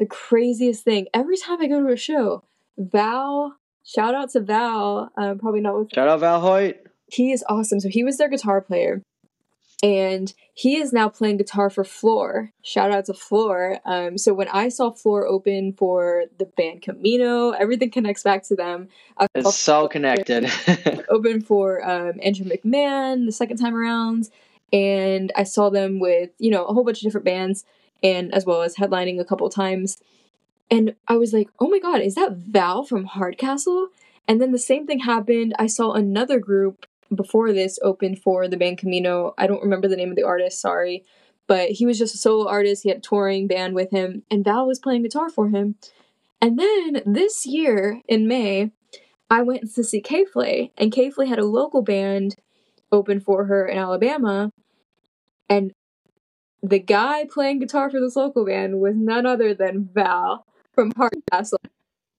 the 0.00 0.06
craziest 0.06 0.82
thing 0.82 1.06
every 1.14 1.36
time 1.36 1.62
I 1.62 1.68
go 1.68 1.80
to 1.80 1.92
a 1.92 1.96
show, 1.96 2.42
Val. 2.76 3.56
Shout 3.84 4.14
out 4.14 4.30
to 4.30 4.40
Val. 4.40 5.10
Um, 5.16 5.38
probably 5.38 5.60
not 5.60 5.78
with 5.78 5.90
Shout 5.94 6.08
out 6.08 6.20
Val 6.20 6.40
Hoyt. 6.40 6.86
he 7.08 7.32
is 7.32 7.44
awesome. 7.48 7.80
So 7.80 7.88
he 7.88 8.02
was 8.02 8.16
their 8.16 8.28
guitar 8.30 8.60
player, 8.60 9.02
and 9.82 10.32
he 10.54 10.76
is 10.78 10.92
now 10.92 11.08
playing 11.10 11.36
guitar 11.36 11.68
for 11.68 11.84
Floor. 11.84 12.50
Shout 12.62 12.90
out 12.90 13.04
to 13.06 13.14
Floor. 13.14 13.80
Um, 13.84 14.16
so 14.16 14.32
when 14.32 14.48
I 14.48 14.70
saw 14.70 14.90
Floor 14.90 15.26
open 15.26 15.74
for 15.74 16.24
the 16.38 16.46
band 16.46 16.80
Camino, 16.82 17.50
everything 17.50 17.90
connects 17.90 18.22
back 18.22 18.42
to 18.44 18.56
them. 18.56 18.88
I 19.18 19.26
It's 19.34 19.56
so 19.58 19.86
connected. 19.88 20.50
open 21.10 21.42
for 21.42 21.86
um, 21.88 22.18
Andrew 22.22 22.46
McMahon 22.46 23.26
the 23.26 23.32
second 23.32 23.58
time 23.58 23.74
around, 23.76 24.30
and 24.72 25.30
I 25.36 25.42
saw 25.42 25.68
them 25.68 26.00
with 26.00 26.30
you 26.38 26.50
know 26.50 26.64
a 26.64 26.72
whole 26.72 26.84
bunch 26.84 26.98
of 26.98 27.02
different 27.02 27.26
bands, 27.26 27.64
and 28.02 28.32
as 28.32 28.46
well 28.46 28.62
as 28.62 28.76
headlining 28.76 29.20
a 29.20 29.24
couple 29.26 29.48
times. 29.50 29.98
And 30.70 30.94
I 31.06 31.16
was 31.16 31.32
like, 31.32 31.48
oh 31.60 31.68
my 31.68 31.78
god, 31.78 32.00
is 32.00 32.14
that 32.14 32.32
Val 32.32 32.84
from 32.84 33.04
Hardcastle? 33.04 33.88
And 34.26 34.40
then 34.40 34.52
the 34.52 34.58
same 34.58 34.86
thing 34.86 35.00
happened. 35.00 35.54
I 35.58 35.66
saw 35.66 35.92
another 35.92 36.38
group 36.38 36.86
before 37.14 37.52
this 37.52 37.78
open 37.82 38.16
for 38.16 38.48
the 38.48 38.56
band 38.56 38.78
Camino. 38.78 39.34
I 39.36 39.46
don't 39.46 39.62
remember 39.62 39.88
the 39.88 39.96
name 39.96 40.10
of 40.10 40.16
the 40.16 40.22
artist, 40.24 40.60
sorry. 40.60 41.04
But 41.46 41.70
he 41.70 41.84
was 41.84 41.98
just 41.98 42.14
a 42.14 42.18
solo 42.18 42.48
artist. 42.48 42.82
He 42.82 42.88
had 42.88 42.98
a 42.98 43.02
touring 43.02 43.46
band 43.46 43.74
with 43.74 43.90
him, 43.90 44.22
and 44.30 44.42
Val 44.44 44.66
was 44.66 44.78
playing 44.78 45.02
guitar 45.02 45.28
for 45.28 45.50
him. 45.50 45.74
And 46.40 46.58
then 46.58 47.02
this 47.04 47.44
year 47.44 48.00
in 48.08 48.26
May, 48.26 48.70
I 49.30 49.42
went 49.42 49.74
to 49.74 49.84
see 49.84 50.00
K-Flay, 50.00 50.72
and 50.78 50.92
K-Flay 50.92 51.26
had 51.26 51.38
a 51.38 51.44
local 51.44 51.82
band 51.82 52.36
open 52.90 53.20
for 53.20 53.44
her 53.44 53.66
in 53.66 53.76
Alabama, 53.76 54.50
and 55.48 55.72
the 56.62 56.78
guy 56.78 57.26
playing 57.30 57.58
guitar 57.58 57.90
for 57.90 58.00
this 58.00 58.16
local 58.16 58.46
band 58.46 58.80
was 58.80 58.94
none 58.96 59.26
other 59.26 59.52
than 59.52 59.88
Val 59.92 60.46
from 60.74 60.92
Hardcastle. 60.96 61.60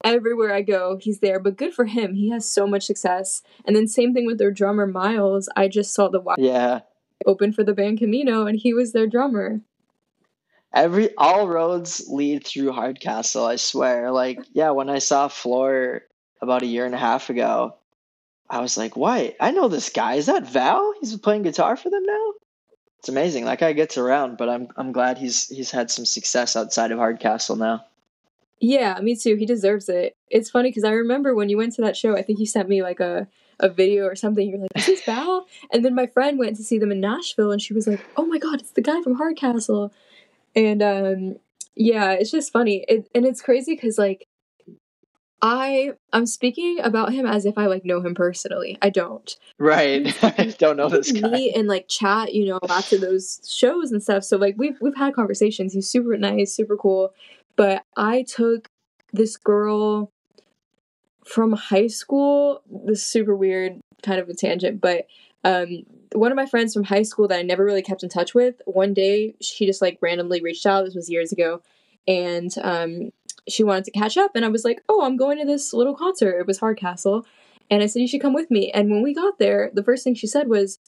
Everywhere 0.03 0.53
I 0.53 0.61
go, 0.61 0.97
he's 1.01 1.19
there. 1.19 1.39
But 1.39 1.57
good 1.57 1.73
for 1.73 1.85
him; 1.85 2.13
he 2.13 2.29
has 2.29 2.49
so 2.49 2.67
much 2.67 2.85
success. 2.85 3.41
And 3.65 3.75
then 3.75 3.87
same 3.87 4.13
thing 4.13 4.25
with 4.25 4.37
their 4.37 4.51
drummer 4.51 4.85
Miles. 4.85 5.49
I 5.55 5.67
just 5.67 5.93
saw 5.93 6.09
the 6.09 6.21
yeah. 6.37 6.81
open 7.25 7.53
for 7.53 7.63
the 7.63 7.73
band 7.73 7.99
Camino, 7.99 8.45
and 8.45 8.59
he 8.59 8.73
was 8.73 8.91
their 8.91 9.07
drummer. 9.07 9.61
Every 10.73 11.15
all 11.15 11.47
roads 11.47 12.05
lead 12.09 12.45
through 12.45 12.73
Hardcastle, 12.73 13.45
I 13.45 13.55
swear. 13.55 14.11
Like, 14.11 14.39
yeah, 14.51 14.71
when 14.71 14.89
I 14.89 14.99
saw 14.99 15.29
Floor 15.29 16.01
about 16.41 16.63
a 16.63 16.67
year 16.67 16.85
and 16.85 16.93
a 16.93 16.99
half 16.99 17.29
ago, 17.29 17.75
I 18.49 18.59
was 18.59 18.77
like, 18.77 18.95
"Why? 18.95 19.35
I 19.39 19.51
know 19.51 19.69
this 19.69 19.89
guy. 19.89 20.15
Is 20.15 20.27
that 20.27 20.47
Val? 20.47 20.93
He's 20.99 21.15
playing 21.17 21.43
guitar 21.43 21.77
for 21.77 21.89
them 21.89 22.03
now." 22.05 22.33
It's 22.99 23.09
amazing. 23.09 23.45
That 23.45 23.59
guy 23.59 23.73
gets 23.73 23.97
around, 23.97 24.37
but 24.37 24.49
I'm 24.49 24.67
I'm 24.75 24.91
glad 24.91 25.17
he's 25.17 25.47
he's 25.47 25.71
had 25.71 25.89
some 25.89 26.05
success 26.05 26.55
outside 26.55 26.91
of 26.91 26.97
Hardcastle 26.97 27.55
now. 27.55 27.85
Yeah, 28.65 28.99
me 28.99 29.15
too. 29.15 29.35
He 29.35 29.45
deserves 29.45 29.89
it. 29.89 30.17
It's 30.27 30.49
funny 30.49 30.69
because 30.69 30.83
I 30.83 30.93
remember 30.93 31.35
when 31.35 31.49
you 31.49 31.57
went 31.57 31.73
to 31.75 31.83
that 31.83 31.95
show, 31.95 32.17
I 32.17 32.23
think 32.23 32.39
you 32.39 32.47
sent 32.47 32.67
me 32.67 32.81
like 32.81 32.99
a, 32.99 33.27
a 33.59 33.69
video 33.69 34.05
or 34.05 34.15
something. 34.15 34.49
You're 34.49 34.57
like, 34.57 34.71
is 34.75 34.87
this 34.87 35.03
Val? 35.05 35.45
And 35.71 35.85
then 35.85 35.93
my 35.93 36.07
friend 36.07 36.39
went 36.39 36.55
to 36.55 36.63
see 36.63 36.79
them 36.79 36.91
in 36.91 36.99
Nashville 36.99 37.51
and 37.51 37.61
she 37.61 37.75
was 37.75 37.85
like, 37.85 38.03
oh 38.17 38.25
my 38.25 38.39
God, 38.39 38.61
it's 38.61 38.71
the 38.71 38.81
guy 38.81 39.03
from 39.03 39.17
Hardcastle. 39.17 39.93
And 40.55 40.81
um, 40.81 41.35
yeah, 41.75 42.13
it's 42.13 42.31
just 42.31 42.51
funny. 42.51 42.83
It, 42.87 43.07
and 43.13 43.23
it's 43.23 43.39
crazy 43.39 43.75
because 43.75 43.99
like, 43.99 44.27
I 45.41 45.91
I'm 46.11 46.25
speaking 46.25 46.79
about 46.81 47.13
him 47.13 47.27
as 47.27 47.45
if 47.45 47.59
I 47.59 47.67
like 47.67 47.85
know 47.85 48.01
him 48.01 48.15
personally. 48.15 48.79
I 48.81 48.89
don't. 48.89 49.35
Right. 49.59 50.07
I 50.23 50.55
don't 50.57 50.77
know 50.77 50.89
this 50.89 51.11
guy. 51.11 51.29
Meet 51.29 51.55
and 51.55 51.67
like 51.67 51.87
chat, 51.87 52.33
you 52.33 52.47
know, 52.47 52.59
after 52.67 52.97
those 52.97 53.41
shows 53.47 53.91
and 53.91 54.01
stuff. 54.01 54.23
So 54.23 54.37
like 54.37 54.55
we've 54.57 54.77
we've 54.81 54.95
had 54.95 55.13
conversations. 55.13 55.73
He's 55.73 55.87
super 55.87 56.17
nice, 56.17 56.51
super 56.51 56.75
cool. 56.75 57.13
But 57.55 57.83
I 57.95 58.23
took 58.23 58.69
this 59.13 59.37
girl 59.37 60.11
from 61.25 61.53
high 61.53 61.87
school. 61.87 62.61
This 62.85 63.03
super 63.05 63.35
weird 63.35 63.79
kind 64.03 64.19
of 64.19 64.29
a 64.29 64.33
tangent, 64.33 64.81
but 64.81 65.07
um 65.43 65.83
one 66.13 66.31
of 66.31 66.35
my 66.35 66.45
friends 66.45 66.73
from 66.73 66.83
high 66.83 67.03
school 67.03 67.27
that 67.27 67.39
I 67.39 67.41
never 67.41 67.65
really 67.65 67.81
kept 67.81 68.03
in 68.03 68.09
touch 68.09 68.33
with, 68.33 68.61
one 68.65 68.93
day 68.93 69.35
she 69.41 69.65
just 69.65 69.81
like 69.81 69.97
randomly 70.01 70.41
reached 70.41 70.65
out. 70.65 70.85
This 70.85 70.95
was 70.95 71.09
years 71.09 71.31
ago. 71.31 71.61
And 72.07 72.53
um 72.61 73.11
she 73.47 73.63
wanted 73.63 73.85
to 73.85 73.91
catch 73.91 74.17
up 74.17 74.31
and 74.35 74.45
I 74.45 74.49
was 74.49 74.63
like, 74.65 74.81
"Oh, 74.89 75.03
I'm 75.03 75.17
going 75.17 75.37
to 75.39 75.45
this 75.45 75.73
little 75.73 75.95
concert. 75.95 76.39
It 76.39 76.47
was 76.47 76.59
Hardcastle." 76.59 77.25
And 77.69 77.81
I 77.83 77.87
said, 77.87 78.01
"You 78.01 78.07
should 78.07 78.21
come 78.21 78.33
with 78.33 78.51
me." 78.51 78.71
And 78.71 78.89
when 78.91 79.01
we 79.01 79.13
got 79.13 79.39
there, 79.39 79.71
the 79.73 79.83
first 79.83 80.03
thing 80.03 80.15
she 80.15 80.27
said 80.27 80.47
was, 80.47 80.79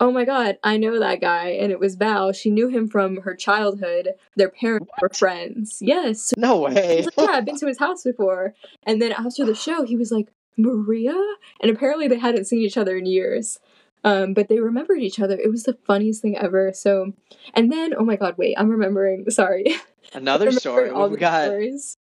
"Oh 0.00 0.10
my 0.10 0.24
god, 0.24 0.58
I 0.64 0.76
know 0.76 0.98
that 0.98 1.20
guy." 1.20 1.50
And 1.50 1.70
it 1.70 1.78
was 1.78 1.94
Val. 1.94 2.32
She 2.32 2.50
knew 2.50 2.68
him 2.68 2.88
from 2.88 3.18
her 3.18 3.36
childhood. 3.36 4.14
Their 4.36 4.50
parents 4.50 4.88
what? 4.88 5.02
were 5.02 5.14
friends. 5.14 5.78
Yes. 5.80 6.32
No 6.36 6.58
way. 6.58 7.04
Like, 7.04 7.28
yeah, 7.28 7.36
I've 7.36 7.44
been 7.44 7.58
to 7.58 7.66
his 7.66 7.78
house 7.78 8.02
before. 8.02 8.54
And 8.84 9.00
then 9.00 9.12
after 9.12 9.44
the 9.44 9.54
show, 9.54 9.84
he 9.84 9.96
was 9.96 10.10
like, 10.10 10.32
"Maria?" 10.56 11.20
And 11.60 11.70
apparently 11.70 12.08
they 12.08 12.18
hadn't 12.18 12.46
seen 12.46 12.60
each 12.60 12.76
other 12.76 12.96
in 12.96 13.06
years. 13.06 13.60
Um, 14.02 14.32
but 14.32 14.48
they 14.48 14.60
remembered 14.60 15.00
each 15.00 15.20
other. 15.20 15.36
It 15.38 15.50
was 15.50 15.64
the 15.64 15.76
funniest 15.86 16.22
thing 16.22 16.36
ever. 16.36 16.72
So, 16.72 17.12
and 17.54 17.70
then, 17.70 17.92
oh 17.96 18.04
my 18.04 18.16
god, 18.16 18.36
wait, 18.38 18.54
I'm 18.56 18.70
remembering. 18.70 19.28
Sorry. 19.30 19.66
Another 20.14 20.50
story. 20.52 20.90
All 20.90 21.08
we 21.10 21.18
got. 21.18 21.46
Stories. 21.46 21.96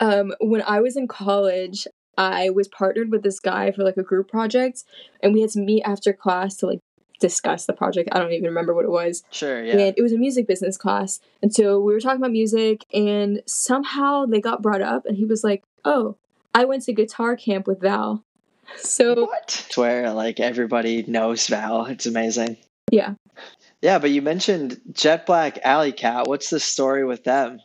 Um, 0.00 0.34
when 0.40 0.62
I 0.62 0.80
was 0.80 0.96
in 0.96 1.08
college, 1.08 1.86
I 2.18 2.50
was 2.50 2.68
partnered 2.68 3.10
with 3.10 3.22
this 3.22 3.40
guy 3.40 3.72
for 3.72 3.82
like 3.82 3.96
a 3.96 4.02
group 4.02 4.28
project, 4.28 4.84
and 5.22 5.32
we 5.32 5.42
had 5.42 5.50
to 5.50 5.60
meet 5.60 5.82
after 5.82 6.12
class 6.12 6.56
to 6.56 6.66
like 6.66 6.80
discuss 7.20 7.66
the 7.66 7.72
project. 7.72 8.08
I 8.12 8.18
don't 8.18 8.32
even 8.32 8.44
remember 8.44 8.74
what 8.74 8.84
it 8.84 8.90
was. 8.90 9.24
Sure, 9.30 9.62
yeah. 9.64 9.72
And 9.72 9.80
it 9.80 10.02
was 10.02 10.12
a 10.12 10.18
music 10.18 10.46
business 10.46 10.76
class. 10.76 11.20
And 11.42 11.54
so 11.54 11.80
we 11.80 11.92
were 11.92 12.00
talking 12.00 12.20
about 12.20 12.32
music, 12.32 12.84
and 12.92 13.42
somehow 13.46 14.26
they 14.26 14.40
got 14.40 14.62
brought 14.62 14.82
up, 14.82 15.06
and 15.06 15.16
he 15.16 15.24
was 15.24 15.44
like, 15.44 15.64
Oh, 15.84 16.16
I 16.54 16.64
went 16.64 16.84
to 16.84 16.92
guitar 16.92 17.36
camp 17.36 17.66
with 17.66 17.80
Val. 17.80 18.24
So 18.78 19.26
what? 19.26 19.64
It's 19.68 19.76
where 19.76 20.12
like 20.12 20.40
everybody 20.40 21.04
knows 21.06 21.46
Val. 21.46 21.86
It's 21.86 22.04
amazing. 22.04 22.56
Yeah. 22.90 23.14
Yeah, 23.80 24.00
but 24.00 24.10
you 24.10 24.22
mentioned 24.22 24.80
Jet 24.90 25.24
Black 25.24 25.60
Alley 25.62 25.92
Cat. 25.92 26.26
What's 26.26 26.50
the 26.50 26.58
story 26.58 27.04
with 27.04 27.22
them? 27.22 27.60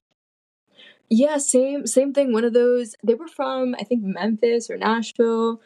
Yeah, 1.10 1.38
same 1.38 1.88
same 1.88 2.14
thing. 2.14 2.32
One 2.32 2.46
of 2.46 2.54
those 2.54 2.96
they 3.04 3.16
were 3.16 3.28
from 3.28 3.76
I 3.80 3.84
think 3.84 4.04
Memphis 4.04 4.70
or 4.70 4.78
Nashville. 4.78 5.60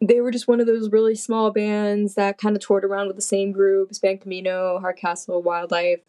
They 0.00 0.20
were 0.20 0.30
just 0.30 0.46
one 0.46 0.60
of 0.60 0.66
those 0.66 0.90
really 0.90 1.14
small 1.14 1.50
bands 1.50 2.14
that 2.14 2.38
kind 2.38 2.54
of 2.54 2.62
toured 2.62 2.84
around 2.84 3.06
with 3.06 3.16
the 3.16 3.22
same 3.22 3.52
groups, 3.52 3.98
Band 3.98 4.20
Camino, 4.20 4.78
Hardcastle, 4.78 5.42
Wildlife, 5.42 6.00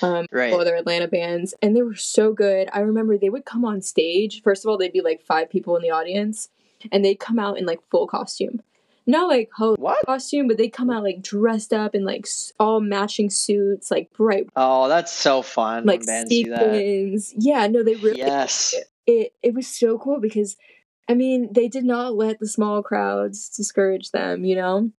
um, 0.00 0.26
right. 0.30 0.52
other 0.52 0.76
Atlanta 0.76 1.08
bands, 1.08 1.54
and 1.60 1.76
they 1.76 1.82
were 1.82 1.96
so 1.96 2.32
good. 2.32 2.68
I 2.72 2.80
remember 2.80 3.18
they 3.18 3.30
would 3.30 3.44
come 3.44 3.64
on 3.64 3.82
stage. 3.82 4.42
First 4.42 4.64
of 4.64 4.70
all, 4.70 4.78
they'd 4.78 4.92
be 4.92 5.02
like 5.02 5.20
five 5.20 5.50
people 5.50 5.76
in 5.76 5.82
the 5.82 5.90
audience, 5.90 6.48
and 6.90 7.04
they'd 7.04 7.16
come 7.16 7.38
out 7.38 7.58
in 7.58 7.66
like 7.66 7.80
full 7.90 8.06
costume. 8.06 8.62
Not 9.06 9.28
like 9.28 9.50
ho 9.56 9.74
what? 9.78 10.06
costume, 10.06 10.46
but 10.46 10.58
they 10.58 10.68
come 10.68 10.88
out 10.88 11.02
like 11.02 11.22
dressed 11.22 11.72
up 11.72 11.94
in 11.94 12.04
like 12.04 12.26
all 12.60 12.80
matching 12.80 13.30
suits, 13.30 13.90
like 13.90 14.12
bright. 14.12 14.48
Oh, 14.54 14.88
that's 14.88 15.12
so 15.12 15.42
fun! 15.42 15.84
Like 15.84 16.04
sequins. 16.04 17.34
Yeah, 17.36 17.66
no, 17.66 17.82
they 17.82 17.96
really. 17.96 18.18
Yes. 18.18 18.74
It, 18.74 18.88
it 19.06 19.32
it 19.42 19.54
was 19.54 19.66
so 19.66 19.98
cool 19.98 20.20
because, 20.20 20.56
I 21.12 21.14
mean, 21.14 21.52
they 21.52 21.68
did 21.68 21.84
not 21.84 22.14
let 22.14 22.38
the 22.38 22.48
small 22.48 22.82
crowds 22.82 23.50
discourage 23.50 24.12
them. 24.12 24.46
You 24.46 24.56
know, 24.56 24.90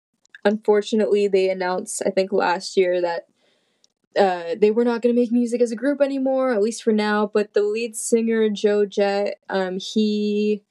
unfortunately, 0.45 1.27
they 1.27 1.49
announced 1.49 2.03
I 2.05 2.11
think 2.11 2.33
last 2.33 2.77
year 2.77 3.01
that 3.01 3.29
uh, 4.15 4.55
they 4.61 4.71
were 4.71 4.85
not 4.85 5.01
going 5.01 5.15
to 5.15 5.19
make 5.19 5.33
music 5.33 5.63
as 5.63 5.73
a 5.73 5.77
group 5.77 6.03
anymore, 6.03 6.53
at 6.53 6.61
least 6.61 6.83
for 6.83 6.93
now. 6.93 7.31
But 7.33 7.55
the 7.55 7.63
lead 7.63 7.97
singer 7.97 8.51
Joe 8.51 8.85
Jett, 8.85 9.39
um, 9.49 9.79
he 9.79 10.63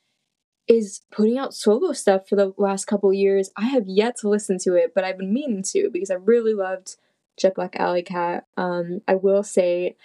is 0.68 1.02
putting 1.12 1.40
out 1.40 1.56
solo 1.56 1.92
stuff 1.92 2.30
for 2.30 2.36
the 2.36 2.54
last 2.60 2.86
couple 2.86 3.12
years. 3.12 3.50
I 3.58 3.66
have 3.66 3.88
yet 3.88 4.18
to 4.18 4.30
listen 4.30 4.60
to 4.60 4.76
it, 4.76 4.94
but 4.94 5.04
I've 5.04 5.18
been 5.18 5.34
meaning 5.34 5.64
to 5.72 5.90
because 5.92 6.12
I 6.12 6.16
really 6.16 6.54
loved 6.54 6.98
Jet 7.36 7.56
Black 7.56 7.76
Alley 7.78 8.04
Cat. 8.04 8.46
Um, 8.58 9.02
I 9.08 9.16
will 9.16 9.42
say, 9.42 9.96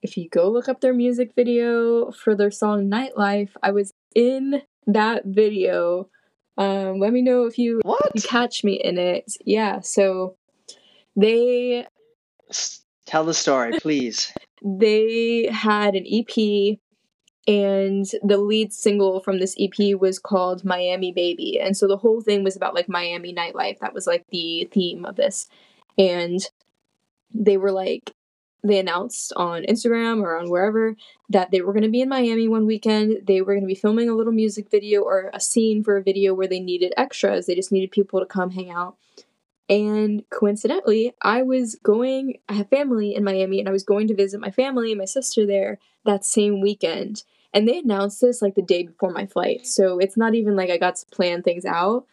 if 0.00 0.16
you 0.16 0.30
go 0.30 0.50
look 0.50 0.70
up 0.70 0.80
their 0.80 0.94
music 0.94 1.32
video 1.36 2.12
for 2.12 2.34
their 2.34 2.50
song 2.50 2.88
Nightlife, 2.88 3.50
I 3.62 3.72
was 3.72 3.92
in 4.14 4.62
that 4.86 5.24
video. 5.24 6.08
Um, 6.58 6.98
let 6.98 7.12
me 7.12 7.22
know 7.22 7.44
if 7.44 7.58
you, 7.58 7.80
you 8.14 8.22
catch 8.22 8.64
me 8.64 8.80
in 8.82 8.98
it. 8.98 9.36
Yeah, 9.44 9.80
so 9.80 10.36
they 11.14 11.86
tell 13.04 13.24
the 13.24 13.34
story, 13.34 13.78
please. 13.80 14.32
They 14.62 15.48
had 15.52 15.94
an 15.94 16.06
EP 16.10 16.78
and 17.46 18.04
the 18.22 18.38
lead 18.38 18.72
single 18.72 19.20
from 19.20 19.38
this 19.38 19.56
EP 19.58 19.98
was 20.00 20.18
called 20.18 20.64
Miami 20.64 21.12
Baby. 21.12 21.60
And 21.60 21.76
so 21.76 21.86
the 21.86 21.96
whole 21.96 22.20
thing 22.20 22.42
was 22.42 22.56
about 22.56 22.74
like 22.74 22.88
Miami 22.88 23.32
nightlife. 23.32 23.78
That 23.78 23.94
was 23.94 24.06
like 24.06 24.24
the 24.30 24.68
theme 24.72 25.04
of 25.04 25.16
this. 25.16 25.48
And 25.96 26.40
they 27.32 27.56
were 27.56 27.70
like, 27.70 28.12
they 28.62 28.78
announced 28.78 29.32
on 29.36 29.62
Instagram 29.64 30.22
or 30.22 30.36
on 30.36 30.50
wherever 30.50 30.96
that 31.28 31.50
they 31.50 31.60
were 31.60 31.72
going 31.72 31.82
to 31.82 31.88
be 31.88 32.00
in 32.00 32.08
Miami 32.08 32.48
one 32.48 32.66
weekend. 32.66 33.26
They 33.26 33.40
were 33.40 33.54
going 33.54 33.64
to 33.64 33.68
be 33.68 33.74
filming 33.74 34.08
a 34.08 34.14
little 34.14 34.32
music 34.32 34.70
video 34.70 35.02
or 35.02 35.30
a 35.32 35.40
scene 35.40 35.84
for 35.84 35.96
a 35.96 36.02
video 36.02 36.34
where 36.34 36.48
they 36.48 36.60
needed 36.60 36.92
extras. 36.96 37.46
They 37.46 37.54
just 37.54 37.72
needed 37.72 37.90
people 37.92 38.20
to 38.20 38.26
come 38.26 38.50
hang 38.50 38.70
out. 38.70 38.96
And 39.68 40.28
coincidentally, 40.30 41.12
I 41.22 41.42
was 41.42 41.74
going, 41.82 42.38
I 42.48 42.54
have 42.54 42.68
family 42.70 43.14
in 43.14 43.24
Miami, 43.24 43.58
and 43.58 43.68
I 43.68 43.72
was 43.72 43.82
going 43.82 44.06
to 44.08 44.14
visit 44.14 44.40
my 44.40 44.50
family 44.50 44.92
and 44.92 44.98
my 44.98 45.06
sister 45.06 45.44
there 45.44 45.78
that 46.04 46.24
same 46.24 46.60
weekend. 46.60 47.24
And 47.52 47.66
they 47.66 47.78
announced 47.78 48.20
this 48.20 48.42
like 48.42 48.54
the 48.54 48.62
day 48.62 48.84
before 48.84 49.10
my 49.10 49.26
flight. 49.26 49.66
So 49.66 49.98
it's 49.98 50.16
not 50.16 50.34
even 50.34 50.54
like 50.54 50.70
I 50.70 50.78
got 50.78 50.96
to 50.96 51.06
plan 51.06 51.42
things 51.42 51.64
out. 51.64 52.06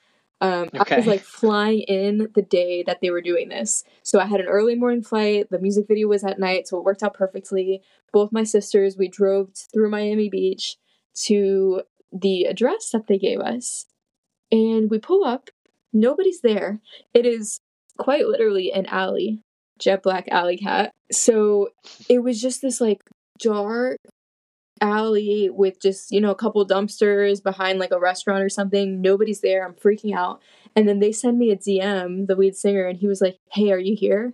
Um, 0.43 0.69
okay. 0.75 0.95
I 0.95 0.97
was 0.97 1.07
like 1.07 1.21
flying 1.21 1.83
in 1.83 2.27
the 2.35 2.41
day 2.41 2.83
that 2.83 2.99
they 2.99 3.11
were 3.11 3.21
doing 3.21 3.47
this. 3.47 3.85
So 4.03 4.19
I 4.19 4.25
had 4.25 4.41
an 4.41 4.47
early 4.47 4.75
morning 4.75 5.01
flight. 5.01 5.49
The 5.49 5.57
music 5.57 5.85
video 5.87 6.09
was 6.09 6.25
at 6.25 6.37
night, 6.37 6.67
so 6.67 6.77
it 6.77 6.83
worked 6.83 7.01
out 7.01 7.13
perfectly. 7.13 7.81
Both 8.11 8.33
my 8.33 8.43
sisters, 8.43 8.97
we 8.97 9.07
drove 9.07 9.51
through 9.73 9.89
Miami 9.89 10.29
Beach 10.29 10.75
to 11.27 11.83
the 12.11 12.43
address 12.43 12.89
that 12.91 13.07
they 13.07 13.17
gave 13.17 13.39
us. 13.39 13.85
And 14.51 14.91
we 14.91 14.99
pull 14.99 15.23
up, 15.23 15.49
nobody's 15.93 16.41
there. 16.41 16.81
It 17.13 17.25
is 17.25 17.61
quite 17.97 18.27
literally 18.27 18.69
an 18.73 18.85
alley, 18.87 19.39
jet 19.79 20.03
black 20.03 20.27
alley 20.27 20.57
cat. 20.57 20.91
So 21.09 21.69
it 22.09 22.19
was 22.19 22.41
just 22.41 22.61
this 22.61 22.81
like 22.81 23.01
dark 23.39 23.97
alley 24.82 25.49
with 25.49 25.82
just, 25.82 26.11
you 26.11 26.19
know, 26.19 26.32
a 26.32 26.36
couple 26.36 26.65
dumpsters 26.67 27.41
behind 27.41 27.80
like 27.80 27.91
a 27.91 27.99
restaurant 27.99 28.43
or 28.43 28.49
something. 28.49 29.01
Nobody's 29.01 29.41
there. 29.41 29.65
I'm 29.65 29.74
freaking 29.74 30.15
out. 30.15 30.41
And 30.76 30.88
then 30.88 30.99
they 30.99 31.11
send 31.11 31.38
me 31.38 31.51
a 31.51 31.57
DM, 31.57 32.28
the 32.28 32.36
lead 32.36 32.55
singer, 32.55 32.86
and 32.86 32.97
he 32.97 33.07
was 33.07 33.21
like, 33.21 33.38
Hey, 33.51 33.71
are 33.71 33.80
you 33.80 33.95
here? 33.95 34.34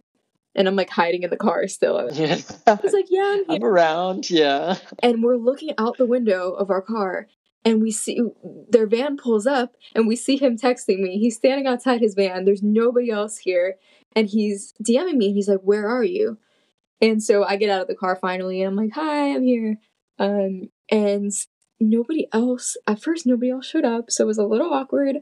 And 0.55 0.67
I'm 0.67 0.75
like 0.75 0.89
hiding 0.89 1.23
in 1.23 1.29
the 1.29 1.37
car 1.37 1.67
still. 1.67 2.09
Yeah. 2.11 2.39
I 2.65 2.73
was 2.73 2.93
like, 2.93 3.07
Yeah, 3.09 3.37
I'm, 3.39 3.43
I'm 3.49 3.63
around. 3.63 4.29
Yeah. 4.29 4.77
And 5.03 5.23
we're 5.23 5.37
looking 5.37 5.73
out 5.77 5.97
the 5.97 6.05
window 6.05 6.51
of 6.51 6.69
our 6.69 6.81
car 6.81 7.27
and 7.65 7.81
we 7.81 7.91
see 7.91 8.21
their 8.69 8.87
van 8.87 9.17
pulls 9.17 9.45
up 9.45 9.75
and 9.93 10.07
we 10.07 10.15
see 10.15 10.37
him 10.37 10.57
texting 10.57 10.99
me. 10.99 11.19
He's 11.19 11.35
standing 11.35 11.67
outside 11.67 12.01
his 12.01 12.15
van. 12.15 12.45
There's 12.45 12.63
nobody 12.63 13.11
else 13.11 13.37
here. 13.37 13.75
And 14.15 14.27
he's 14.27 14.73
DMing 14.83 15.15
me 15.15 15.27
and 15.27 15.35
he's 15.35 15.49
like, 15.49 15.61
Where 15.61 15.87
are 15.87 16.03
you? 16.03 16.37
And 17.01 17.21
so 17.23 17.43
I 17.43 17.55
get 17.55 17.69
out 17.69 17.81
of 17.81 17.87
the 17.87 17.95
car 17.95 18.15
finally 18.15 18.61
and 18.61 18.69
I'm 18.69 18.75
like, 18.75 18.93
Hi, 18.95 19.33
I'm 19.33 19.43
here. 19.43 19.77
Um, 20.19 20.69
and 20.91 21.31
nobody 21.79 22.27
else, 22.33 22.77
at 22.85 23.01
first, 23.01 23.25
nobody 23.25 23.51
else 23.51 23.65
showed 23.65 23.85
up, 23.85 24.11
so 24.11 24.25
it 24.25 24.27
was 24.27 24.37
a 24.37 24.45
little 24.45 24.73
awkward. 24.73 25.17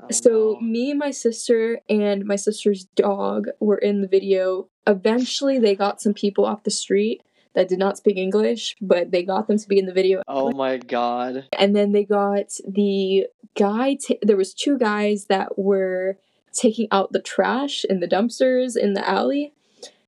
Oh, 0.00 0.06
so, 0.10 0.30
no. 0.30 0.60
me 0.60 0.90
and 0.90 0.98
my 0.98 1.10
sister 1.10 1.80
and 1.88 2.24
my 2.24 2.36
sister's 2.36 2.84
dog 2.94 3.48
were 3.58 3.78
in 3.78 4.00
the 4.02 4.08
video. 4.08 4.68
Eventually, 4.86 5.58
they 5.58 5.74
got 5.74 6.00
some 6.00 6.14
people 6.14 6.44
off 6.44 6.62
the 6.62 6.70
street 6.70 7.22
that 7.54 7.68
did 7.68 7.78
not 7.78 7.96
speak 7.96 8.16
English, 8.16 8.76
but 8.80 9.10
they 9.10 9.24
got 9.24 9.48
them 9.48 9.58
to 9.58 9.68
be 9.68 9.78
in 9.78 9.86
the 9.86 9.92
video. 9.92 10.22
Oh 10.28 10.52
my 10.52 10.76
god. 10.76 11.48
And 11.58 11.74
then 11.74 11.90
they 11.90 12.04
got 12.04 12.52
the 12.66 13.26
guy, 13.56 13.96
t- 14.00 14.20
there 14.22 14.36
was 14.36 14.54
two 14.54 14.78
guys 14.78 15.26
that 15.26 15.58
were 15.58 16.18
taking 16.52 16.86
out 16.92 17.12
the 17.12 17.20
trash 17.20 17.84
in 17.84 17.98
the 17.98 18.06
dumpsters 18.06 18.76
in 18.76 18.94
the 18.94 19.08
alley. 19.08 19.54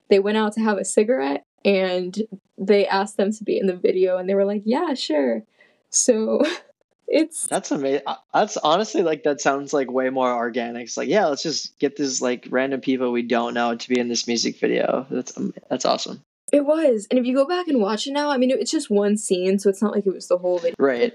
They 0.09 0.21
went 0.21 0.39
out 0.39 0.53
to 0.55 0.61
have 0.61 0.79
a 0.79 0.85
cigarette 0.85 1.45
and 1.65 2.23
they 2.59 2.87
asked 2.87 3.17
them 3.17 3.33
to 3.33 3.45
be 3.45 3.59
in 3.59 3.67
the 3.67 3.77
video 3.77 4.17
and 4.17 4.29
they 4.29 4.35
were 4.35 4.45
like 4.45 4.63
yeah 4.65 4.95
sure 4.95 5.43
so 5.91 6.43
it's 7.09 7.47
that's 7.49 7.71
amazing 7.71 8.03
uh, 8.07 8.15
that's 8.33 8.57
honestly 8.59 9.03
like 9.03 9.25
that 9.25 9.41
sounds 9.41 9.73
like 9.73 9.91
way 9.91 10.11
more 10.11 10.33
organic 10.33 10.85
it's 10.85 10.97
like 10.97 11.09
yeah 11.09 11.27
let's 11.27 11.43
just 11.43 11.79
get 11.79 11.97
this 11.97 12.21
like 12.21 12.47
random 12.51 12.81
people 12.81 13.11
we 13.13 13.23
don't 13.23 13.55
know 13.55 13.75
to 13.75 13.89
be 13.89 13.99
in 13.99 14.09
this 14.09 14.27
music 14.27 14.59
video 14.59 15.07
that's 15.11 15.37
um, 15.37 15.53
that's 15.69 15.85
awesome 15.85 16.23
It 16.53 16.65
was, 16.67 17.07
and 17.11 17.19
if 17.19 17.27
you 17.27 17.35
go 17.35 17.47
back 17.47 17.69
and 17.69 17.81
watch 17.81 18.09
it 18.09 18.13
now, 18.13 18.29
I 18.31 18.37
mean, 18.37 18.51
it's 18.51 18.73
just 18.73 18.91
one 18.91 19.17
scene, 19.17 19.61
so 19.61 19.71
it's 19.71 19.81
not 19.81 19.93
like 19.93 20.05
it 20.05 20.13
was 20.13 20.27
the 20.27 20.39
whole 20.39 20.59
video. 20.59 20.75
Right. 20.81 21.15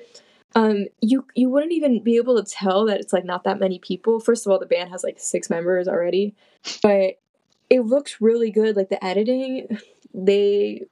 Um, 0.55 0.85
you 1.01 1.25
you 1.35 1.49
wouldn't 1.49 1.73
even 1.73 2.01
be 2.01 2.15
able 2.15 2.41
to 2.41 2.49
tell 2.49 2.85
that 2.85 3.01
it's 3.01 3.11
like 3.11 3.25
not 3.25 3.43
that 3.43 3.59
many 3.59 3.77
people. 3.77 4.21
First 4.21 4.45
of 4.45 4.51
all, 4.53 4.59
the 4.59 4.65
band 4.65 4.91
has 4.91 5.03
like 5.03 5.19
six 5.19 5.49
members 5.49 5.89
already, 5.89 6.35
but 6.81 7.19
it 7.69 7.81
looks 7.81 8.21
really 8.21 8.49
good. 8.49 8.77
Like 8.77 8.87
the 8.87 9.03
editing, 9.03 9.77
they 10.13 10.85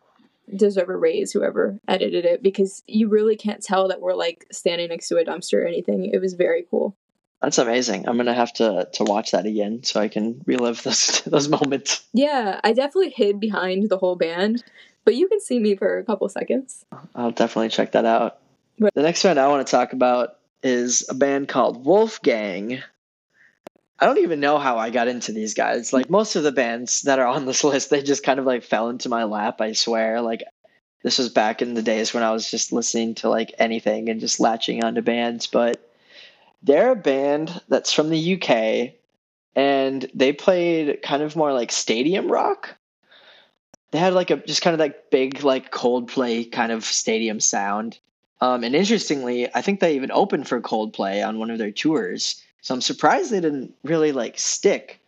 deserve 0.56 0.90
a 0.90 0.98
raise 0.98 1.32
whoever 1.32 1.80
edited 1.88 2.26
it 2.26 2.44
because 2.44 2.84
you 2.86 3.08
really 3.08 3.36
can't 3.36 3.64
tell 3.64 3.88
that 3.88 4.02
we're 4.02 4.14
like 4.14 4.46
standing 4.52 4.90
next 4.90 5.08
to 5.08 5.18
a 5.18 5.24
dumpster 5.26 5.64
or 5.64 5.66
anything. 5.66 6.06
It 6.14 6.20
was 6.20 6.34
very 6.34 6.66
cool. 6.70 6.96
That's 7.42 7.58
amazing. 7.58 8.08
I'm 8.08 8.16
gonna 8.18 8.34
have 8.34 8.54
to 8.54 8.88
to 8.94 9.04
watch 9.04 9.32
that 9.32 9.46
again 9.46 9.84
so 9.84 10.00
I 10.00 10.08
can 10.08 10.42
relive 10.46 10.82
those 10.84 11.22
those 11.26 11.50
moments. 11.50 12.06
Yeah, 12.14 12.60
I 12.64 12.74
definitely 12.74 13.10
hid 13.10 13.40
behind 13.40 13.90
the 13.90 13.98
whole 13.98 14.16
band, 14.16 14.64
but 15.04 15.16
you 15.16 15.28
can 15.28 15.42
see 15.42 15.60
me 15.60 15.76
for 15.76 15.98
a 15.98 16.04
couple 16.06 16.28
seconds. 16.30 16.86
I'll 17.16 17.32
definitely 17.32 17.70
check 17.70 17.92
that 17.94 18.06
out. 18.06 18.40
But- 18.80 18.94
the 18.94 19.02
next 19.02 19.24
band 19.24 19.40
I 19.40 19.48
want 19.50 19.66
to 19.68 19.72
talk 19.72 19.94
about 19.94 20.38
is 20.62 21.06
a 21.10 21.14
band 21.14 21.50
called 21.50 21.86
Wolf 21.86 22.22
Gang. 22.22 22.82
I 24.04 24.06
don't 24.06 24.18
even 24.18 24.42
know 24.42 24.58
how 24.58 24.78
I 24.78 24.90
got 24.90 25.08
into 25.08 25.32
these 25.32 25.54
guys. 25.54 25.94
Like 25.94 26.10
most 26.10 26.36
of 26.36 26.44
the 26.44 26.52
bands 26.52 27.04
that 27.04 27.20
are 27.20 27.26
on 27.26 27.46
this 27.46 27.64
list, 27.64 27.90
they 27.90 28.04
just 28.04 28.22
kind 28.22 28.38
of 28.38 28.46
like 28.46 28.62
fell 28.62 28.90
into 28.90 29.08
my 29.08 29.24
lap, 29.24 29.62
I 29.62 29.72
swear. 29.72 30.20
Like 30.20 30.44
this 31.04 31.18
was 31.18 31.30
back 31.30 31.62
in 31.62 31.74
the 31.74 31.82
days 31.82 32.14
when 32.14 32.22
I 32.22 32.32
was 32.32 32.52
just 32.52 32.74
listening 32.74 33.16
to 33.16 33.30
like 33.30 33.56
anything 33.60 34.10
and 34.10 34.20
just 34.20 34.42
latching 34.42 34.84
onto 34.84 35.02
bands, 35.02 35.48
but 35.48 35.90
they're 36.62 36.92
a 36.92 36.98
band 36.98 37.62
that's 37.70 37.94
from 37.94 38.10
the 38.10 38.34
UK 38.34 38.92
and 39.56 40.12
they 40.14 40.34
played 40.34 41.02
kind 41.02 41.24
of 41.24 41.38
more 41.38 41.54
like 41.54 41.72
stadium 41.72 42.30
rock. 42.30 42.76
They 43.92 44.00
had 44.00 44.14
like 44.14 44.32
a 44.32 44.36
just 44.36 44.62
kind 44.62 44.74
of 44.74 44.82
like 44.82 45.12
big 45.12 45.46
like 45.46 45.72
Coldplay 45.72 46.52
kind 46.52 46.74
of 46.74 46.84
stadium 46.84 47.40
sound. 47.40 48.00
Um, 48.42 48.66
and 48.66 48.76
interestingly, 48.76 49.48
I 49.56 49.62
think 49.62 49.80
they 49.80 49.96
even 49.96 50.12
opened 50.12 50.50
for 50.50 50.60
Coldplay 50.60 51.26
on 51.26 51.40
one 51.40 51.52
of 51.52 51.58
their 51.58 51.72
tours. 51.72 52.44
So 52.64 52.74
I'm 52.74 52.82
surprised 52.82 53.30
they 53.30 53.42
didn't 53.42 53.76
really 53.84 54.14
like 54.14 54.40
stick. 54.40 55.00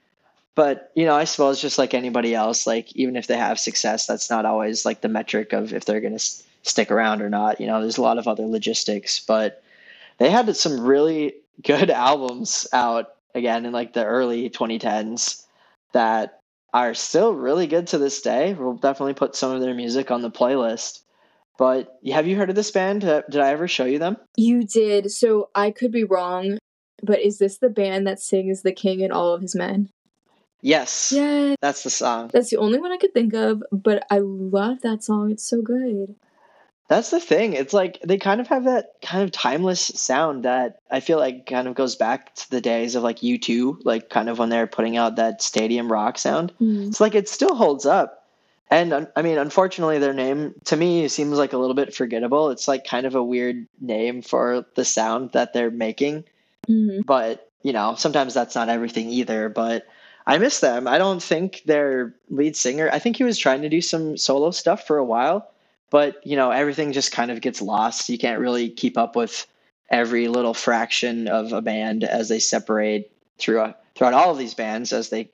But 0.55 0.91
you 0.93 1.05
know, 1.05 1.15
I 1.15 1.23
suppose 1.23 1.61
just 1.61 1.77
like 1.77 1.93
anybody 1.93 2.35
else, 2.35 2.67
like 2.67 2.95
even 2.95 3.15
if 3.15 3.27
they 3.27 3.37
have 3.37 3.59
success, 3.59 4.05
that's 4.05 4.29
not 4.29 4.45
always 4.45 4.85
like 4.85 5.01
the 5.01 5.09
metric 5.09 5.53
of 5.53 5.73
if 5.73 5.85
they're 5.85 6.01
going 6.01 6.13
to 6.13 6.15
s- 6.15 6.43
stick 6.63 6.91
around 6.91 7.21
or 7.21 7.29
not. 7.29 7.59
You 7.59 7.67
know, 7.67 7.81
there's 7.81 7.97
a 7.97 8.01
lot 8.03 8.17
of 8.17 8.27
other 8.27 8.45
logistics, 8.45 9.19
but 9.19 9.63
they 10.17 10.29
had 10.29 10.53
some 10.55 10.81
really 10.81 11.35
good 11.63 11.89
albums 11.89 12.67
out 12.73 13.15
again 13.33 13.65
in 13.65 13.71
like 13.71 13.93
the 13.93 14.05
early 14.05 14.49
2010s 14.49 15.43
that 15.93 16.41
are 16.73 16.93
still 16.93 17.33
really 17.33 17.67
good 17.67 17.87
to 17.87 17.97
this 17.97 18.21
day. 18.21 18.53
We'll 18.53 18.73
definitely 18.73 19.13
put 19.13 19.35
some 19.35 19.53
of 19.53 19.61
their 19.61 19.73
music 19.73 20.11
on 20.11 20.21
the 20.21 20.31
playlist. 20.31 21.01
But 21.57 21.99
have 22.11 22.27
you 22.27 22.35
heard 22.35 22.49
of 22.49 22.55
this 22.57 22.71
band? 22.71 23.01
Did 23.01 23.37
I 23.37 23.51
ever 23.51 23.69
show 23.69 23.85
you 23.85 23.97
them? 23.97 24.17
You 24.35 24.65
did. 24.65 25.09
So 25.09 25.49
I 25.55 25.71
could 25.71 25.93
be 25.93 26.03
wrong, 26.03 26.57
but 27.03 27.21
is 27.21 27.37
this 27.37 27.57
the 27.57 27.69
band 27.69 28.07
that 28.07 28.19
sings 28.19 28.61
"The 28.61 28.71
King 28.71 29.01
and 29.03 29.11
All 29.13 29.33
of 29.33 29.41
His 29.41 29.55
Men"? 29.55 29.89
Yes. 30.61 31.11
Yeah, 31.15 31.55
That's 31.61 31.83
the 31.83 31.91
song. 31.91 32.31
that's 32.33 32.49
the 32.49 32.57
only 32.57 32.79
one 32.79 32.91
I 32.91 32.97
could 32.97 33.13
think 33.13 33.33
of. 33.35 33.61
But 33.71 34.03
I 34.09 34.17
love 34.19 34.81
that 34.81 35.03
song. 35.03 35.29
It's 35.31 35.47
so 35.47 35.61
good. 35.61 36.15
That's 36.87 37.09
the 37.11 37.19
thing. 37.19 37.53
It's 37.53 37.73
like 37.73 37.99
they 38.03 38.17
kind 38.17 38.39
of 38.41 38.47
have 38.47 38.65
that 38.65 38.93
kind 39.01 39.23
of 39.23 39.31
timeless 39.31 39.81
sound 39.81 40.45
that 40.45 40.77
I 40.89 40.99
feel 40.99 41.17
like 41.19 41.45
kind 41.47 41.67
of 41.67 41.75
goes 41.75 41.95
back 41.95 42.33
to 42.35 42.49
the 42.49 42.61
days 42.61 42.95
of 42.95 43.03
like 43.03 43.19
U2, 43.19 43.81
like 43.85 44.09
kind 44.09 44.29
of 44.29 44.37
when 44.39 44.49
they're 44.49 44.67
putting 44.67 44.95
out 44.97 45.15
that 45.15 45.41
stadium 45.41 45.91
rock 45.91 46.17
sound. 46.17 46.53
Mm. 46.61 46.87
It's 46.87 47.01
like 47.01 47.15
it 47.15 47.27
still 47.29 47.55
holds 47.55 47.85
up. 47.85 48.23
And 48.71 49.07
I 49.15 49.21
mean, 49.21 49.37
unfortunately, 49.37 49.99
their 49.99 50.13
name 50.13 50.55
to 50.65 50.75
me 50.75 51.07
seems 51.07 51.37
like 51.37 51.53
a 51.53 51.57
little 51.57 51.75
bit 51.75 51.93
forgettable. 51.93 52.49
It's 52.49 52.67
like 52.67 52.85
kind 52.85 53.05
of 53.05 53.13
a 53.13 53.23
weird 53.23 53.67
name 53.79 54.21
for 54.23 54.65
the 54.75 54.85
sound 54.85 55.31
that 55.33 55.53
they're 55.53 55.69
making. 55.71 56.23
Mm. 56.69 57.05
But, 57.05 57.49
you 57.63 57.73
know, 57.73 57.95
sometimes 57.95 58.33
that's 58.33 58.55
not 58.55 58.69
everything 58.69 59.09
either. 59.09 59.49
But 59.49 59.85
I 60.27 60.37
miss 60.37 60.59
them. 60.59 60.87
I 60.87 60.97
don't 60.97 61.21
think 61.21 61.61
their 61.65 62.13
lead 62.29 62.55
singer, 62.55 62.89
I 62.91 62.99
think 62.99 63.17
he 63.17 63.23
was 63.23 63.37
trying 63.37 63.61
to 63.61 63.69
do 63.69 63.81
some 63.81 64.17
solo 64.17 64.51
stuff 64.51 64.85
for 64.87 64.97
a 64.97 65.05
while 65.05 65.49
but 65.89 66.25
you 66.25 66.35
know 66.35 66.51
everything 66.51 66.91
just 66.91 67.11
kind 67.11 67.31
of 67.31 67.41
gets 67.41 67.61
lost 67.61 68.09
you 68.09 68.17
can't 68.17 68.39
really 68.39 68.69
keep 68.69 68.97
up 68.97 69.15
with 69.15 69.47
every 69.89 70.27
little 70.27 70.53
fraction 70.53 71.27
of 71.27 71.53
a 71.53 71.61
band 71.61 72.03
as 72.03 72.27
they 72.29 72.39
separate 72.39 73.11
throughout 73.37 73.79
throughout 73.95 74.13
all 74.13 74.31
of 74.31 74.37
these 74.37 74.53
bands 74.53 74.91
as 74.91 75.09
they 75.09 75.29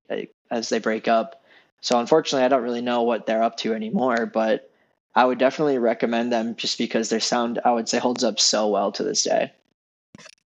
as 0.49 0.69
they 0.69 0.79
break 0.79 1.07
up 1.07 1.43
so 1.81 1.99
unfortunately 1.99 2.45
i 2.45 2.47
don't 2.47 2.63
really 2.63 2.81
know 2.81 3.01
what 3.01 3.25
they're 3.25 3.43
up 3.43 3.57
to 3.57 3.73
anymore 3.73 4.25
but 4.25 4.69
i 5.15 5.25
would 5.25 5.37
definitely 5.37 5.77
recommend 5.77 6.31
them 6.31 6.55
just 6.55 6.77
because 6.77 7.09
their 7.09 7.19
sound 7.19 7.59
i 7.65 7.71
would 7.71 7.87
say 7.89 7.97
holds 7.97 8.23
up 8.23 8.39
so 8.39 8.67
well 8.67 8.91
to 8.91 9.03
this 9.03 9.23
day 9.23 9.51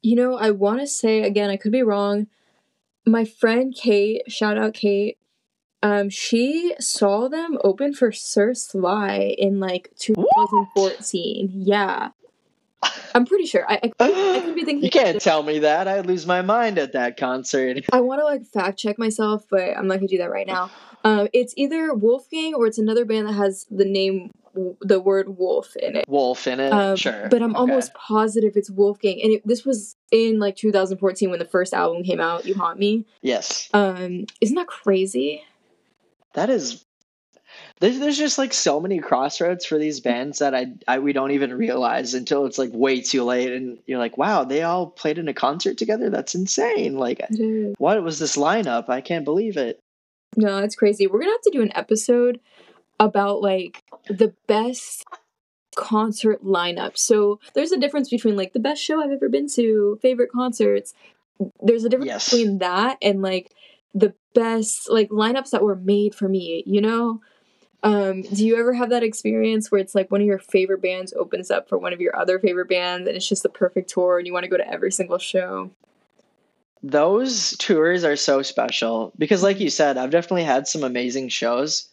You 0.06 0.16
know, 0.16 0.38
I 0.38 0.52
want 0.52 0.82
to 0.82 0.88
say 0.88 1.24
again, 1.24 1.50
I 1.50 1.58
could 1.58 1.72
be 1.72 1.82
wrong. 1.82 2.28
My 3.08 3.26
friend 3.26 3.74
Kate, 3.76 4.22
shout 4.32 4.56
out 4.56 4.76
Kate, 4.76 5.18
um, 5.82 6.12
she 6.12 6.76
saw 6.80 7.28
them 7.28 7.58
open 7.64 7.92
for 7.92 8.12
Sir 8.12 8.54
Sly 8.54 9.36
in 9.36 9.60
like 9.60 9.90
2014. 10.00 11.50
Yeah, 11.54 12.10
I'm 13.16 13.26
pretty 13.26 13.48
sure. 13.48 13.66
I, 13.68 13.80
I, 14.00 14.36
I 14.36 14.42
could 14.46 14.54
be 14.54 14.64
thinking. 14.64 14.84
you 14.84 14.92
can't 14.92 15.20
tell 15.20 15.42
me 15.42 15.60
that 15.60 15.88
i'd 15.88 16.06
lose 16.06 16.28
my 16.28 16.44
mind 16.44 16.78
at 16.78 16.94
that 16.94 17.18
concert 17.18 17.84
I 17.92 18.02
want 18.02 18.20
to 18.20 18.26
like 18.26 18.46
fact 18.46 18.78
check 18.78 19.00
myself, 19.00 19.46
but 19.50 19.76
I'm 19.76 19.88
not 19.88 19.96
gonna 19.96 20.08
do 20.08 20.20
that 20.20 20.30
right 20.30 20.46
now. 20.46 20.70
Um, 21.04 21.30
it's 21.34 21.56
either 21.58 21.96
Wolf 21.96 22.30
Gang 22.30 22.54
or 22.54 22.68
it's 22.68 22.78
another 22.78 23.06
band 23.06 23.28
that 23.28 23.34
has 23.34 23.66
the 23.72 23.86
name, 23.86 24.32
the 24.82 25.00
word 25.00 25.38
wolf 25.38 25.76
in 25.76 25.96
it. 25.96 26.06
wolf 26.08 26.48
in 26.48 26.60
it 26.60 26.72
Um, 26.74 26.96
sure 26.98 27.28
But 27.30 27.42
I'm 27.42 27.52
Okay. 27.52 27.60
almost 27.60 27.94
positive 27.94 28.54
it's 28.56 28.70
Wolf 28.70 29.00
Gang, 29.00 29.22
and 29.22 29.34
it, 29.34 29.42
this 29.46 29.66
was 29.66 29.96
in 30.12 30.40
like 30.40 30.56
2014 30.56 31.30
when 31.30 31.40
the 31.40 31.46
first 31.46 31.74
album 31.74 32.04
came 32.04 32.20
out. 32.20 32.46
You 32.46 32.56
haunt 32.56 32.80
me. 32.80 33.06
yes 33.22 33.70
Um, 33.74 34.26
isn't 34.42 34.56
that 34.56 34.68
crazy? 34.68 35.44
That 36.34 36.50
is 36.50 36.84
there's 37.80 38.00
there's 38.00 38.18
just 38.18 38.38
like 38.38 38.54
so 38.54 38.80
many 38.80 39.00
crossroads 39.00 39.66
for 39.66 39.78
these 39.78 40.00
bands 40.00 40.40
that 40.40 40.54
I, 40.56 40.74
I 40.88 41.00
we 41.00 41.14
don't 41.14 41.32
even 41.32 41.54
realize 41.54 42.14
until 42.14 42.46
it's 42.46 42.58
like 42.58 42.72
way 42.74 43.02
too 43.02 43.24
late 43.24 43.52
and 43.54 43.78
you're 43.86 44.00
like 44.00 44.18
wow 44.18 44.44
they 44.44 44.64
all 44.64 44.88
played 44.88 45.18
in 45.18 45.28
a 45.28 45.34
concert 45.34 45.78
together 45.78 46.10
that's 46.10 46.36
insane 46.36 46.98
like 46.98 47.22
what 47.78 48.02
was 48.04 48.20
this 48.20 48.36
lineup 48.36 48.90
I 48.90 49.02
can't 49.02 49.26
believe 49.26 49.58
it 49.58 49.80
No, 50.36 50.58
it's 50.60 50.76
crazy. 50.76 51.08
We're 51.08 51.20
gonna 51.20 51.32
have 51.32 51.42
to 51.42 51.52
do 51.52 51.62
an 51.62 51.72
episode 51.76 52.40
about 53.00 53.42
like 53.42 53.84
the 54.08 54.34
best 54.48 55.06
concert 55.76 56.44
lineup. 56.44 56.98
So 56.98 57.40
there's 57.54 57.72
a 57.72 57.80
difference 57.80 58.10
between 58.10 58.36
like 58.36 58.54
the 58.54 58.60
best 58.60 58.82
show 58.82 59.02
I've 59.02 59.12
ever 59.12 59.30
been 59.30 59.48
to, 59.50 60.00
favorite 60.02 60.32
concerts. 60.32 60.94
There's 61.62 61.84
a 61.84 61.90
difference 61.90 62.12
Yes. 62.12 62.30
between 62.30 62.60
that 62.60 62.98
and 63.02 63.22
like 63.22 63.52
the 63.94 64.14
best 64.34 64.90
like 64.90 65.10
lineups 65.10 65.52
that 65.52 65.64
were 65.64 65.76
made 65.76 66.16
for 66.16 66.28
me, 66.28 66.64
you 66.66 66.82
know? 66.82 67.22
Um, 67.84 68.24
do 68.24 68.46
you 68.46 68.58
ever 68.58 68.74
have 68.74 68.90
that 68.90 69.04
experience 69.04 69.72
where 69.72 69.80
it's 69.80 69.94
like 69.94 70.10
one 70.10 70.22
of 70.22 70.28
your 70.28 70.40
favorite 70.40 70.82
bands 70.82 71.14
opens 71.14 71.52
up 71.52 71.70
for 71.70 71.78
one 71.78 71.94
of 71.94 72.02
your 72.02 72.16
other 72.16 72.40
favorite 72.40 72.70
bands 72.70 73.08
and 73.08 73.16
it's 73.16 73.28
just 73.28 73.44
the 73.44 73.50
perfect 73.50 73.90
tour 73.90 74.18
and 74.18 74.26
you 74.26 74.34
want 74.34 74.44
to 74.44 74.50
go 74.50 74.58
to 74.58 74.68
every 74.68 74.92
single 74.92 75.20
show? 75.20 75.70
those 76.84 77.58
tours 77.58 78.04
are 78.04 78.16
so 78.16 78.42
special 78.42 79.12
because 79.18 79.42
like 79.44 79.60
you 79.60 79.70
said 79.70 79.98
I've 79.98 80.12
definitely 80.12 80.44
had 80.44 80.68
some 80.68 80.84
amazing 80.84 81.30
shows 81.30 81.90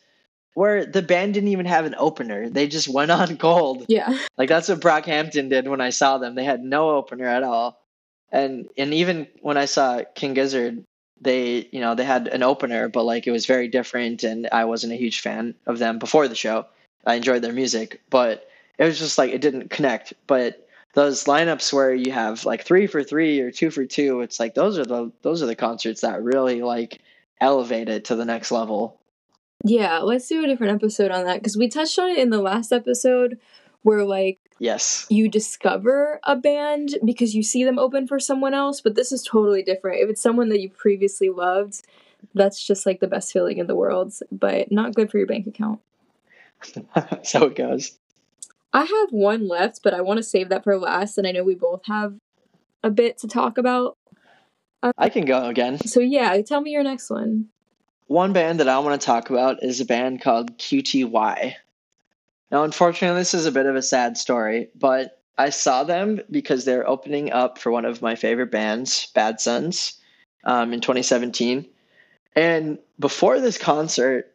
where 0.55 0.85
the 0.85 1.03
band 1.03 1.35
didn't 1.35 1.49
even 1.49 1.67
have 1.67 1.85
an 1.85 1.95
opener 1.99 2.49
they 2.49 2.67
just 2.67 2.89
went 2.89 3.11
on 3.11 3.37
gold 3.37 3.87
Yeah. 3.89 4.19
Like 4.39 4.49
that's 4.49 4.69
what 4.69 4.81
Brockhampton 4.81 5.49
did 5.49 5.69
when 5.69 5.81
I 5.81 5.91
saw 5.91 6.19
them. 6.19 6.35
They 6.35 6.45
had 6.45 6.63
no 6.63 6.91
opener 6.91 7.27
at 7.27 7.43
all. 7.43 7.81
And 8.31 8.69
and 8.77 8.95
even 8.95 9.27
when 9.41 9.57
I 9.57 9.67
saw 9.67 10.03
King 10.15 10.35
Gizzard, 10.35 10.85
they 11.21 11.69
you 11.73 11.81
know, 11.81 11.95
they 11.95 12.05
had 12.05 12.29
an 12.29 12.43
opener, 12.43 12.89
but 12.89 13.05
like 13.05 13.27
it 13.27 13.31
was 13.31 13.47
very 13.47 13.69
different 13.69 14.25
and 14.25 14.49
I 14.51 14.65
wasn't 14.65 14.93
a 14.93 14.97
huge 14.97 15.21
fan 15.21 15.55
of 15.67 15.79
them 15.79 15.99
before 15.99 16.29
the 16.29 16.35
show. 16.35 16.67
I 17.07 17.15
enjoyed 17.15 17.43
their 17.43 17.53
music, 17.53 18.01
but 18.11 18.49
it 18.79 18.85
was 18.85 18.99
just 18.99 19.19
like 19.19 19.33
it 19.33 19.41
didn't 19.41 19.71
connect. 19.71 20.15
But 20.27 20.67
those 20.95 21.25
lineups 21.25 21.73
where 21.73 21.95
you 21.95 22.13
have 22.13 22.45
like 22.45 22.65
three 22.65 22.87
for 22.87 23.03
three 23.03 23.41
or 23.41 23.51
two 23.51 23.71
for 23.71 23.85
two, 23.85 24.21
it's 24.21 24.39
like 24.41 24.55
those 24.55 24.79
are 24.79 24.85
the 24.85 25.13
those 25.23 25.43
are 25.43 25.47
the 25.47 25.57
concerts 25.57 26.01
that 26.03 26.23
really 26.23 26.63
like 26.63 27.01
elevate 27.41 27.89
it 27.89 28.07
to 28.07 28.17
the 28.17 28.25
next 28.25 28.51
level. 28.51 29.01
Yeah, 29.65 29.99
let's 29.99 30.29
do 30.29 30.45
a 30.45 30.47
different 30.47 30.75
episode 30.75 31.11
on 31.11 31.25
that 31.25 31.39
because 31.41 31.57
we 31.57 31.69
touched 31.69 31.99
on 31.99 32.11
it 32.11 32.19
in 32.19 32.31
the 32.31 32.41
last 32.41 32.73
episode 32.73 33.39
where 33.83 34.05
like 34.05 34.39
Yes. 34.59 35.07
you 35.11 35.29
discover 35.29 36.21
a 36.23 36.37
band 36.37 36.99
because 37.05 37.35
you 37.35 37.43
see 37.43 37.65
them 37.65 37.79
open 37.79 38.07
for 38.07 38.21
someone 38.21 38.55
else, 38.55 38.81
but 38.81 38.95
this 38.95 39.11
is 39.11 39.23
totally 39.23 39.63
different. 39.63 40.01
If 40.01 40.11
it's 40.11 40.23
someone 40.23 40.51
that 40.51 40.61
you 40.61 40.71
previously 40.71 41.31
loved, 41.31 41.83
that's 42.35 42.65
just 42.65 42.87
like 42.87 43.01
the 43.01 43.09
best 43.09 43.33
feeling 43.33 43.59
in 43.59 43.67
the 43.67 43.75
world, 43.75 44.13
but 44.31 44.71
not 44.71 44.95
good 44.95 45.11
for 45.11 45.19
your 45.19 45.27
bank 45.27 45.47
account. 45.47 45.81
so 47.25 47.47
it 47.47 47.57
goes. 47.57 47.99
I 48.73 48.85
have 48.85 49.11
one 49.11 49.49
left, 49.49 49.81
but 49.83 49.95
I 49.95 50.01
want 50.01 50.19
to 50.19 50.23
save 50.23 50.49
that 50.49 50.65
for 50.65 50.79
last, 50.79 51.19
and 51.19 51.27
I 51.27 51.33
know 51.33 51.43
we 51.43 51.55
both 51.55 51.83
have 51.87 52.15
a 52.83 52.91
bit 52.91 53.19
to 53.19 53.29
talk 53.29 53.59
about. 53.59 53.97
I 54.97 55.09
can 55.09 55.25
go 55.25 55.47
again. 55.47 55.79
So 55.87 56.01
yeah, 56.01 56.41
tell 56.43 56.61
me 56.61 56.71
your 56.71 56.83
next 56.83 57.11
one. 57.11 57.49
One 58.07 58.33
band 58.33 58.61
that 58.61 58.69
I 58.69 58.79
want 58.81 59.01
to 59.01 59.05
talk 59.05 59.31
about 59.31 59.63
is 59.63 59.81
a 59.81 59.85
band 59.85 60.21
called 60.21 60.59
QTY. 60.59 61.55
Now, 62.51 62.65
unfortunately, 62.65 63.21
this 63.21 63.35
is 63.35 63.47
a 63.47 63.53
bit 63.53 63.67
of 63.67 63.77
a 63.77 63.83
sad 63.83 64.19
story, 64.19 64.69
but 64.75 65.23
I 65.39 65.51
saw 65.51 65.85
them 65.85 66.21
because 66.31 66.65
they're 66.65 66.89
opening 66.89 67.33
up 67.33 67.59
for 67.59 67.73
one 67.73 67.85
of 67.85 68.03
my 68.03 68.15
favorite 68.15 68.51
bands, 68.51 69.07
Bad 69.15 69.41
Suns, 69.41 69.95
um, 70.45 70.73
in 70.73 70.81
2017. 70.81 71.67
And 72.37 72.79
before 72.99 73.41
this 73.41 73.59
concert, 73.59 74.35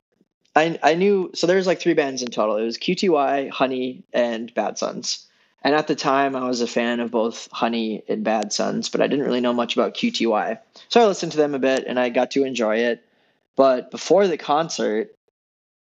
I, 0.55 0.79
I 0.81 0.95
knew 0.95 1.31
so 1.35 1.45
there's 1.45 1.67
like 1.67 1.79
three 1.79 1.93
bands 1.93 2.23
in 2.23 2.29
total. 2.29 2.57
It 2.57 2.65
was 2.65 2.77
QTY, 2.77 3.51
Hunny, 3.51 4.03
and 4.13 4.51
Bad 4.55 4.77
Suns. 4.79 5.27
And 5.63 5.75
at 5.75 5.87
the 5.87 5.95
time, 5.95 6.35
I 6.35 6.47
was 6.47 6.61
a 6.61 6.67
fan 6.67 6.99
of 6.99 7.11
both 7.11 7.47
Hunny 7.51 8.03
and 8.07 8.23
Bad 8.23 8.53
Suns, 8.53 8.89
but 8.89 9.01
I 9.01 9.07
didn't 9.07 9.25
really 9.25 9.41
know 9.41 9.53
much 9.53 9.75
about 9.75 9.95
QTY. 9.95 10.57
So 10.89 11.01
I 11.01 11.05
listened 11.05 11.33
to 11.33 11.37
them 11.37 11.53
a 11.53 11.59
bit 11.59 11.85
and 11.85 11.99
I 11.99 12.09
got 12.09 12.31
to 12.31 12.43
enjoy 12.43 12.77
it. 12.77 13.03
But 13.57 13.91
before 13.91 14.27
the 14.27 14.37
concert, 14.37 15.15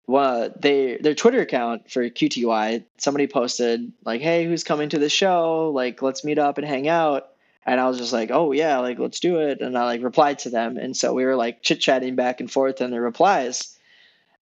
well, 0.06 0.54
they 0.60 0.98
their 0.98 1.16
Twitter 1.16 1.40
account 1.40 1.90
for 1.90 2.08
QTY, 2.10 2.84
somebody 2.98 3.28
posted 3.28 3.94
like, 4.06 4.22
"Hey, 4.22 4.46
who's 4.46 4.66
coming 4.66 4.90
to 4.90 5.00
the 5.00 5.10
show? 5.10 5.72
Like, 5.74 6.02
let's 6.02 6.26
meet 6.26 6.38
up 6.38 6.58
and 6.60 6.68
hang 6.68 6.88
out." 6.90 7.30
And 7.66 7.80
I 7.80 7.88
was 7.88 7.98
just 7.98 8.12
like, 8.14 8.30
"Oh 8.30 8.52
yeah, 8.52 8.80
like 8.80 9.00
let's 9.00 9.22
do 9.22 9.40
it." 9.40 9.62
And 9.62 9.78
I 9.78 9.86
like 9.86 10.04
replied 10.04 10.40
to 10.40 10.50
them, 10.50 10.78
and 10.78 10.96
so 10.98 11.14
we 11.14 11.26
were 11.26 11.38
like 11.38 11.64
chit 11.64 11.80
chatting 11.80 12.16
back 12.16 12.42
and 12.42 12.52
forth 12.52 12.82
in 12.82 12.92
the 12.92 13.00
replies. 13.00 13.78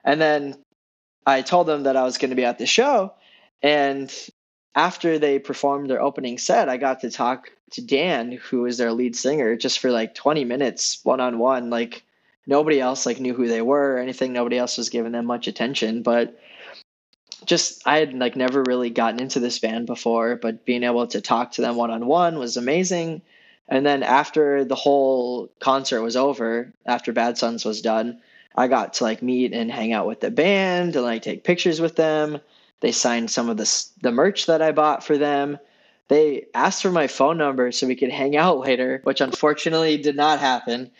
And 0.04 0.20
then 0.20 0.56
I 1.26 1.42
told 1.42 1.68
them 1.68 1.84
that 1.84 1.96
I 1.96 2.02
was 2.02 2.18
going 2.18 2.30
to 2.30 2.36
be 2.36 2.44
at 2.44 2.58
the 2.58 2.66
show, 2.66 3.14
and 3.62 4.12
after 4.74 5.18
they 5.18 5.38
performed 5.38 5.88
their 5.88 6.02
opening 6.02 6.38
set, 6.38 6.68
I 6.68 6.78
got 6.78 7.00
to 7.00 7.10
talk 7.10 7.50
to 7.72 7.82
Dan, 7.82 8.32
who 8.32 8.66
is 8.66 8.78
their 8.78 8.92
lead 8.92 9.14
singer, 9.14 9.56
just 9.56 9.78
for 9.78 9.90
like 9.92 10.14
20 10.14 10.44
minutes 10.44 10.98
one 11.04 11.20
on 11.20 11.38
one. 11.38 11.70
Like 11.70 12.04
nobody 12.50 12.80
else 12.80 13.06
like 13.06 13.20
knew 13.20 13.32
who 13.32 13.48
they 13.48 13.62
were 13.62 13.94
or 13.94 13.98
anything. 13.98 14.32
Nobody 14.32 14.58
else 14.58 14.76
was 14.76 14.90
giving 14.90 15.12
them 15.12 15.24
much 15.24 15.46
attention, 15.46 16.02
but 16.02 16.38
just 17.46 17.86
I 17.86 17.98
had 17.98 18.12
like 18.12 18.36
never 18.36 18.62
really 18.66 18.90
gotten 18.90 19.20
into 19.20 19.40
this 19.40 19.60
band 19.60 19.86
before, 19.86 20.36
but 20.36 20.66
being 20.66 20.82
able 20.82 21.06
to 21.06 21.20
talk 21.20 21.52
to 21.52 21.62
them 21.62 21.76
one 21.76 21.90
on 21.90 22.06
one 22.06 22.38
was 22.38 22.56
amazing. 22.58 23.22
And 23.68 23.86
then 23.86 24.02
after 24.02 24.64
the 24.64 24.74
whole 24.74 25.48
concert 25.60 26.02
was 26.02 26.16
over, 26.16 26.74
after 26.84 27.12
Bad 27.12 27.38
Suns 27.38 27.64
was 27.64 27.80
done, 27.80 28.20
I 28.56 28.66
got 28.66 28.94
to 28.94 29.04
like 29.04 29.22
meet 29.22 29.52
and 29.52 29.70
hang 29.70 29.92
out 29.92 30.08
with 30.08 30.20
the 30.20 30.30
band 30.30 30.96
and 30.96 31.04
like 31.04 31.22
take 31.22 31.44
pictures 31.44 31.80
with 31.80 31.94
them. 31.94 32.40
They 32.80 32.92
signed 32.92 33.30
some 33.30 33.48
of 33.48 33.56
the 33.56 33.86
the 34.02 34.10
merch 34.10 34.46
that 34.46 34.60
I 34.60 34.72
bought 34.72 35.04
for 35.04 35.16
them. 35.16 35.58
They 36.08 36.46
asked 36.54 36.82
for 36.82 36.90
my 36.90 37.06
phone 37.06 37.38
number 37.38 37.70
so 37.70 37.86
we 37.86 37.94
could 37.94 38.10
hang 38.10 38.36
out 38.36 38.58
later, 38.66 39.00
which 39.04 39.20
unfortunately 39.20 39.96
did 39.98 40.16
not 40.16 40.40
happen. 40.40 40.90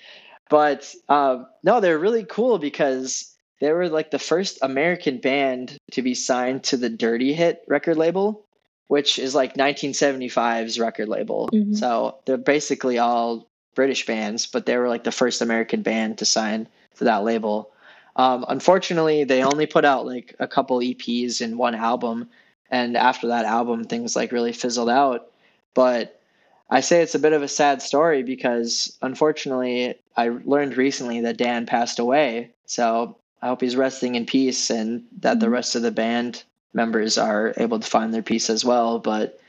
But 0.51 0.93
um, 1.09 1.47
no, 1.63 1.81
they're 1.81 1.99
really 1.99 2.25
cool 2.25 2.59
because 2.59 3.35
they 3.61 3.73
were 3.73 3.89
like 3.89 4.11
the 4.11 4.19
first 4.19 4.59
American 4.63 5.19
band 5.19 5.79
to 5.93 6.03
be 6.03 6.15
signed 6.15 6.65
to 6.65 6.77
the 6.77 6.91
Dirty 6.91 7.33
Hit 7.33 7.63
record 7.69 7.97
label, 7.97 8.45
which 8.89 9.19
is 9.19 9.35
like 9.35 9.55
1975's 9.55 10.81
record 10.81 11.09
label. 11.09 11.49
Mm-hmm. 11.53 11.75
So 11.75 12.19
they're 12.27 12.37
basically 12.37 12.99
all 12.99 13.49
British 13.75 14.07
bands, 14.07 14.47
but 14.47 14.67
they 14.67 14.77
were 14.77 14.89
like 14.89 15.05
the 15.05 15.13
first 15.13 15.41
American 15.41 15.83
band 15.83 16.19
to 16.19 16.25
sign 16.25 16.69
to 16.97 17.05
that 17.05 17.23
label. 17.23 17.71
Um, 18.17 18.45
unfortunately, 18.49 19.25
they 19.25 19.45
only 19.45 19.67
put 19.67 19.85
out 19.85 20.05
like 20.05 20.35
a 20.41 20.49
couple 20.49 20.81
EPs 20.81 21.41
and 21.41 21.59
one 21.59 21.77
album, 21.77 22.29
and 22.71 22.97
after 22.97 23.29
that 23.29 23.45
album, 23.45 23.85
things 23.85 24.17
like 24.17 24.33
really 24.33 24.53
fizzled 24.53 24.91
out. 24.91 25.31
But 25.75 26.21
I 26.69 26.81
say 26.81 27.03
it's 27.03 27.15
a 27.15 27.21
bit 27.21 27.33
of 27.33 27.43
a 27.43 27.49
sad 27.49 27.83
story 27.83 28.25
because 28.25 28.99
unfortunately, 29.01 30.00
I 30.17 30.29
learned 30.45 30.77
recently 30.77 31.21
that 31.23 31.37
Dan 31.37 31.67
passed 31.67 31.99
away. 31.99 32.51
So 32.67 33.17
I 33.43 33.49
hope 33.49 33.61
he's 33.61 33.77
resting 33.77 34.15
in 34.15 34.27
peace 34.27 34.71
and 34.71 35.05
that 35.21 35.41
the 35.41 35.47
mm-hmm. 35.47 35.55
rest 35.55 35.75
of 35.75 35.83
the 35.83 35.91
band 35.91 36.45
members 36.73 37.19
are 37.19 37.55
able 37.57 37.81
to 37.81 37.91
find 37.91 38.13
their 38.13 38.23
peace 38.23 38.51
as 38.51 38.65
well. 38.65 38.99
But 38.99 39.41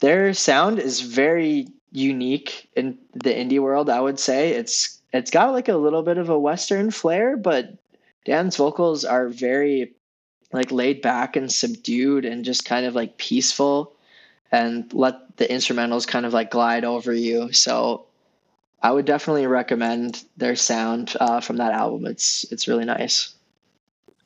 their 0.00 0.32
sound 0.34 0.78
is 0.78 1.00
very 1.00 1.68
unique 1.92 2.68
in 2.76 2.98
the 3.12 3.30
indie 3.30 3.60
world, 3.60 3.90
I 3.90 4.00
would 4.00 4.18
say. 4.18 4.50
It's 4.50 5.00
it's 5.12 5.30
got 5.30 5.52
like 5.52 5.68
a 5.68 5.76
little 5.76 6.02
bit 6.02 6.18
of 6.18 6.28
a 6.28 6.38
western 6.38 6.90
flair, 6.90 7.36
but 7.36 7.74
Dan's 8.24 8.56
vocals 8.56 9.04
are 9.04 9.28
very 9.28 9.94
like 10.52 10.70
laid 10.70 11.02
back 11.02 11.36
and 11.36 11.50
subdued 11.50 12.24
and 12.24 12.44
just 12.44 12.64
kind 12.64 12.86
of 12.86 12.94
like 12.94 13.18
peaceful 13.18 13.92
and 14.50 14.92
let 14.94 15.36
the 15.36 15.46
instrumentals 15.46 16.06
kind 16.06 16.24
of 16.24 16.32
like 16.32 16.50
glide 16.50 16.84
over 16.84 17.12
you. 17.12 17.52
So 17.52 18.06
I 18.82 18.92
would 18.92 19.04
definitely 19.04 19.46
recommend 19.46 20.24
their 20.36 20.54
sound 20.54 21.16
uh, 21.20 21.40
from 21.40 21.56
that 21.56 21.72
album. 21.72 22.06
It's 22.06 22.44
it's 22.52 22.68
really 22.68 22.84
nice. 22.84 23.34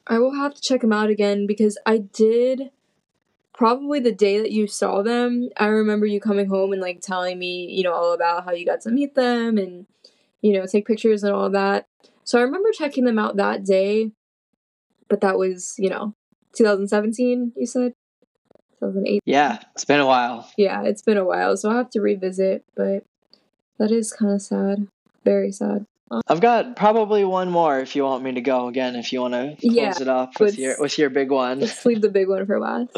I 0.06 0.18
will 0.18 0.34
have 0.34 0.54
to 0.54 0.60
check 0.60 0.80
them 0.80 0.92
out 0.92 1.10
again 1.10 1.46
because 1.46 1.78
I 1.86 1.98
did 1.98 2.70
probably 3.54 4.00
the 4.00 4.12
day 4.12 4.38
that 4.40 4.50
you 4.50 4.66
saw 4.66 5.02
them. 5.02 5.48
I 5.56 5.66
remember 5.66 6.06
you 6.06 6.20
coming 6.20 6.48
home 6.48 6.72
and 6.72 6.82
like 6.82 7.00
telling 7.00 7.38
me, 7.38 7.66
you 7.70 7.82
know, 7.82 7.92
all 7.92 8.12
about 8.12 8.44
how 8.44 8.52
you 8.52 8.66
got 8.66 8.80
to 8.82 8.90
meet 8.90 9.14
them 9.14 9.56
and 9.56 9.86
you 10.42 10.52
know 10.52 10.66
take 10.66 10.86
pictures 10.86 11.22
and 11.22 11.34
all 11.34 11.50
that. 11.50 11.86
So 12.24 12.38
I 12.38 12.42
remember 12.42 12.70
checking 12.72 13.04
them 13.04 13.18
out 13.18 13.36
that 13.36 13.64
day, 13.64 14.10
but 15.08 15.22
that 15.22 15.38
was 15.38 15.74
you 15.78 15.88
know 15.88 16.14
2017. 16.56 17.52
You 17.56 17.66
said. 17.66 17.94
2008. 18.80 19.22
Yeah, 19.24 19.60
it's 19.76 19.84
been 19.84 20.00
a 20.00 20.06
while. 20.06 20.50
Yeah, 20.56 20.82
it's 20.82 21.02
been 21.02 21.16
a 21.16 21.24
while, 21.24 21.56
so 21.56 21.70
I'll 21.70 21.76
have 21.76 21.90
to 21.90 22.00
revisit, 22.00 22.64
but 22.74 23.04
that 23.82 23.90
is 23.90 24.12
kind 24.12 24.30
of 24.32 24.40
sad. 24.40 24.86
Very 25.24 25.50
sad. 25.50 25.86
I've 26.28 26.40
got 26.40 26.76
probably 26.76 27.24
one 27.24 27.50
more 27.50 27.80
if 27.80 27.96
you 27.96 28.04
want 28.04 28.22
me 28.22 28.32
to 28.32 28.40
go 28.40 28.68
again. 28.68 28.94
If 28.94 29.12
you 29.12 29.22
want 29.22 29.34
to 29.34 29.56
close 29.60 29.74
yeah, 29.74 30.00
it 30.00 30.06
up 30.06 30.38
with 30.38 30.56
your 30.56 30.76
with 30.78 30.98
your 30.98 31.10
big 31.10 31.32
one. 31.32 31.58
Let's 31.58 31.84
leave 31.84 32.00
the 32.00 32.08
big 32.08 32.28
one 32.28 32.46
for 32.46 32.60
last. 32.60 32.96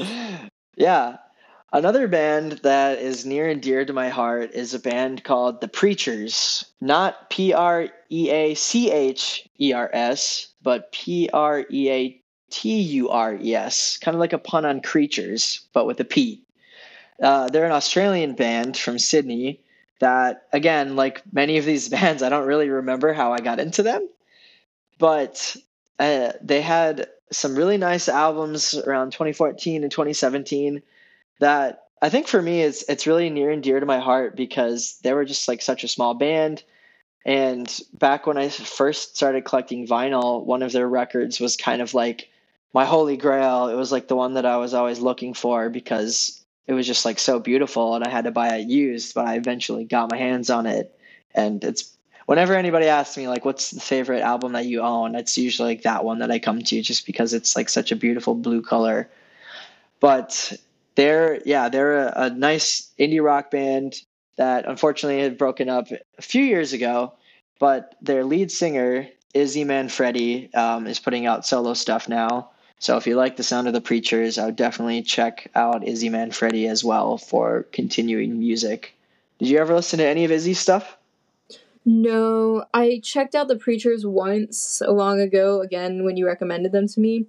yeah, 0.76 1.16
another 1.72 2.07
band 2.07 2.61
that 2.64 2.99
is 2.99 3.24
near 3.24 3.49
and 3.49 3.62
dear 3.62 3.87
to 3.87 3.95
my 3.95 4.11
heart 4.11 4.51
is 4.53 4.74
a 4.74 4.78
band 4.78 5.24
called 5.24 5.62
The 5.62 5.68
Preatures. 5.68 6.66
Not 6.82 7.30
P 7.30 7.55
R 7.55 7.89
E 8.11 8.30
A 8.30 8.55
C 8.55 8.91
H 8.91 9.49
E 9.59 9.72
R 9.72 9.89
S, 9.91 10.49
but 10.62 10.93
P 10.93 11.30
R 11.32 11.64
E 11.70 11.91
A 11.91 12.20
T 12.51 12.78
U 12.78 13.09
R 13.09 13.37
E 13.37 13.55
S, 13.55 13.97
kind 13.97 14.14
of 14.14 14.20
like 14.20 14.35
a 14.35 14.39
pun 14.39 14.66
on 14.66 14.82
creatures, 14.82 15.61
but 15.72 15.87
with 15.87 15.99
a 16.01 16.05
P. 16.05 16.43
Uh, 17.22 17.49
they're 17.49 17.64
an 17.64 17.72
Australian 17.72 18.35
band 18.35 18.76
from 18.76 18.99
Sydney 18.99 19.61
that, 20.01 20.47
again, 20.53 20.97
like 20.97 21.22
many 21.32 21.59
of 21.59 21.64
these 21.64 21.88
bands, 21.90 22.22
I 22.22 22.28
don't 22.28 22.47
really 22.47 22.68
remember 22.68 23.12
how 23.12 23.32
I 23.32 23.38
got 23.38 23.61
into 23.61 23.82
them, 23.82 24.09
but 24.99 25.57
uh, 25.99 26.32
they 26.42 26.61
had 26.61 27.09
some 27.30 27.57
really 27.57 27.78
nice 27.78 28.09
albums 28.09 28.74
around 28.74 29.12
2014 29.12 29.82
and 29.82 29.90
2017 29.90 30.82
that 31.40 31.84
I 32.01 32.09
think 32.09 32.28
for 32.28 32.40
me 32.40 32.62
it's 32.62 32.82
it's 32.88 33.07
really 33.07 33.30
near 33.30 33.51
and 33.51 33.62
dear 33.62 33.80
to 33.80 33.86
my 33.86 33.99
heart 33.99 34.36
because 34.36 34.99
they 35.03 35.12
were 35.12 35.24
just 35.24 35.49
like 35.49 35.62
such 35.62 35.84
a 35.84 35.88
small 35.88 36.14
band. 36.14 36.62
And 37.24 37.66
back 37.95 38.26
when 38.26 38.36
I 38.36 38.51
first 38.51 39.16
started 39.16 39.47
collecting 39.47 39.86
vinyl, 39.86 40.45
one 40.45 40.62
of 40.62 40.72
their 40.72 40.88
records 40.88 41.40
was 41.40 41.57
kind 41.57 41.80
of 41.80 41.95
like 41.95 42.28
my 42.74 42.84
holy 42.84 43.16
grail. 43.16 43.68
It 43.68 43.76
was 43.76 43.90
like 43.90 44.09
the 44.09 44.16
one 44.16 44.34
that 44.34 44.45
I 44.45 44.59
was 44.59 44.74
always 44.74 44.99
looking 44.99 45.32
for 45.32 45.70
because 45.70 46.43
it 46.66 46.72
was 46.72 46.86
just 46.86 47.04
like 47.04 47.18
so 47.18 47.38
beautiful 47.38 47.94
and 47.94 48.04
I 48.04 48.08
had 48.08 48.24
to 48.24 48.30
buy 48.30 48.56
it 48.56 48.68
used, 48.68 49.14
but 49.14 49.26
I 49.26 49.36
eventually 49.36 49.84
got 49.84 50.10
my 50.10 50.16
hands 50.16 50.50
on 50.50 50.66
it. 50.66 50.98
And 51.34 51.62
it's 51.62 51.96
whenever 52.26 52.54
anybody 52.54 52.86
asks 52.86 53.16
me 53.16 53.28
like 53.28 53.44
what's 53.44 53.70
the 53.70 53.80
favorite 53.80 54.22
album 54.22 54.52
that 54.52 54.66
you 54.66 54.80
own, 54.80 55.14
it's 55.14 55.36
usually 55.36 55.70
like 55.70 55.82
that 55.82 56.04
one 56.04 56.20
that 56.20 56.30
I 56.30 56.38
come 56.38 56.60
to 56.62 56.82
just 56.82 57.06
because 57.06 57.34
it's 57.34 57.54
like 57.54 57.68
such 57.68 57.92
a 57.92 57.96
beautiful 57.96 58.34
blue 58.34 58.62
color. 58.62 59.10
But 60.00 60.54
they're 60.94 61.40
yeah, 61.44 61.68
they're 61.68 62.08
a, 62.08 62.12
a 62.16 62.30
nice 62.30 62.90
indie 62.98 63.22
rock 63.22 63.50
band 63.50 63.96
that 64.36 64.66
unfortunately 64.66 65.22
had 65.22 65.38
broken 65.38 65.68
up 65.68 65.88
a 66.18 66.22
few 66.22 66.44
years 66.44 66.72
ago, 66.72 67.12
but 67.58 67.94
their 68.00 68.24
lead 68.24 68.50
singer 68.50 69.08
Izzy 69.34 69.64
Manfredi 69.64 70.52
um, 70.54 70.86
is 70.86 70.98
putting 70.98 71.26
out 71.26 71.44
solo 71.44 71.74
stuff 71.74 72.08
now 72.08 72.50
so 72.79 72.97
if 72.97 73.07
you 73.07 73.16
like 73.16 73.37
the 73.37 73.43
sound 73.43 73.66
of 73.66 73.72
the 73.72 73.81
Preatures, 73.81 74.39
I 74.39 74.47
would 74.47 74.57
definitely 74.57 75.03
check 75.03 75.51
out 75.55 75.87
Izzy 75.87 76.09
Manfredi 76.09 76.68
as 76.68 76.85
well 76.85 77.16
for 77.16 77.64
continuing 77.72 78.39
music. 78.39 78.95
Did 79.39 79.49
you 79.49 79.59
ever 79.59 79.75
listen 79.75 79.99
to 79.99 80.07
any 80.07 80.25
of 80.25 80.31
Izzy's 80.31 80.59
stuff? 80.59 80.97
No, 81.87 82.64
I 82.72 83.01
checked 83.03 83.35
out 83.35 83.49
the 83.49 83.57
Preatures 83.57 84.07
once 84.07 84.83
long 84.87 85.20
ago, 85.20 85.61
again 85.61 86.05
when 86.05 86.16
you 86.16 86.27
recommended 86.27 86.72
them 86.72 86.89
to 86.89 87.01
me, 87.01 87.27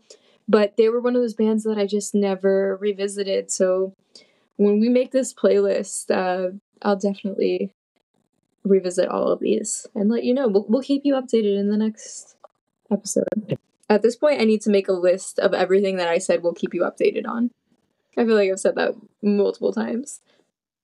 but 0.47 0.77
they 0.77 0.89
were 0.89 1.01
one 1.01 1.15
of 1.15 1.21
those 1.21 1.33
bands 1.33 1.63
that 1.63 1.77
I 1.77 1.85
just 1.85 2.15
never 2.15 2.77
revisited. 2.77 3.51
So 3.51 3.93
when 4.57 4.79
we 4.79 4.89
make 4.89 5.11
this 5.11 5.33
playlist, 5.33 6.09
uh, 6.09 6.51
I'll 6.81 6.95
definitely 6.95 7.71
revisit 8.63 9.09
all 9.09 9.27
of 9.27 9.39
these 9.39 9.85
and 9.93 10.09
let 10.09 10.23
you 10.23 10.33
know. 10.33 10.47
We'll, 10.47 10.65
we'll 10.67 10.81
keep 10.81 11.01
you 11.05 11.13
updated 11.13 11.59
in 11.59 11.69
the 11.69 11.77
next 11.77 12.35
episode. 12.91 13.57
At 13.89 14.01
this 14.01 14.15
point, 14.15 14.41
I 14.41 14.45
need 14.45 14.61
to 14.61 14.69
make 14.69 14.87
a 14.87 14.93
list 14.93 15.39
of 15.39 15.53
everything 15.53 15.97
that 15.97 16.07
I 16.07 16.17
said 16.17 16.41
we'll 16.41 16.53
keep 16.53 16.73
you 16.73 16.81
updated 16.81 17.27
on. 17.27 17.51
I 18.17 18.25
feel 18.25 18.35
like 18.35 18.49
I've 18.49 18.59
said 18.59 18.75
that 18.75 18.95
multiple 19.21 19.73
times. 19.73 20.21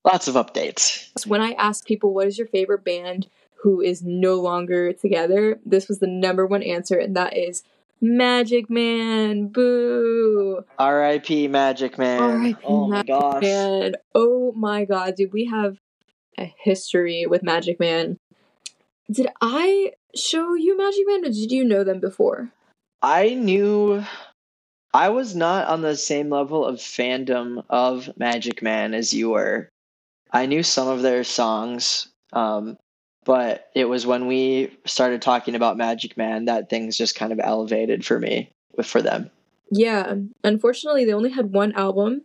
Lots 0.04 0.28
of 0.28 0.36
updates. 0.36 1.26
When 1.26 1.42
I 1.42 1.54
ask 1.54 1.86
people, 1.86 2.14
what 2.14 2.28
is 2.28 2.38
your 2.38 2.48
favorite 2.48 2.84
band? 2.84 3.28
who 3.62 3.82
is 3.82 4.02
no 4.04 4.36
longer 4.36 4.94
together, 4.94 5.60
this 5.66 5.88
was 5.88 6.00
the 6.00 6.08
number 6.08 6.46
one 6.46 6.64
answer, 6.64 6.98
and 6.98 7.16
that 7.16 7.38
is 7.38 7.64
Magic 8.00 8.70
Man. 8.70 9.48
Boo. 9.48 10.64
R.I.P. 10.80 11.48
Magic 11.48 11.98
Man. 11.98 12.22
R.I.P. 12.22 12.58
Oh 12.64 12.88
my 12.88 12.96
Magic 12.98 13.08
gosh. 13.08 13.44
Man. 13.44 13.94
Oh 14.16 14.52
my 14.54 14.86
god, 14.86 15.16
dude, 15.16 15.34
we 15.34 15.46
have 15.46 15.78
a 16.38 16.54
history 16.64 17.26
with 17.28 17.44
Magic 17.44 17.80
Man. 17.80 18.18
Did 19.10 19.28
I 19.42 19.94
show 20.16 20.56
you 20.56 20.76
Magic 20.76 21.06
Man, 21.06 21.26
or 21.26 21.30
did 21.30 21.52
you 21.52 21.64
know 21.64 21.84
them 21.84 22.00
before? 22.00 22.52
I 23.02 23.34
knew 23.34 24.04
I 24.94 25.10
was 25.10 25.36
not 25.36 25.68
on 25.68 25.82
the 25.82 25.96
same 25.96 26.30
level 26.30 26.66
of 26.66 26.78
fandom 26.78 27.64
of 27.70 28.10
Magic 28.18 28.62
Man 28.62 28.94
as 28.94 29.14
you 29.14 29.32
were. 29.32 29.70
I 30.32 30.46
knew 30.46 30.64
some 30.64 30.88
of 30.88 31.02
their 31.02 31.24
songs, 31.24 32.08
um, 32.34 32.78
but 33.26 33.70
it 33.76 33.86
was 33.86 34.06
when 34.06 34.28
we 34.28 34.78
started 34.86 35.22
talking 35.22 35.56
about 35.56 35.78
Magic 35.78 36.18
Man 36.18 36.46
that 36.46 36.70
things 36.70 36.98
just 36.98 37.16
kind 37.16 37.32
of 37.32 37.40
elevated 37.42 38.06
for 38.06 38.20
me 38.20 38.52
for 38.84 39.02
them. 39.02 39.30
Yeah, 39.72 40.16
unfortunately, 40.44 41.06
they 41.06 41.14
only 41.14 41.32
had 41.32 41.54
one 41.54 41.72
album, 41.74 42.24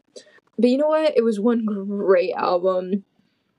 but 0.59 0.69
you 0.69 0.79
know 0.79 0.89
what? 0.89 1.17
It 1.17 1.23
was 1.23 1.39
one 1.39 1.65
great 1.65 2.33
album. 2.35 3.05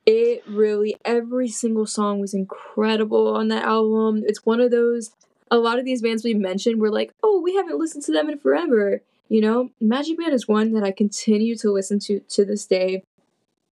It 0.06 0.44
really, 0.48 0.96
every 1.06 1.48
single 1.48 1.86
song 1.86 2.20
was 2.20 2.34
incredible 2.34 3.34
on 3.36 3.50
that 3.50 3.64
album. 3.64 4.24
It's 4.26 4.46
one 4.46 4.62
of 4.62 4.72
those, 4.72 5.12
a 5.52 5.58
lot 5.58 5.80
of 5.80 5.86
these 5.86 6.02
bands 6.02 6.24
we 6.24 6.34
mentioned 6.34 6.80
were 6.80 6.92
like, 6.92 7.14
oh, 7.24 7.42
we 7.42 7.56
haven't 7.56 7.80
listened 7.80 8.04
to 8.06 8.12
them 8.12 8.30
in 8.30 8.40
forever. 8.40 9.02
You 9.30 9.42
know, 9.42 9.70
Magic 9.82 10.18
Man 10.18 10.34
is 10.34 10.48
one 10.48 10.74
that 10.74 10.84
I 10.84 10.92
continue 10.92 11.56
to 11.58 11.72
listen 11.72 12.00
to 12.02 12.20
to 12.20 12.46
this 12.46 12.66
day. 12.66 13.04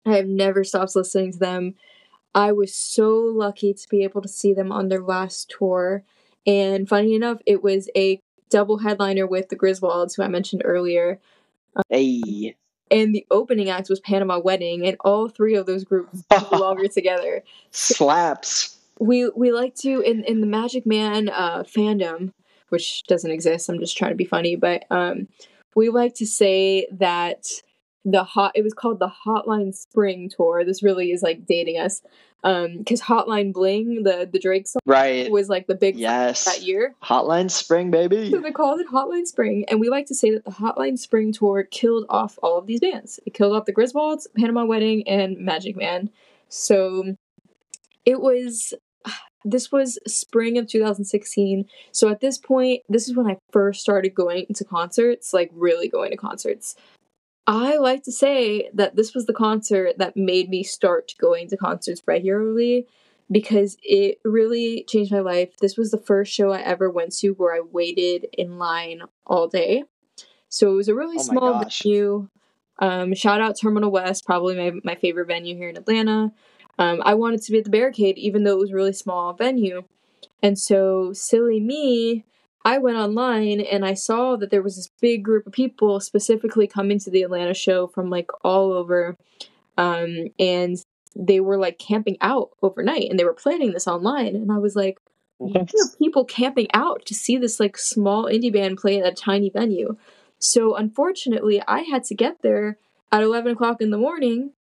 I 0.05 0.15
have 0.17 0.27
never 0.27 0.63
stopped 0.63 0.95
listening 0.95 1.33
to 1.33 1.39
them. 1.39 1.75
I 2.35 2.51
was 2.51 2.73
so 2.73 3.11
lucky 3.11 3.73
to 3.73 3.87
be 3.89 4.03
able 4.03 4.21
to 4.21 4.27
see 4.27 4.53
them 4.53 4.71
on 4.71 4.89
their 4.89 5.01
last 5.01 5.53
tour. 5.57 6.03
And 6.45 6.89
funny 6.89 7.15
enough, 7.15 7.37
it 7.45 7.63
was 7.63 7.89
a 7.95 8.19
double 8.49 8.79
headliner 8.79 9.27
with 9.27 9.49
the 9.49 9.55
Griswolds, 9.55 10.15
who 10.15 10.23
I 10.23 10.27
mentioned 10.27 10.63
earlier. 10.65 11.19
Hey. 11.89 12.55
And 12.91 13.15
the 13.15 13.25
opening 13.31 13.69
act 13.69 13.89
was 13.89 13.99
Panama 13.99 14.39
Wedding, 14.39 14.85
and 14.85 14.97
all 14.99 15.29
three 15.29 15.55
of 15.55 15.65
those 15.65 15.83
groups 15.83 16.23
longer 16.51 16.87
together. 16.87 17.43
Slaps. 17.71 18.77
We 19.03 19.29
we 19.35 19.51
like 19.51 19.75
to 19.81 19.99
in 20.01 20.23
in 20.23 20.39
the 20.41 20.47
Magic 20.47 20.85
Man 20.85 21.27
uh, 21.29 21.63
fandom, 21.63 22.31
which 22.69 23.03
doesn't 23.03 23.29
exist. 23.31 23.67
I'm 23.69 23.79
just 23.79 23.97
trying 23.97 24.11
to 24.11 24.15
be 24.17 24.23
funny, 24.25 24.55
but 24.55 24.85
um, 24.89 25.27
we 25.75 25.89
like 25.89 26.13
to 26.15 26.25
say 26.25 26.87
that 26.91 27.43
the 28.05 28.23
hot 28.23 28.53
it 28.55 28.63
was 28.63 28.73
called 28.73 28.99
the 28.99 29.11
Hotline 29.25 29.73
Spring 29.75 30.29
tour. 30.33 30.63
This 30.65 30.83
really 30.83 31.11
is 31.11 31.21
like 31.21 31.45
dating 31.45 31.79
us. 31.79 32.01
Um, 32.45 32.79
because 32.79 33.01
Hotline 33.01 33.53
Bling, 33.53 34.03
the 34.03 34.29
the 34.31 34.39
Drake 34.39 34.67
song, 34.67 34.81
Right. 34.85 35.29
was 35.31 35.47
like 35.49 35.67
the 35.67 35.75
big 35.75 35.95
Yes. 35.97 36.43
that 36.45 36.61
year. 36.61 36.95
Hotline 37.01 37.49
Spring, 37.49 37.89
baby. 37.91 38.31
So 38.31 38.39
they 38.41 38.51
called 38.51 38.79
it 38.81 38.87
Hotline 38.87 39.25
Spring, 39.25 39.65
and 39.69 39.79
we 39.79 39.89
like 39.89 40.05
to 40.07 40.15
say 40.15 40.31
that 40.31 40.43
the 40.45 40.51
Hotline 40.51 40.97
Spring 40.99 41.31
tour 41.31 41.63
killed 41.63 42.05
off 42.09 42.37
all 42.43 42.57
of 42.57 42.67
these 42.67 42.81
bands. 42.81 43.19
It 43.25 43.33
killed 43.33 43.55
off 43.55 43.65
the 43.65 43.73
Griswolds, 43.73 44.27
Panama 44.37 44.65
Wedding, 44.65 45.07
and 45.07 45.37
Magic 45.39 45.75
Man. 45.75 46.09
So 46.49 47.15
it 48.05 48.19
was. 48.21 48.73
This 49.45 49.71
was 49.71 49.99
spring 50.07 50.57
of 50.57 50.67
2016. 50.67 51.65
So 51.91 52.09
at 52.09 52.21
this 52.21 52.37
point, 52.37 52.81
this 52.89 53.07
is 53.07 53.15
when 53.15 53.27
I 53.27 53.37
first 53.51 53.81
started 53.81 54.15
going 54.15 54.47
to 54.55 54.63
concerts, 54.63 55.33
like 55.33 55.51
really 55.53 55.87
going 55.87 56.11
to 56.11 56.17
concerts. 56.17 56.75
I 57.45 57.77
like 57.77 58.03
to 58.03 58.11
say 58.11 58.69
that 58.73 58.95
this 58.95 59.13
was 59.13 59.25
the 59.25 59.33
concert 59.33 59.97
that 59.97 60.15
made 60.15 60.49
me 60.49 60.63
start 60.63 61.13
going 61.19 61.49
to 61.49 61.57
concerts 61.57 62.01
regularly 62.07 62.87
because 63.29 63.77
it 63.83 64.19
really 64.23 64.85
changed 64.87 65.11
my 65.11 65.19
life. 65.19 65.57
This 65.57 65.77
was 65.77 65.91
the 65.91 65.97
first 65.97 66.31
show 66.33 66.51
I 66.51 66.61
ever 66.61 66.89
went 66.89 67.13
to 67.17 67.31
where 67.31 67.53
I 67.53 67.59
waited 67.59 68.27
in 68.37 68.57
line 68.57 69.01
all 69.25 69.47
day. 69.47 69.83
So 70.47 70.71
it 70.71 70.75
was 70.75 70.87
a 70.87 70.95
really 70.95 71.17
Oh 71.19 71.23
small 71.23 71.53
gosh. 71.53 71.81
venue. 71.81 72.29
Um, 72.79 73.13
shout 73.13 73.41
out 73.41 73.59
Terminal 73.59 73.91
West, 73.91 74.25
probably 74.25 74.55
my, 74.55 74.79
my 74.83 74.95
favorite 74.95 75.27
venue 75.27 75.55
here 75.55 75.69
in 75.69 75.77
Atlanta. 75.77 76.31
Um, 76.79 77.01
I 77.05 77.13
wanted 77.13 77.41
to 77.43 77.51
be 77.51 77.59
at 77.59 77.65
the 77.65 77.69
barricade, 77.69 78.17
even 78.17 78.43
though 78.43 78.53
it 78.53 78.59
was 78.59 78.71
a 78.71 78.75
really 78.75 78.93
small 78.93 79.33
venue. 79.33 79.83
And 80.41 80.57
so, 80.57 81.13
silly 81.13 81.59
me, 81.59 82.25
I 82.65 82.77
went 82.77 82.97
online 82.97 83.59
and 83.61 83.85
I 83.85 83.93
saw 83.93 84.35
that 84.37 84.49
there 84.49 84.61
was 84.61 84.77
this 84.77 84.89
big 85.01 85.23
group 85.23 85.45
of 85.45 85.53
people 85.53 85.99
specifically 85.99 86.67
coming 86.67 86.99
to 86.99 87.11
the 87.11 87.23
Atlanta 87.23 87.53
show 87.53 87.87
from 87.87 88.09
like 88.09 88.29
all 88.43 88.71
over. 88.71 89.17
Um, 89.77 90.27
and 90.39 90.77
they 91.15 91.39
were 91.39 91.57
like 91.57 91.77
camping 91.77 92.17
out 92.21 92.51
overnight 92.61 93.09
and 93.09 93.19
they 93.19 93.25
were 93.25 93.33
planning 93.33 93.73
this 93.73 93.87
online. 93.87 94.35
And 94.35 94.51
I 94.51 94.57
was 94.57 94.75
like, 94.75 94.97
why 95.37 95.61
are 95.61 95.97
people 95.99 96.23
camping 96.23 96.67
out 96.73 97.05
to 97.05 97.13
see 97.13 97.37
this 97.37 97.59
like 97.59 97.77
small 97.77 98.25
indie 98.25 98.53
band 98.53 98.77
play 98.77 98.99
at 98.99 99.11
a 99.11 99.15
tiny 99.15 99.49
venue? 99.49 99.97
So 100.39 100.75
unfortunately, 100.75 101.61
I 101.67 101.81
had 101.81 102.03
to 102.05 102.15
get 102.15 102.41
there 102.41 102.77
at 103.11 103.23
11 103.23 103.53
o'clock 103.53 103.81
in 103.81 103.89
the 103.89 103.97
morning 103.97 104.51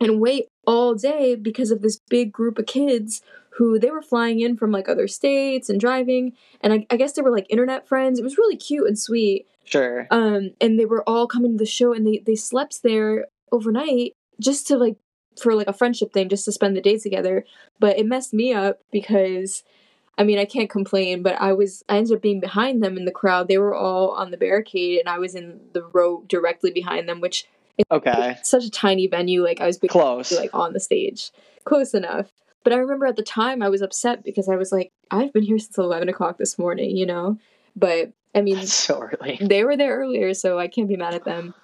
and 0.00 0.20
wait 0.20 0.48
all 0.66 0.94
day 0.94 1.34
because 1.34 1.70
of 1.70 1.82
this 1.82 2.00
big 2.08 2.32
group 2.32 2.58
of 2.58 2.66
kids 2.66 3.22
who 3.56 3.78
they 3.78 3.90
were 3.90 4.02
flying 4.02 4.40
in 4.40 4.56
from 4.56 4.72
like 4.72 4.88
other 4.88 5.06
states 5.06 5.68
and 5.68 5.80
driving. 5.80 6.32
And 6.60 6.72
I, 6.72 6.86
I 6.90 6.96
guess 6.96 7.12
they 7.12 7.22
were 7.22 7.30
like 7.30 7.46
internet 7.48 7.86
friends. 7.86 8.18
It 8.18 8.24
was 8.24 8.38
really 8.38 8.56
cute 8.56 8.86
and 8.86 8.98
sweet. 8.98 9.46
Sure. 9.64 10.06
Um, 10.10 10.50
and 10.60 10.78
they 10.78 10.84
were 10.84 11.08
all 11.08 11.26
coming 11.26 11.52
to 11.52 11.58
the 11.58 11.66
show 11.66 11.92
and 11.92 12.06
they, 12.06 12.22
they 12.24 12.34
slept 12.34 12.82
there 12.82 13.26
overnight 13.52 14.14
just 14.40 14.66
to 14.68 14.76
like 14.76 14.96
for 15.40 15.54
like 15.54 15.68
a 15.68 15.72
friendship 15.72 16.12
thing, 16.12 16.28
just 16.28 16.44
to 16.44 16.52
spend 16.52 16.76
the 16.76 16.80
day 16.80 16.98
together. 16.98 17.44
But 17.78 17.98
it 17.98 18.06
messed 18.06 18.34
me 18.34 18.52
up 18.52 18.80
because 18.90 19.62
I 20.18 20.24
mean 20.24 20.38
I 20.38 20.44
can't 20.44 20.70
complain, 20.70 21.22
but 21.22 21.40
I 21.40 21.52
was 21.52 21.84
I 21.88 21.96
ended 21.98 22.16
up 22.16 22.22
being 22.22 22.40
behind 22.40 22.82
them 22.82 22.96
in 22.96 23.04
the 23.04 23.12
crowd. 23.12 23.48
They 23.48 23.58
were 23.58 23.74
all 23.74 24.10
on 24.10 24.32
the 24.32 24.36
barricade 24.36 24.98
and 24.98 25.08
I 25.08 25.18
was 25.18 25.34
in 25.34 25.60
the 25.72 25.84
row 25.84 26.24
directly 26.26 26.72
behind 26.72 27.08
them, 27.08 27.20
which 27.20 27.46
Okay. 27.90 28.36
it's 28.38 28.50
such 28.50 28.64
a 28.64 28.70
tiny 28.70 29.06
venue, 29.06 29.42
like 29.42 29.60
I 29.60 29.66
was 29.66 29.78
Close. 29.88 30.32
like 30.32 30.50
on 30.54 30.72
the 30.72 30.80
stage. 30.80 31.30
Close 31.64 31.94
enough. 31.94 32.30
But 32.62 32.72
I 32.72 32.76
remember 32.76 33.06
at 33.06 33.16
the 33.16 33.22
time 33.22 33.62
I 33.62 33.68
was 33.68 33.82
upset 33.82 34.24
because 34.24 34.48
I 34.48 34.56
was 34.56 34.72
like, 34.72 34.92
I've 35.10 35.32
been 35.32 35.42
here 35.42 35.58
since 35.58 35.76
eleven 35.76 36.08
o'clock 36.08 36.38
this 36.38 36.58
morning, 36.58 36.96
you 36.96 37.06
know? 37.06 37.38
But 37.76 38.12
I 38.34 38.40
mean 38.40 38.56
That's 38.56 38.72
so 38.72 39.00
early. 39.00 39.38
they 39.40 39.64
were 39.64 39.76
there 39.76 39.98
earlier, 39.98 40.34
so 40.34 40.58
I 40.58 40.68
can't 40.68 40.88
be 40.88 40.96
mad 40.96 41.14
at 41.14 41.24
them. 41.24 41.54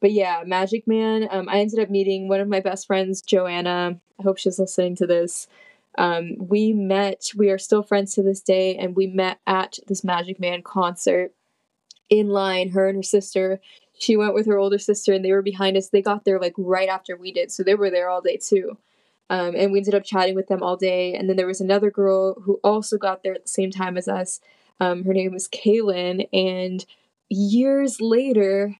But 0.00 0.12
yeah, 0.12 0.42
Magic 0.46 0.86
Man. 0.86 1.28
Um, 1.30 1.48
I 1.48 1.60
ended 1.60 1.78
up 1.78 1.90
meeting 1.90 2.26
one 2.28 2.40
of 2.40 2.48
my 2.48 2.60
best 2.60 2.86
friends, 2.86 3.20
Joanna. 3.20 4.00
I 4.18 4.22
hope 4.22 4.38
she's 4.38 4.58
listening 4.58 4.96
to 4.96 5.06
this. 5.06 5.46
Um, 5.98 6.36
we 6.38 6.72
met. 6.72 7.30
We 7.36 7.50
are 7.50 7.58
still 7.58 7.82
friends 7.82 8.14
to 8.14 8.22
this 8.22 8.40
day, 8.40 8.76
and 8.76 8.96
we 8.96 9.06
met 9.08 9.40
at 9.46 9.78
this 9.88 10.02
Magic 10.02 10.40
Man 10.40 10.62
concert 10.62 11.32
in 12.08 12.28
line. 12.28 12.70
Her 12.70 12.88
and 12.88 12.96
her 12.96 13.02
sister. 13.02 13.60
She 14.00 14.16
went 14.16 14.34
with 14.34 14.46
her 14.46 14.58
older 14.58 14.78
sister, 14.78 15.12
and 15.12 15.24
they 15.24 15.32
were 15.32 15.42
behind 15.42 15.76
us. 15.76 15.90
They 15.90 16.02
got 16.02 16.24
there 16.24 16.40
like 16.40 16.54
right 16.56 16.88
after 16.88 17.16
we 17.16 17.32
did, 17.32 17.52
so 17.52 17.62
they 17.62 17.74
were 17.74 17.90
there 17.90 18.08
all 18.08 18.22
day 18.22 18.38
too. 18.38 18.78
Um, 19.28 19.54
and 19.54 19.70
we 19.70 19.78
ended 19.78 19.94
up 19.94 20.04
chatting 20.04 20.34
with 20.34 20.48
them 20.48 20.62
all 20.62 20.76
day. 20.76 21.14
And 21.14 21.28
then 21.28 21.36
there 21.36 21.46
was 21.46 21.60
another 21.60 21.90
girl 21.90 22.40
who 22.40 22.58
also 22.64 22.98
got 22.98 23.22
there 23.22 23.34
at 23.34 23.44
the 23.44 23.48
same 23.48 23.70
time 23.70 23.96
as 23.96 24.08
us. 24.08 24.40
Um, 24.80 25.04
her 25.04 25.12
name 25.12 25.32
was 25.32 25.48
Kaylin, 25.48 26.26
and 26.32 26.84
years 27.28 28.00
later, 28.00 28.76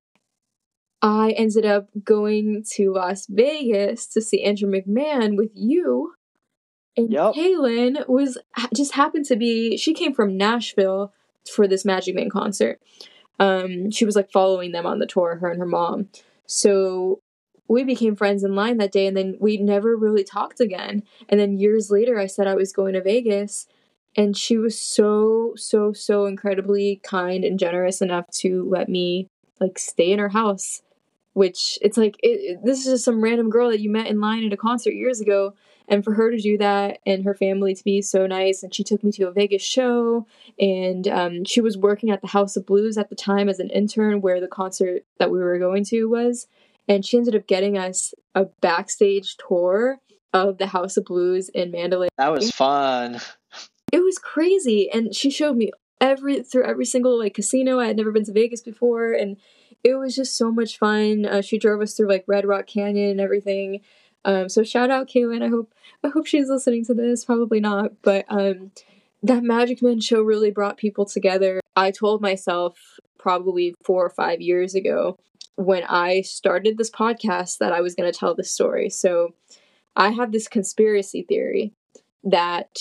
I 1.03 1.31
ended 1.33 1.67
up 1.67 1.89
going 2.03 2.65
to 2.73 2.93
Las 2.93 3.27
Vegas 3.27 4.07
to 4.09 4.21
see 4.21 4.43
Andrew 4.43 4.71
McMahon 4.71 5.37
with 5.37 5.51
you. 5.55 6.15
And 6.97 7.13
Yep. 7.13 7.35
Kaylin 7.35 8.09
was 8.09 8.39
just 8.75 8.95
happened 8.95 9.27
to 9.27 9.37
be 9.37 9.77
she 9.77 9.95
came 9.95 10.13
from 10.13 10.37
Nashville 10.37 11.13
for 11.55 11.69
this 11.69 11.85
Magic 11.85 12.15
Man 12.15 12.29
concert. 12.29 12.81
Um, 13.41 13.91
she 13.91 14.07
was 14.07 14.17
like 14.17 14.33
following 14.33 14.73
them 14.73 14.87
on 14.87 15.01
the 15.01 15.07
tour, 15.07 15.37
her 15.39 15.51
and 15.51 15.61
her 15.61 15.67
mom. 15.67 16.11
So 16.47 17.21
we 17.69 17.85
became 17.85 18.17
friends 18.17 18.45
in 18.45 18.55
line 18.55 18.79
that 18.79 18.93
day, 18.93 19.07
and 19.09 19.17
then 19.17 19.39
we 19.41 19.59
never 19.59 19.97
really 19.97 20.25
talked 20.25 20.61
again. 20.61 21.05
And 21.29 21.41
then 21.41 21.59
years 21.59 21.91
later, 21.91 22.19
I 22.21 22.27
said 22.27 22.47
I 22.49 22.57
was 22.57 22.73
going 22.73 22.95
to 22.95 23.03
Vegas, 23.03 23.69
and 24.17 24.37
she 24.37 24.59
was 24.59 24.81
so 24.81 25.55
so 25.57 25.93
so 25.93 26.27
incredibly 26.27 27.01
kind 27.05 27.45
and 27.45 27.59
generous 27.59 28.03
enough 28.03 28.27
to 28.41 28.69
let 28.69 28.89
me 28.89 29.29
like 29.61 29.79
stay 29.79 30.13
in 30.13 30.21
her 30.21 30.31
house 30.31 30.83
which 31.35 31.79
it's 31.83 31.97
like 31.97 32.17
it, 32.23 32.41
it- 32.41 32.65
this 32.65 32.81
is 32.81 32.93
just 32.95 33.05
some 33.05 33.23
random 33.23 33.51
girl 33.51 33.71
that 33.71 33.81
you 33.81 33.91
met 33.91 34.07
in 34.07 34.21
line 34.21 34.45
at 34.45 34.53
a 34.53 34.57
concert 34.57 34.93
years 34.95 35.21
ago 35.21 35.55
and 35.91 36.05
for 36.05 36.15
her 36.15 36.31
to 36.31 36.39
do 36.39 36.57
that 36.57 37.01
and 37.05 37.25
her 37.25 37.35
family 37.35 37.75
to 37.75 37.85
be 37.85 38.01
so 38.01 38.27
nice 38.27 38.63
and 38.63 38.73
she 38.73 38.85
took 38.85 39.03
me 39.03 39.11
to 39.11 39.25
a 39.25 39.33
vegas 39.33 39.63
show 39.63 40.27
and 40.59 41.09
um, 41.09 41.45
she 41.45 41.61
was 41.61 41.77
working 41.77 42.11
at 42.11 42.23
the 42.23 42.29
house 42.29 42.57
of 42.57 42.65
blues 42.65 42.97
at 42.97 43.11
the 43.11 43.17
time 43.17 43.49
as 43.49 43.59
an 43.59 43.69
intern 43.71 44.21
where 44.21 44.41
the 44.41 44.49
concert 44.49 45.05
that 45.19 45.31
we 45.31 45.41
were 45.41 45.59
going 45.59 45.85
to 45.85 46.07
was 46.07 46.47
and 46.89 47.05
she 47.05 47.19
ended 47.19 47.35
up 47.35 47.47
getting 47.47 47.77
us 47.77 48.15
a 48.35 48.47
backstage 48.61 49.37
tour 49.37 49.99
of 50.33 50.59
the 50.59 50.69
house 50.69 50.97
of 50.97 51.05
blues 51.05 51.49
in 51.49 51.73
mandalay. 51.73 52.09
That 52.17 52.33
was 52.33 52.51
fun. 52.53 53.21
it 53.93 54.03
was 54.03 54.19
crazy 54.19 54.89
and 54.91 55.15
she 55.15 55.31
showed 55.31 55.57
me 55.57 55.73
every 56.01 56.43
through 56.43 56.65
every 56.65 56.87
single 56.87 57.19
like 57.19 57.35
casino. 57.35 57.81
I 57.81 57.89
had 57.89 57.97
never 57.97 58.13
been 58.13 58.25
to 58.25 58.33
vegas 58.33 58.63
before 58.63 59.13
and 59.13 59.37
it 59.83 59.95
was 59.95 60.15
just 60.15 60.37
so 60.37 60.53
much 60.53 60.79
fun. 60.79 61.27
Uh, 61.27 61.43
she 61.43 61.59
drove 61.59 61.81
us 61.81 61.95
through 61.95 62.09
like 62.09 62.25
red 62.27 62.47
rock 62.47 62.67
canyon 62.67 63.11
and 63.11 63.21
everything 63.21 63.81
Um, 64.25 64.49
so 64.49 64.63
shout 64.63 64.91
out 64.91 65.09
Kaylin. 65.09 65.43
I 65.43 65.49
hope 65.49 65.73
I 66.05 66.09
hope 66.09 66.27
she's 66.27 66.49
listening 66.49 66.85
to 66.87 66.95
this. 66.95 67.25
Probably 67.25 67.61
not, 67.61 67.93
but 68.03 68.25
um, 68.29 68.71
that 69.23 69.43
Magic 69.43 69.83
Man 69.83 70.01
show 70.01 70.23
really 70.23 70.51
brought 70.51 70.77
people 70.77 71.07
together. 71.07 71.61
I 71.77 71.91
told 71.91 72.21
myself 72.21 72.79
probably 73.19 73.75
four 73.85 74.05
or 74.05 74.11
five 74.11 74.41
years 74.41 74.75
ago 74.75 75.17
when 75.57 75.85
I 75.85 76.23
started 76.23 76.79
this 76.79 76.91
podcast 76.91 77.59
that 77.59 77.73
I 77.73 77.81
was 77.81 77.95
going 77.95 78.11
to 78.11 78.19
tell 78.19 78.35
this 78.35 78.51
story. 78.51 78.89
So 78.91 79.35
I 79.97 80.11
have 80.11 80.33
this 80.33 80.49
conspiracy 80.49 81.23
theory 81.23 81.73
that 82.25 82.79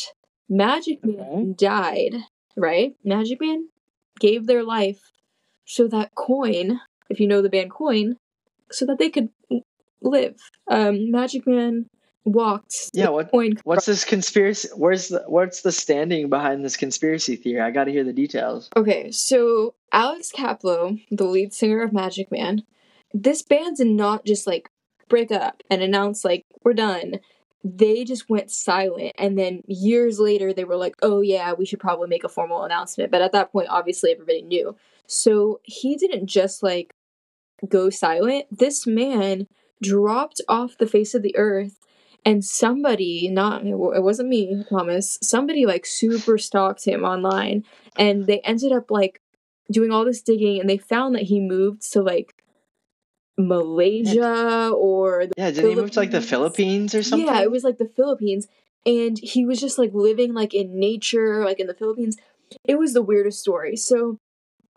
Magic 0.49 1.03
Man 1.03 1.19
Okay. 1.19 1.53
died, 1.57 2.15
right? 2.55 2.95
Magic 3.03 3.39
Man 3.41 3.69
gave 4.19 4.47
their 4.47 4.63
life 4.63 5.11
so 5.65 5.87
that 5.87 6.15
Coin, 6.15 6.79
if 7.09 7.19
you 7.19 7.27
know 7.27 7.41
the 7.41 7.49
band 7.49 7.71
Coin, 7.71 8.17
so 8.71 8.85
that 8.85 8.97
they 8.99 9.09
could 9.09 9.29
live. 10.01 10.39
Um, 10.69 11.11
Magic 11.11 11.45
Man 11.47 11.85
walked. 12.25 12.91
Yeah, 12.93 13.09
what 13.09 13.29
what's 13.63 13.85
this 13.85 14.05
conspiracy 14.05 14.69
where's 14.75 15.09
the 15.09 15.23
what's 15.27 15.61
the 15.61 15.71
standing 15.71 16.29
behind 16.29 16.63
this 16.63 16.77
conspiracy 16.77 17.35
theory? 17.35 17.61
I 17.61 17.71
got 17.71 17.85
to 17.85 17.91
hear 17.91 18.03
the 18.03 18.13
details. 18.13 18.69
Okay, 18.75 19.11
so 19.11 19.75
Alex 19.91 20.31
Caplow, 20.35 21.01
the 21.11 21.25
lead 21.25 21.53
singer 21.53 21.81
of 21.81 21.93
Magic 21.93 22.31
Man, 22.31 22.63
this 23.13 23.41
band 23.41 23.77
did 23.77 23.87
not 23.87 24.25
just 24.25 24.47
like 24.47 24.69
break 25.07 25.31
up 25.31 25.63
and 25.69 25.81
announce 25.81 26.23
like 26.23 26.45
we're 26.63 26.73
done. 26.73 27.19
They 27.63 28.05
just 28.05 28.29
went 28.29 28.51
silent 28.51 29.13
and 29.17 29.37
then 29.37 29.63
years 29.67 30.19
later 30.19 30.53
they 30.53 30.63
were 30.63 30.77
like, 30.77 30.95
"Oh 31.01 31.21
yeah, 31.21 31.53
we 31.53 31.65
should 31.65 31.79
probably 31.79 32.07
make 32.07 32.23
a 32.23 32.29
formal 32.29 32.63
announcement." 32.63 33.11
But 33.11 33.21
at 33.21 33.33
that 33.33 33.51
point 33.51 33.67
obviously 33.69 34.11
everybody 34.11 34.41
knew. 34.43 34.75
So 35.07 35.59
he 35.63 35.95
didn't 35.95 36.27
just 36.27 36.63
like 36.63 36.93
go 37.67 37.89
silent. 37.89 38.45
This 38.51 38.87
man 38.87 39.47
dropped 39.81 40.41
off 40.47 40.77
the 40.77 40.87
face 40.87 41.13
of 41.13 41.21
the 41.21 41.35
earth 41.37 41.79
and 42.25 42.43
somebody 42.43 43.29
not 43.29 43.65
it 43.65 44.03
wasn't 44.03 44.27
me 44.27 44.63
thomas 44.69 45.17
somebody 45.21 45.65
like 45.65 45.85
super 45.85 46.37
stalked 46.37 46.85
him 46.85 47.03
online 47.03 47.63
and 47.97 48.27
they 48.27 48.39
ended 48.41 48.71
up 48.71 48.91
like 48.91 49.21
doing 49.71 49.91
all 49.91 50.03
this 50.03 50.21
digging 50.21 50.59
and 50.59 50.69
they 50.69 50.77
found 50.77 51.15
that 51.15 51.23
he 51.23 51.39
moved 51.39 51.81
to 51.93 52.01
like 52.01 52.43
malaysia 53.37 54.69
or 54.75 55.27
the 55.27 55.33
Yeah, 55.37 55.51
did 55.51 55.63
he 55.65 55.75
move 55.75 55.91
to 55.91 55.99
like 55.99 56.11
the 56.11 56.19
Philippines. 56.19 56.91
Philippines 56.91 56.95
or 56.95 57.03
something? 57.03 57.27
yeah 57.27 57.41
it 57.41 57.51
was 57.51 57.63
like 57.63 57.77
the 57.77 57.87
philippines 57.95 58.47
and 58.85 59.17
he 59.17 59.45
was 59.45 59.59
just 59.61 59.77
like 59.77 59.91
living 59.93 60.33
like 60.33 60.53
in 60.53 60.77
nature 60.77 61.43
like 61.45 61.59
in 61.59 61.67
the 61.67 61.73
philippines 61.73 62.17
it 62.65 62.77
was 62.77 62.93
the 62.93 63.01
weirdest 63.01 63.39
story 63.39 63.77
so 63.77 64.17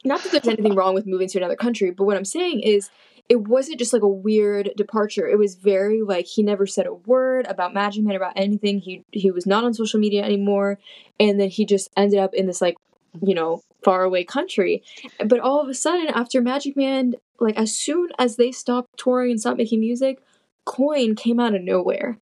not 0.05 0.22
that 0.22 0.30
there's 0.32 0.46
anything 0.46 0.74
wrong 0.74 0.94
with 0.94 1.07
moving 1.07 1.28
to 1.28 1.38
another 1.38 1.57
country 1.57 1.90
but 1.90 2.05
what 2.05 2.16
i'm 2.16 2.24
saying 2.24 2.61
is 2.61 2.88
it 3.33 3.49
wasn't 3.49 3.78
just 3.78 3.95
like 3.95 4.03
a 4.03 4.09
weird 4.09 4.72
departure. 4.76 5.26
It 5.26 5.39
was 5.39 5.55
very 5.55 6.03
like 6.03 6.26
he 6.26 6.43
never 6.43 6.66
said 6.66 6.87
a 6.87 6.93
word 6.93 7.47
about 7.47 7.72
magic 7.72 8.05
man 8.05 8.14
about 8.14 8.35
anything. 8.37 8.78
He 8.78 9.05
he 9.11 9.30
was 9.30 9.47
not 9.47 9.64
on 9.64 9.72
social 9.72 9.99
media 9.99 10.22
anymore. 10.22 10.78
And 11.18 11.41
then 11.41 11.49
he 11.49 11.64
just 11.64 11.89
ended 11.97 12.18
up 12.18 12.35
in 12.35 12.45
this 12.45 12.61
like 12.61 12.76
you 13.22 13.35
know 13.35 13.62
faraway 13.83 14.22
country. 14.24 14.83
But 15.24 15.41
all 15.41 15.62
of 15.62 15.68
a 15.70 15.72
sudden 15.72 16.09
after 16.09 16.43
magic 16.43 16.76
man 16.76 17.14
like 17.41 17.57
as 17.57 17.74
soon 17.74 18.11
as 18.18 18.37
they 18.37 18.53
stopped 18.53 18.99
touring 18.99 19.30
and 19.30 19.41
stopped 19.41 19.57
making 19.57 19.80
music 19.80 20.20
coin 20.66 21.14
came 21.16 21.41
out 21.41 21.55
of 21.55 21.62
nowhere. 21.62 22.18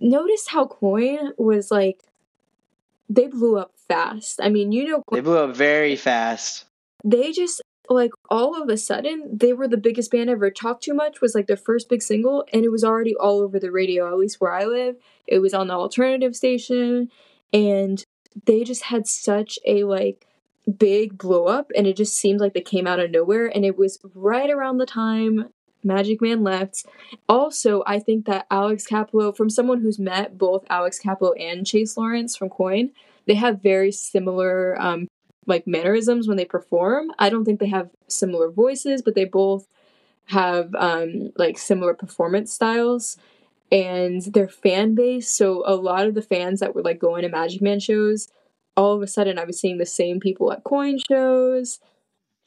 Notice 0.00 0.48
how 0.48 0.64
coin 0.64 1.32
was 1.36 1.70
like 1.70 2.00
they 3.10 3.26
blew 3.26 3.58
up 3.58 3.72
fast. 3.86 4.40
I 4.42 4.48
mean 4.48 4.72
you 4.72 4.88
know 4.88 5.02
They 5.12 5.20
blew 5.20 5.36
up 5.36 5.54
very 5.54 5.94
fast. 5.94 6.64
they 7.04 7.32
just 7.32 7.60
like 7.88 8.12
all 8.30 8.60
of 8.60 8.68
a 8.68 8.76
sudden 8.76 9.28
they 9.32 9.52
were 9.52 9.68
the 9.68 9.76
biggest 9.76 10.10
band 10.10 10.30
ever. 10.30 10.50
Talk 10.50 10.80
too 10.80 10.94
much 10.94 11.20
was 11.20 11.34
like 11.34 11.46
their 11.46 11.56
first 11.56 11.88
big 11.88 12.02
single 12.02 12.44
and 12.52 12.64
it 12.64 12.70
was 12.70 12.84
already 12.84 13.14
all 13.14 13.40
over 13.40 13.58
the 13.58 13.70
radio 13.70 14.06
at 14.08 14.18
least 14.18 14.40
where 14.40 14.52
i 14.52 14.64
live. 14.64 14.96
It 15.26 15.40
was 15.40 15.54
on 15.54 15.68
the 15.68 15.74
alternative 15.74 16.34
station 16.34 17.10
and 17.52 18.04
they 18.46 18.64
just 18.64 18.84
had 18.84 19.06
such 19.06 19.58
a 19.66 19.84
like 19.84 20.26
big 20.78 21.18
blow 21.18 21.46
up 21.46 21.70
and 21.76 21.86
it 21.86 21.96
just 21.96 22.16
seemed 22.16 22.40
like 22.40 22.54
they 22.54 22.60
came 22.60 22.86
out 22.86 23.00
of 23.00 23.10
nowhere 23.10 23.46
and 23.46 23.64
it 23.64 23.76
was 23.76 23.98
right 24.14 24.50
around 24.50 24.78
the 24.78 24.86
time 24.86 25.50
magic 25.82 26.22
man 26.22 26.42
left. 26.42 26.86
Also 27.28 27.82
i 27.86 27.98
think 27.98 28.24
that 28.24 28.46
alex 28.50 28.86
Caplow 28.86 29.36
from 29.36 29.50
someone 29.50 29.82
who's 29.82 29.98
met 29.98 30.38
both 30.38 30.64
alex 30.70 30.98
Caplow 30.98 31.38
and 31.38 31.66
chase 31.66 31.96
lawrence 31.98 32.34
from 32.34 32.48
coin 32.48 32.90
they 33.26 33.34
have 33.34 33.62
very 33.62 33.92
similar 33.92 34.80
um, 34.80 35.06
like 35.46 35.66
mannerisms 35.66 36.28
when 36.28 36.36
they 36.36 36.44
perform. 36.44 37.12
I 37.18 37.30
don't 37.30 37.44
think 37.44 37.60
they 37.60 37.68
have 37.68 37.90
similar 38.08 38.50
voices, 38.50 39.02
but 39.02 39.14
they 39.14 39.24
both 39.24 39.66
have 40.26 40.74
um 40.74 41.32
like 41.36 41.58
similar 41.58 41.92
performance 41.94 42.52
styles 42.52 43.18
and 43.70 44.22
their 44.22 44.48
fan 44.48 44.94
base. 44.94 45.30
So 45.30 45.62
a 45.66 45.74
lot 45.74 46.06
of 46.06 46.14
the 46.14 46.22
fans 46.22 46.60
that 46.60 46.74
were 46.74 46.82
like 46.82 46.98
going 46.98 47.22
to 47.22 47.28
Magic 47.28 47.60
Man 47.60 47.80
shows, 47.80 48.28
all 48.76 48.94
of 48.94 49.02
a 49.02 49.06
sudden 49.06 49.38
I 49.38 49.44
was 49.44 49.60
seeing 49.60 49.78
the 49.78 49.86
same 49.86 50.20
people 50.20 50.52
at 50.52 50.64
coin 50.64 50.98
shows. 50.98 51.80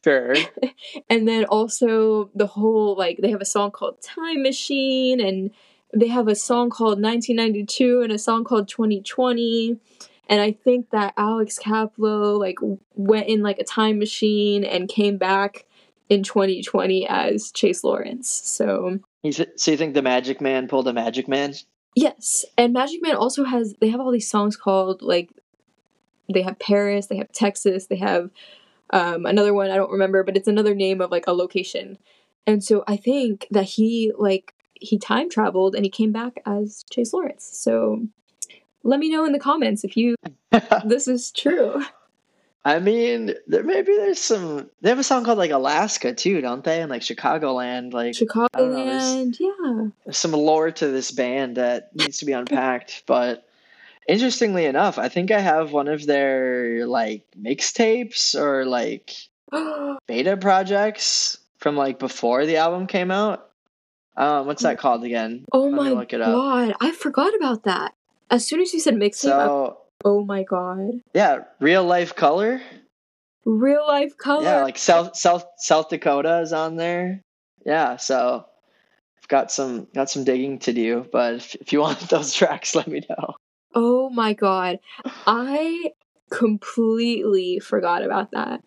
Sure. 0.04 0.36
And 1.10 1.28
then 1.28 1.46
also 1.46 2.30
the 2.36 2.48
whole 2.48 2.96
like 2.96 3.20
they 3.22 3.32
have 3.32 3.42
a 3.42 3.46
song 3.46 3.72
called 3.72 4.02
Time 4.02 4.42
Machine 4.42 5.20
and 5.20 5.52
they 5.94 6.08
have 6.08 6.28
a 6.28 6.36
song 6.36 6.70
called 6.70 7.02
1992 7.02 8.02
and 8.02 8.12
a 8.12 8.18
song 8.18 8.44
called 8.44 8.68
2020 8.68 9.78
and 10.28 10.42
I 10.42 10.52
think 10.52 10.92
that 10.92 11.14
Alex 11.18 11.60
Caplow 11.60 12.40
like 12.40 12.58
went 12.96 13.28
in 13.28 13.42
like 13.42 13.60
a 13.60 13.64
time 13.64 14.00
machine 14.00 14.64
and 14.64 14.88
came 14.90 15.18
back 15.18 15.66
in 16.10 16.24
2020 16.24 17.08
as 17.08 17.52
Chase 17.52 17.84
Lawrence. 17.84 18.30
So 18.30 19.00
so 19.56 19.72
you 19.72 19.78
think 19.78 19.94
the 19.94 20.02
Magic 20.02 20.40
Man 20.40 20.68
pulled 20.68 20.88
a 20.88 20.94
Magic 20.94 21.28
Man? 21.28 21.54
yes, 21.98 22.46
and 22.58 22.74
Magic 22.74 23.02
Man 23.02 23.16
also 23.16 23.44
has 23.44 23.74
they 23.82 23.90
have 23.90 24.00
all 24.00 24.12
these 24.12 24.30
songs 24.30 24.56
called 24.56 25.02
like 25.02 25.32
they 26.32 26.44
have 26.44 26.60
Paris, 26.60 27.08
they 27.08 27.18
have 27.18 27.32
Texas, 27.32 27.88
they 27.88 27.98
have 27.98 28.30
um, 28.92 29.26
another 29.26 29.54
one 29.54 29.72
I 29.72 29.76
don't 29.76 29.92
remember, 29.92 30.24
but 30.24 30.38
it's 30.38 30.48
another 30.48 30.76
name 30.76 31.02
of 31.02 31.12
like 31.12 31.26
a 31.28 31.34
location. 31.34 31.98
And 32.46 32.64
so 32.64 32.84
I 32.88 32.96
think 32.98 33.48
that 33.52 33.64
he 33.64 34.14
like 34.18 34.54
he 34.74 35.00
time 35.00 35.30
traveled 35.30 35.76
and 35.76 35.84
he 35.84 35.90
came 35.90 36.12
back 36.12 36.40
as 36.46 36.86
Chase 36.92 37.14
Lawrence. 37.14 37.50
So 37.52 38.08
let 38.84 39.00
me 39.00 39.10
know 39.10 39.26
in 39.26 39.34
the 39.34 39.40
comments 39.40 39.84
if 39.84 39.98
you 39.98 40.16
this 40.86 41.08
is 41.08 41.32
true. 41.32 41.84
I 42.68 42.80
mean, 42.80 43.34
there 43.48 43.64
maybe 43.64 43.94
there's 43.96 44.20
some. 44.20 44.70
They 44.82 44.90
have 44.90 45.00
a 45.00 45.04
song 45.04 45.24
called 45.24 45.38
like 45.38 45.52
Alaska 45.52 46.14
too, 46.14 46.42
don't 46.42 46.66
they? 46.66 46.82
And 46.82 46.90
like 46.90 47.02
Chicagoland, 47.02 47.94
like 47.94 48.12
Chicagoland, 48.12 49.38
yeah. 49.40 50.12
some 50.12 50.34
lore 50.34 50.72
to 50.72 50.88
this 50.90 51.12
band 51.12 51.56
that 51.56 51.96
needs 51.96 52.18
to 52.18 52.26
be 52.26 52.34
unpacked. 52.34 53.04
But 53.08 53.48
interestingly 54.06 54.66
enough, 54.66 54.98
I 54.98 55.08
think 55.08 55.32
I 55.32 55.40
have 55.40 55.72
one 55.72 55.88
of 55.88 56.06
their 56.06 56.86
like 56.88 57.24
mixtapes 57.40 58.36
or 58.38 58.66
like 58.66 59.16
beta 60.08 60.36
projects 60.36 61.38
from 61.60 61.78
like 61.78 62.00
before 62.00 62.46
the 62.46 62.58
album 62.58 62.88
came 62.88 63.12
out. 63.12 63.50
Um, 64.18 64.46
what's 64.48 64.64
that 64.64 64.80
called 64.80 65.06
again? 65.06 65.46
oh 65.54 65.66
Let 65.66 65.72
my 65.72 65.90
look 65.92 66.12
it 66.12 66.20
up. 66.20 66.34
god, 66.34 66.76
I 66.82 66.92
forgot 66.92 67.34
about 67.36 67.64
that. 67.64 67.94
As 68.30 68.46
soon 68.48 68.60
as 68.62 68.74
you 68.74 68.80
said 68.80 68.96
mixtape, 68.96 69.22
So 69.24 69.78
oh 70.06 70.24
my 70.26 70.44
god. 70.44 71.02
yeah, 71.14 71.40
real 71.60 71.84
life 71.84 72.16
color. 72.16 72.62
Real 73.46 73.86
life 73.88 74.18
color. 74.18 74.44
Yeah, 74.44 74.64
like 74.64 74.78
South 74.78 75.16
South 75.16 75.46
South 75.58 75.90
Dakota 75.90 76.40
is 76.42 76.52
on 76.54 76.76
there. 76.76 77.22
Yeah, 77.66 77.96
so 77.98 78.46
I've 79.22 79.28
got 79.28 79.52
some 79.52 79.88
got 79.96 80.10
some 80.10 80.24
digging 80.26 80.60
to 80.60 80.74
do, 80.74 81.06
but 81.12 81.36
if, 81.36 81.56
if 81.56 81.74
you 81.74 81.80
want 81.86 82.00
those 82.10 82.34
tracks, 82.34 82.76
let 82.76 82.88
me 82.88 83.02
know. 83.10 83.36
oh 83.74 84.10
my 84.10 84.34
god. 84.34 84.80
I 85.26 85.92
completely 86.30 87.60
forgot 87.60 88.04
about 88.04 88.32
that. 88.32 88.62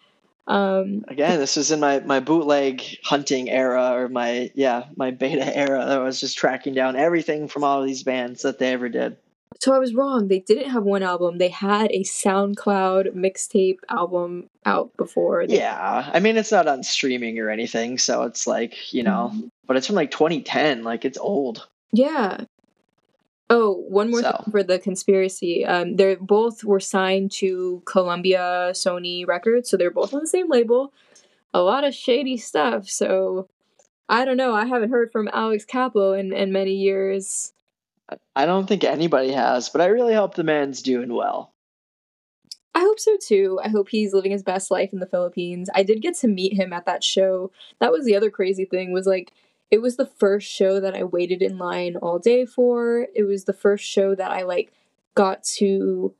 Um 0.46 1.04
Again, 1.08 1.38
this 1.38 1.56
was 1.56 1.70
in 1.70 1.80
my 1.80 2.00
my 2.00 2.20
bootleg 2.20 2.82
hunting 3.04 3.50
era 3.50 3.90
or 3.92 4.08
my 4.08 4.50
yeah, 4.54 4.84
my 4.96 5.10
beta 5.10 5.54
era. 5.56 5.84
I 5.84 5.98
was 5.98 6.18
just 6.20 6.38
tracking 6.38 6.72
down 6.74 6.96
everything 6.96 7.48
from 7.48 7.64
all 7.64 7.82
these 7.82 8.02
bands 8.02 8.42
that 8.42 8.58
they 8.58 8.72
ever 8.72 8.88
did. 8.88 9.16
So 9.60 9.72
I 9.74 9.78
was 9.78 9.94
wrong. 9.94 10.28
They 10.28 10.40
didn't 10.40 10.70
have 10.70 10.84
one 10.84 11.02
album. 11.02 11.38
They 11.38 11.48
had 11.50 11.90
a 11.92 12.02
SoundCloud 12.02 13.14
mixtape 13.14 13.78
album 13.88 14.48
out 14.64 14.96
before. 14.96 15.46
They- 15.46 15.56
Yeah, 15.58 16.10
I 16.12 16.18
mean 16.20 16.36
it's 16.36 16.50
not 16.52 16.66
on 16.66 16.82
streaming 16.82 17.38
or 17.38 17.50
anything, 17.50 17.98
so 17.98 18.22
it's 18.24 18.46
like, 18.46 18.92
you 18.92 19.02
know, 19.02 19.30
Mhm. 19.34 19.50
but 19.66 19.76
it's 19.76 19.86
from 19.86 19.96
like 19.96 20.10
2010, 20.10 20.82
like 20.82 21.04
it's 21.04 21.18
old. 21.18 21.68
Yeah. 21.92 22.44
Oh, 23.52 23.72
one 23.88 24.10
more 24.10 24.22
So. 24.22 24.30
thing 24.30 24.50
for 24.52 24.62
the 24.62 24.78
conspiracy. 24.78 25.66
Um, 25.66 25.96
they 25.96 26.14
both 26.14 26.62
were 26.62 26.78
signed 26.80 27.32
to 27.32 27.82
Columbia 27.84 28.68
Sony 28.72 29.26
Records, 29.26 29.68
so 29.68 29.76
they're 29.76 29.90
both 29.90 30.14
on 30.14 30.20
the 30.20 30.26
same 30.28 30.48
label. 30.48 30.92
A 31.52 31.60
lot 31.60 31.82
of 31.82 31.92
shady 31.92 32.36
stuff. 32.36 32.88
So 32.88 33.48
I 34.08 34.24
don't 34.24 34.36
know. 34.36 34.54
I 34.54 34.66
haven't 34.66 34.90
heard 34.90 35.10
from 35.12 35.28
Alex 35.32 35.64
Caplow 35.64 36.18
in, 36.18 36.32
in 36.32 36.52
many 36.52 36.74
years. 36.74 37.52
I 38.34 38.46
don't 38.46 38.66
think 38.66 38.84
anybody 38.84 39.32
has, 39.32 39.68
but 39.68 39.80
I 39.80 39.86
really 39.86 40.14
hope 40.14 40.34
the 40.34 40.44
man's 40.44 40.82
doing 40.82 41.12
well. 41.12 41.52
I 42.74 42.80
hope 42.80 43.00
so 43.00 43.16
too. 43.16 43.58
I 43.62 43.68
hope 43.68 43.88
he's 43.88 44.14
living 44.14 44.30
his 44.30 44.42
best 44.42 44.70
life 44.70 44.92
in 44.92 45.00
the 45.00 45.06
Philippines. 45.06 45.68
I 45.74 45.82
did 45.82 46.02
get 46.02 46.16
to 46.18 46.28
meet 46.28 46.54
him 46.54 46.72
at 46.72 46.86
that 46.86 47.02
show. 47.02 47.50
That 47.80 47.90
was 47.90 48.04
the 48.04 48.16
other 48.16 48.30
crazy 48.30 48.64
thing 48.64 48.92
was 48.92 49.06
like 49.06 49.32
it 49.70 49.82
was 49.82 49.96
the 49.96 50.06
first 50.06 50.50
show 50.50 50.80
that 50.80 50.96
I 50.96 51.04
waited 51.04 51.42
in 51.42 51.58
line 51.58 51.96
all 51.96 52.18
day 52.18 52.44
for. 52.44 53.06
It 53.14 53.24
was 53.24 53.44
the 53.44 53.52
first 53.52 53.84
show 53.84 54.14
that 54.14 54.30
I 54.30 54.42
like 54.42 54.72
got 55.14 55.44
to 55.58 56.14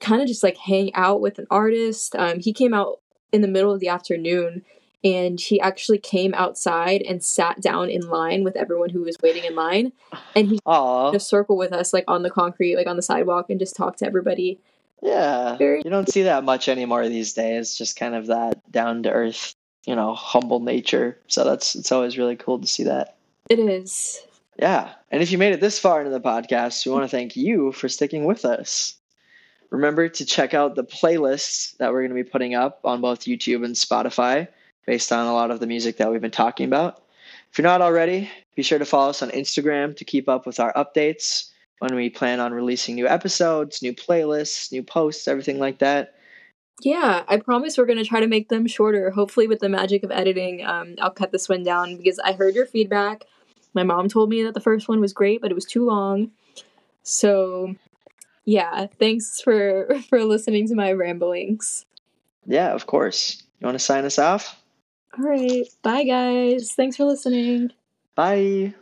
kind 0.00 0.20
of 0.20 0.28
just 0.28 0.42
like 0.42 0.56
hang 0.56 0.94
out 0.94 1.20
with 1.20 1.38
an 1.38 1.46
artist. 1.50 2.14
Um, 2.16 2.40
he 2.40 2.52
came 2.52 2.74
out 2.74 3.00
in 3.32 3.42
the 3.42 3.48
middle 3.48 3.72
of 3.72 3.80
the 3.80 3.88
afternoon 3.88 4.64
and 5.04 5.38
he 5.40 5.60
actually 5.60 5.98
came 5.98 6.34
outside 6.34 7.02
and 7.02 7.22
sat 7.22 7.60
down 7.60 7.90
in 7.90 8.02
line 8.08 8.42
with 8.44 8.56
everyone 8.56 8.90
who 8.90 9.02
was 9.02 9.16
waiting 9.22 9.44
in 9.44 9.54
line 9.54 9.92
and 10.34 10.48
he 10.48 10.58
just 11.12 11.28
circle 11.28 11.56
with 11.56 11.72
us 11.72 11.92
like 11.92 12.04
on 12.08 12.22
the 12.22 12.30
concrete 12.30 12.76
like 12.76 12.86
on 12.86 12.96
the 12.96 13.02
sidewalk 13.02 13.50
and 13.50 13.58
just 13.60 13.76
talked 13.76 13.98
to 14.00 14.06
everybody 14.06 14.58
Yeah. 15.02 15.56
Very- 15.58 15.82
You 15.84 15.90
don't 15.90 16.08
see 16.10 16.22
that 16.22 16.42
much 16.44 16.68
anymore 16.68 17.06
these 17.08 17.34
days. 17.34 17.76
Just 17.76 17.96
kind 17.98 18.14
of 18.14 18.26
that 18.28 18.72
down 18.72 19.02
to 19.02 19.10
earth, 19.10 19.54
you 19.86 19.94
know, 19.94 20.14
humble 20.14 20.60
nature. 20.60 21.18
So 21.28 21.44
that's 21.44 21.76
it's 21.76 21.92
always 21.92 22.16
really 22.18 22.36
cool 22.36 22.58
to 22.58 22.66
see 22.66 22.84
that. 22.84 23.16
it 23.50 23.58
is 23.58 24.22
Yeah. 24.58 24.90
And 25.12 25.22
if 25.22 25.30
you 25.30 25.38
made 25.38 25.52
it 25.52 25.60
this 25.60 25.78
far 25.78 26.00
into 26.00 26.10
the 26.10 26.20
podcast, 26.20 26.84
we 26.86 26.92
want 26.92 27.04
to 27.04 27.08
thank 27.16 27.36
you 27.36 27.72
for 27.72 27.88
sticking 27.88 28.24
with 28.24 28.44
us. 28.44 28.94
Remember 29.70 30.08
to 30.08 30.24
check 30.24 30.54
out 30.54 30.74
the 30.76 30.84
playlists 30.84 31.76
that 31.76 31.92
we're 31.92 32.00
going 32.00 32.16
to 32.16 32.24
be 32.24 32.28
putting 32.28 32.54
up 32.54 32.80
on 32.84 33.00
both 33.00 33.20
YouTube 33.26 33.64
and 33.64 33.74
Spotify 33.74 34.48
based 34.86 35.12
on 35.12 35.26
a 35.26 35.32
lot 35.32 35.50
of 35.50 35.60
the 35.60 35.66
music 35.66 35.98
that 35.98 36.10
we've 36.10 36.20
been 36.20 36.30
talking 36.30 36.66
about. 36.66 37.02
If 37.50 37.58
you're 37.58 37.64
not 37.64 37.82
already, 37.82 38.30
be 38.54 38.62
sure 38.62 38.78
to 38.78 38.84
follow 38.84 39.10
us 39.10 39.22
on 39.22 39.30
Instagram 39.30 39.96
to 39.96 40.04
keep 40.04 40.28
up 40.28 40.46
with 40.46 40.60
our 40.60 40.72
updates 40.74 41.50
when 41.80 41.94
we 41.94 42.08
plan 42.08 42.40
on 42.40 42.54
releasing 42.54 42.94
new 42.94 43.06
episodes, 43.06 43.82
new 43.82 43.92
playlists, 43.92 44.72
new 44.72 44.82
posts, 44.82 45.28
everything 45.28 45.58
like 45.58 45.78
that. 45.78 46.14
yeah 46.82 47.24
i 47.28 47.36
promise 47.38 47.76
we're 47.76 47.86
going 47.86 47.98
to 47.98 48.04
try 48.04 48.20
to 48.20 48.26
make 48.26 48.48
them 48.48 48.66
shorter 48.66 49.10
hopefully 49.10 49.46
with 49.48 49.60
the 49.60 49.68
magic 49.68 50.02
of 50.04 50.10
editing 50.10 50.64
um, 50.64 50.94
i'll 51.00 51.10
cut 51.10 51.32
this 51.32 51.48
one 51.48 51.62
down 51.62 51.96
because 51.96 52.18
i 52.18 52.32
heard 52.32 52.54
your 52.54 52.66
feedback 52.66 53.24
my 53.72 53.82
mom 53.82 54.08
told 54.08 54.28
me 54.28 54.42
that 54.42 54.52
the 54.52 54.60
first 54.60 54.86
one 54.88 55.00
was 55.00 55.12
great 55.14 55.40
but 55.40 55.50
it 55.50 55.54
was 55.54 55.64
too 55.64 55.86
long 55.86 56.30
so 57.02 57.74
yeah 58.44 58.86
thanks 58.98 59.40
for 59.40 59.88
for 60.10 60.22
listening 60.24 60.68
to 60.68 60.74
my 60.74 60.92
ramblings 60.92 61.86
Yeah, 62.46 62.72
of 62.72 62.86
course. 62.86 63.42
You 63.60 63.66
want 63.66 63.74
to 63.78 63.84
sign 63.84 64.04
us 64.04 64.18
off? 64.18 64.62
All 65.18 65.24
right 65.24 65.68
bye 65.82 66.04
guys. 66.04 66.72
Thanks 66.72 66.96
for 66.96 67.04
listening. 67.04 67.72
Bye. 68.14 68.74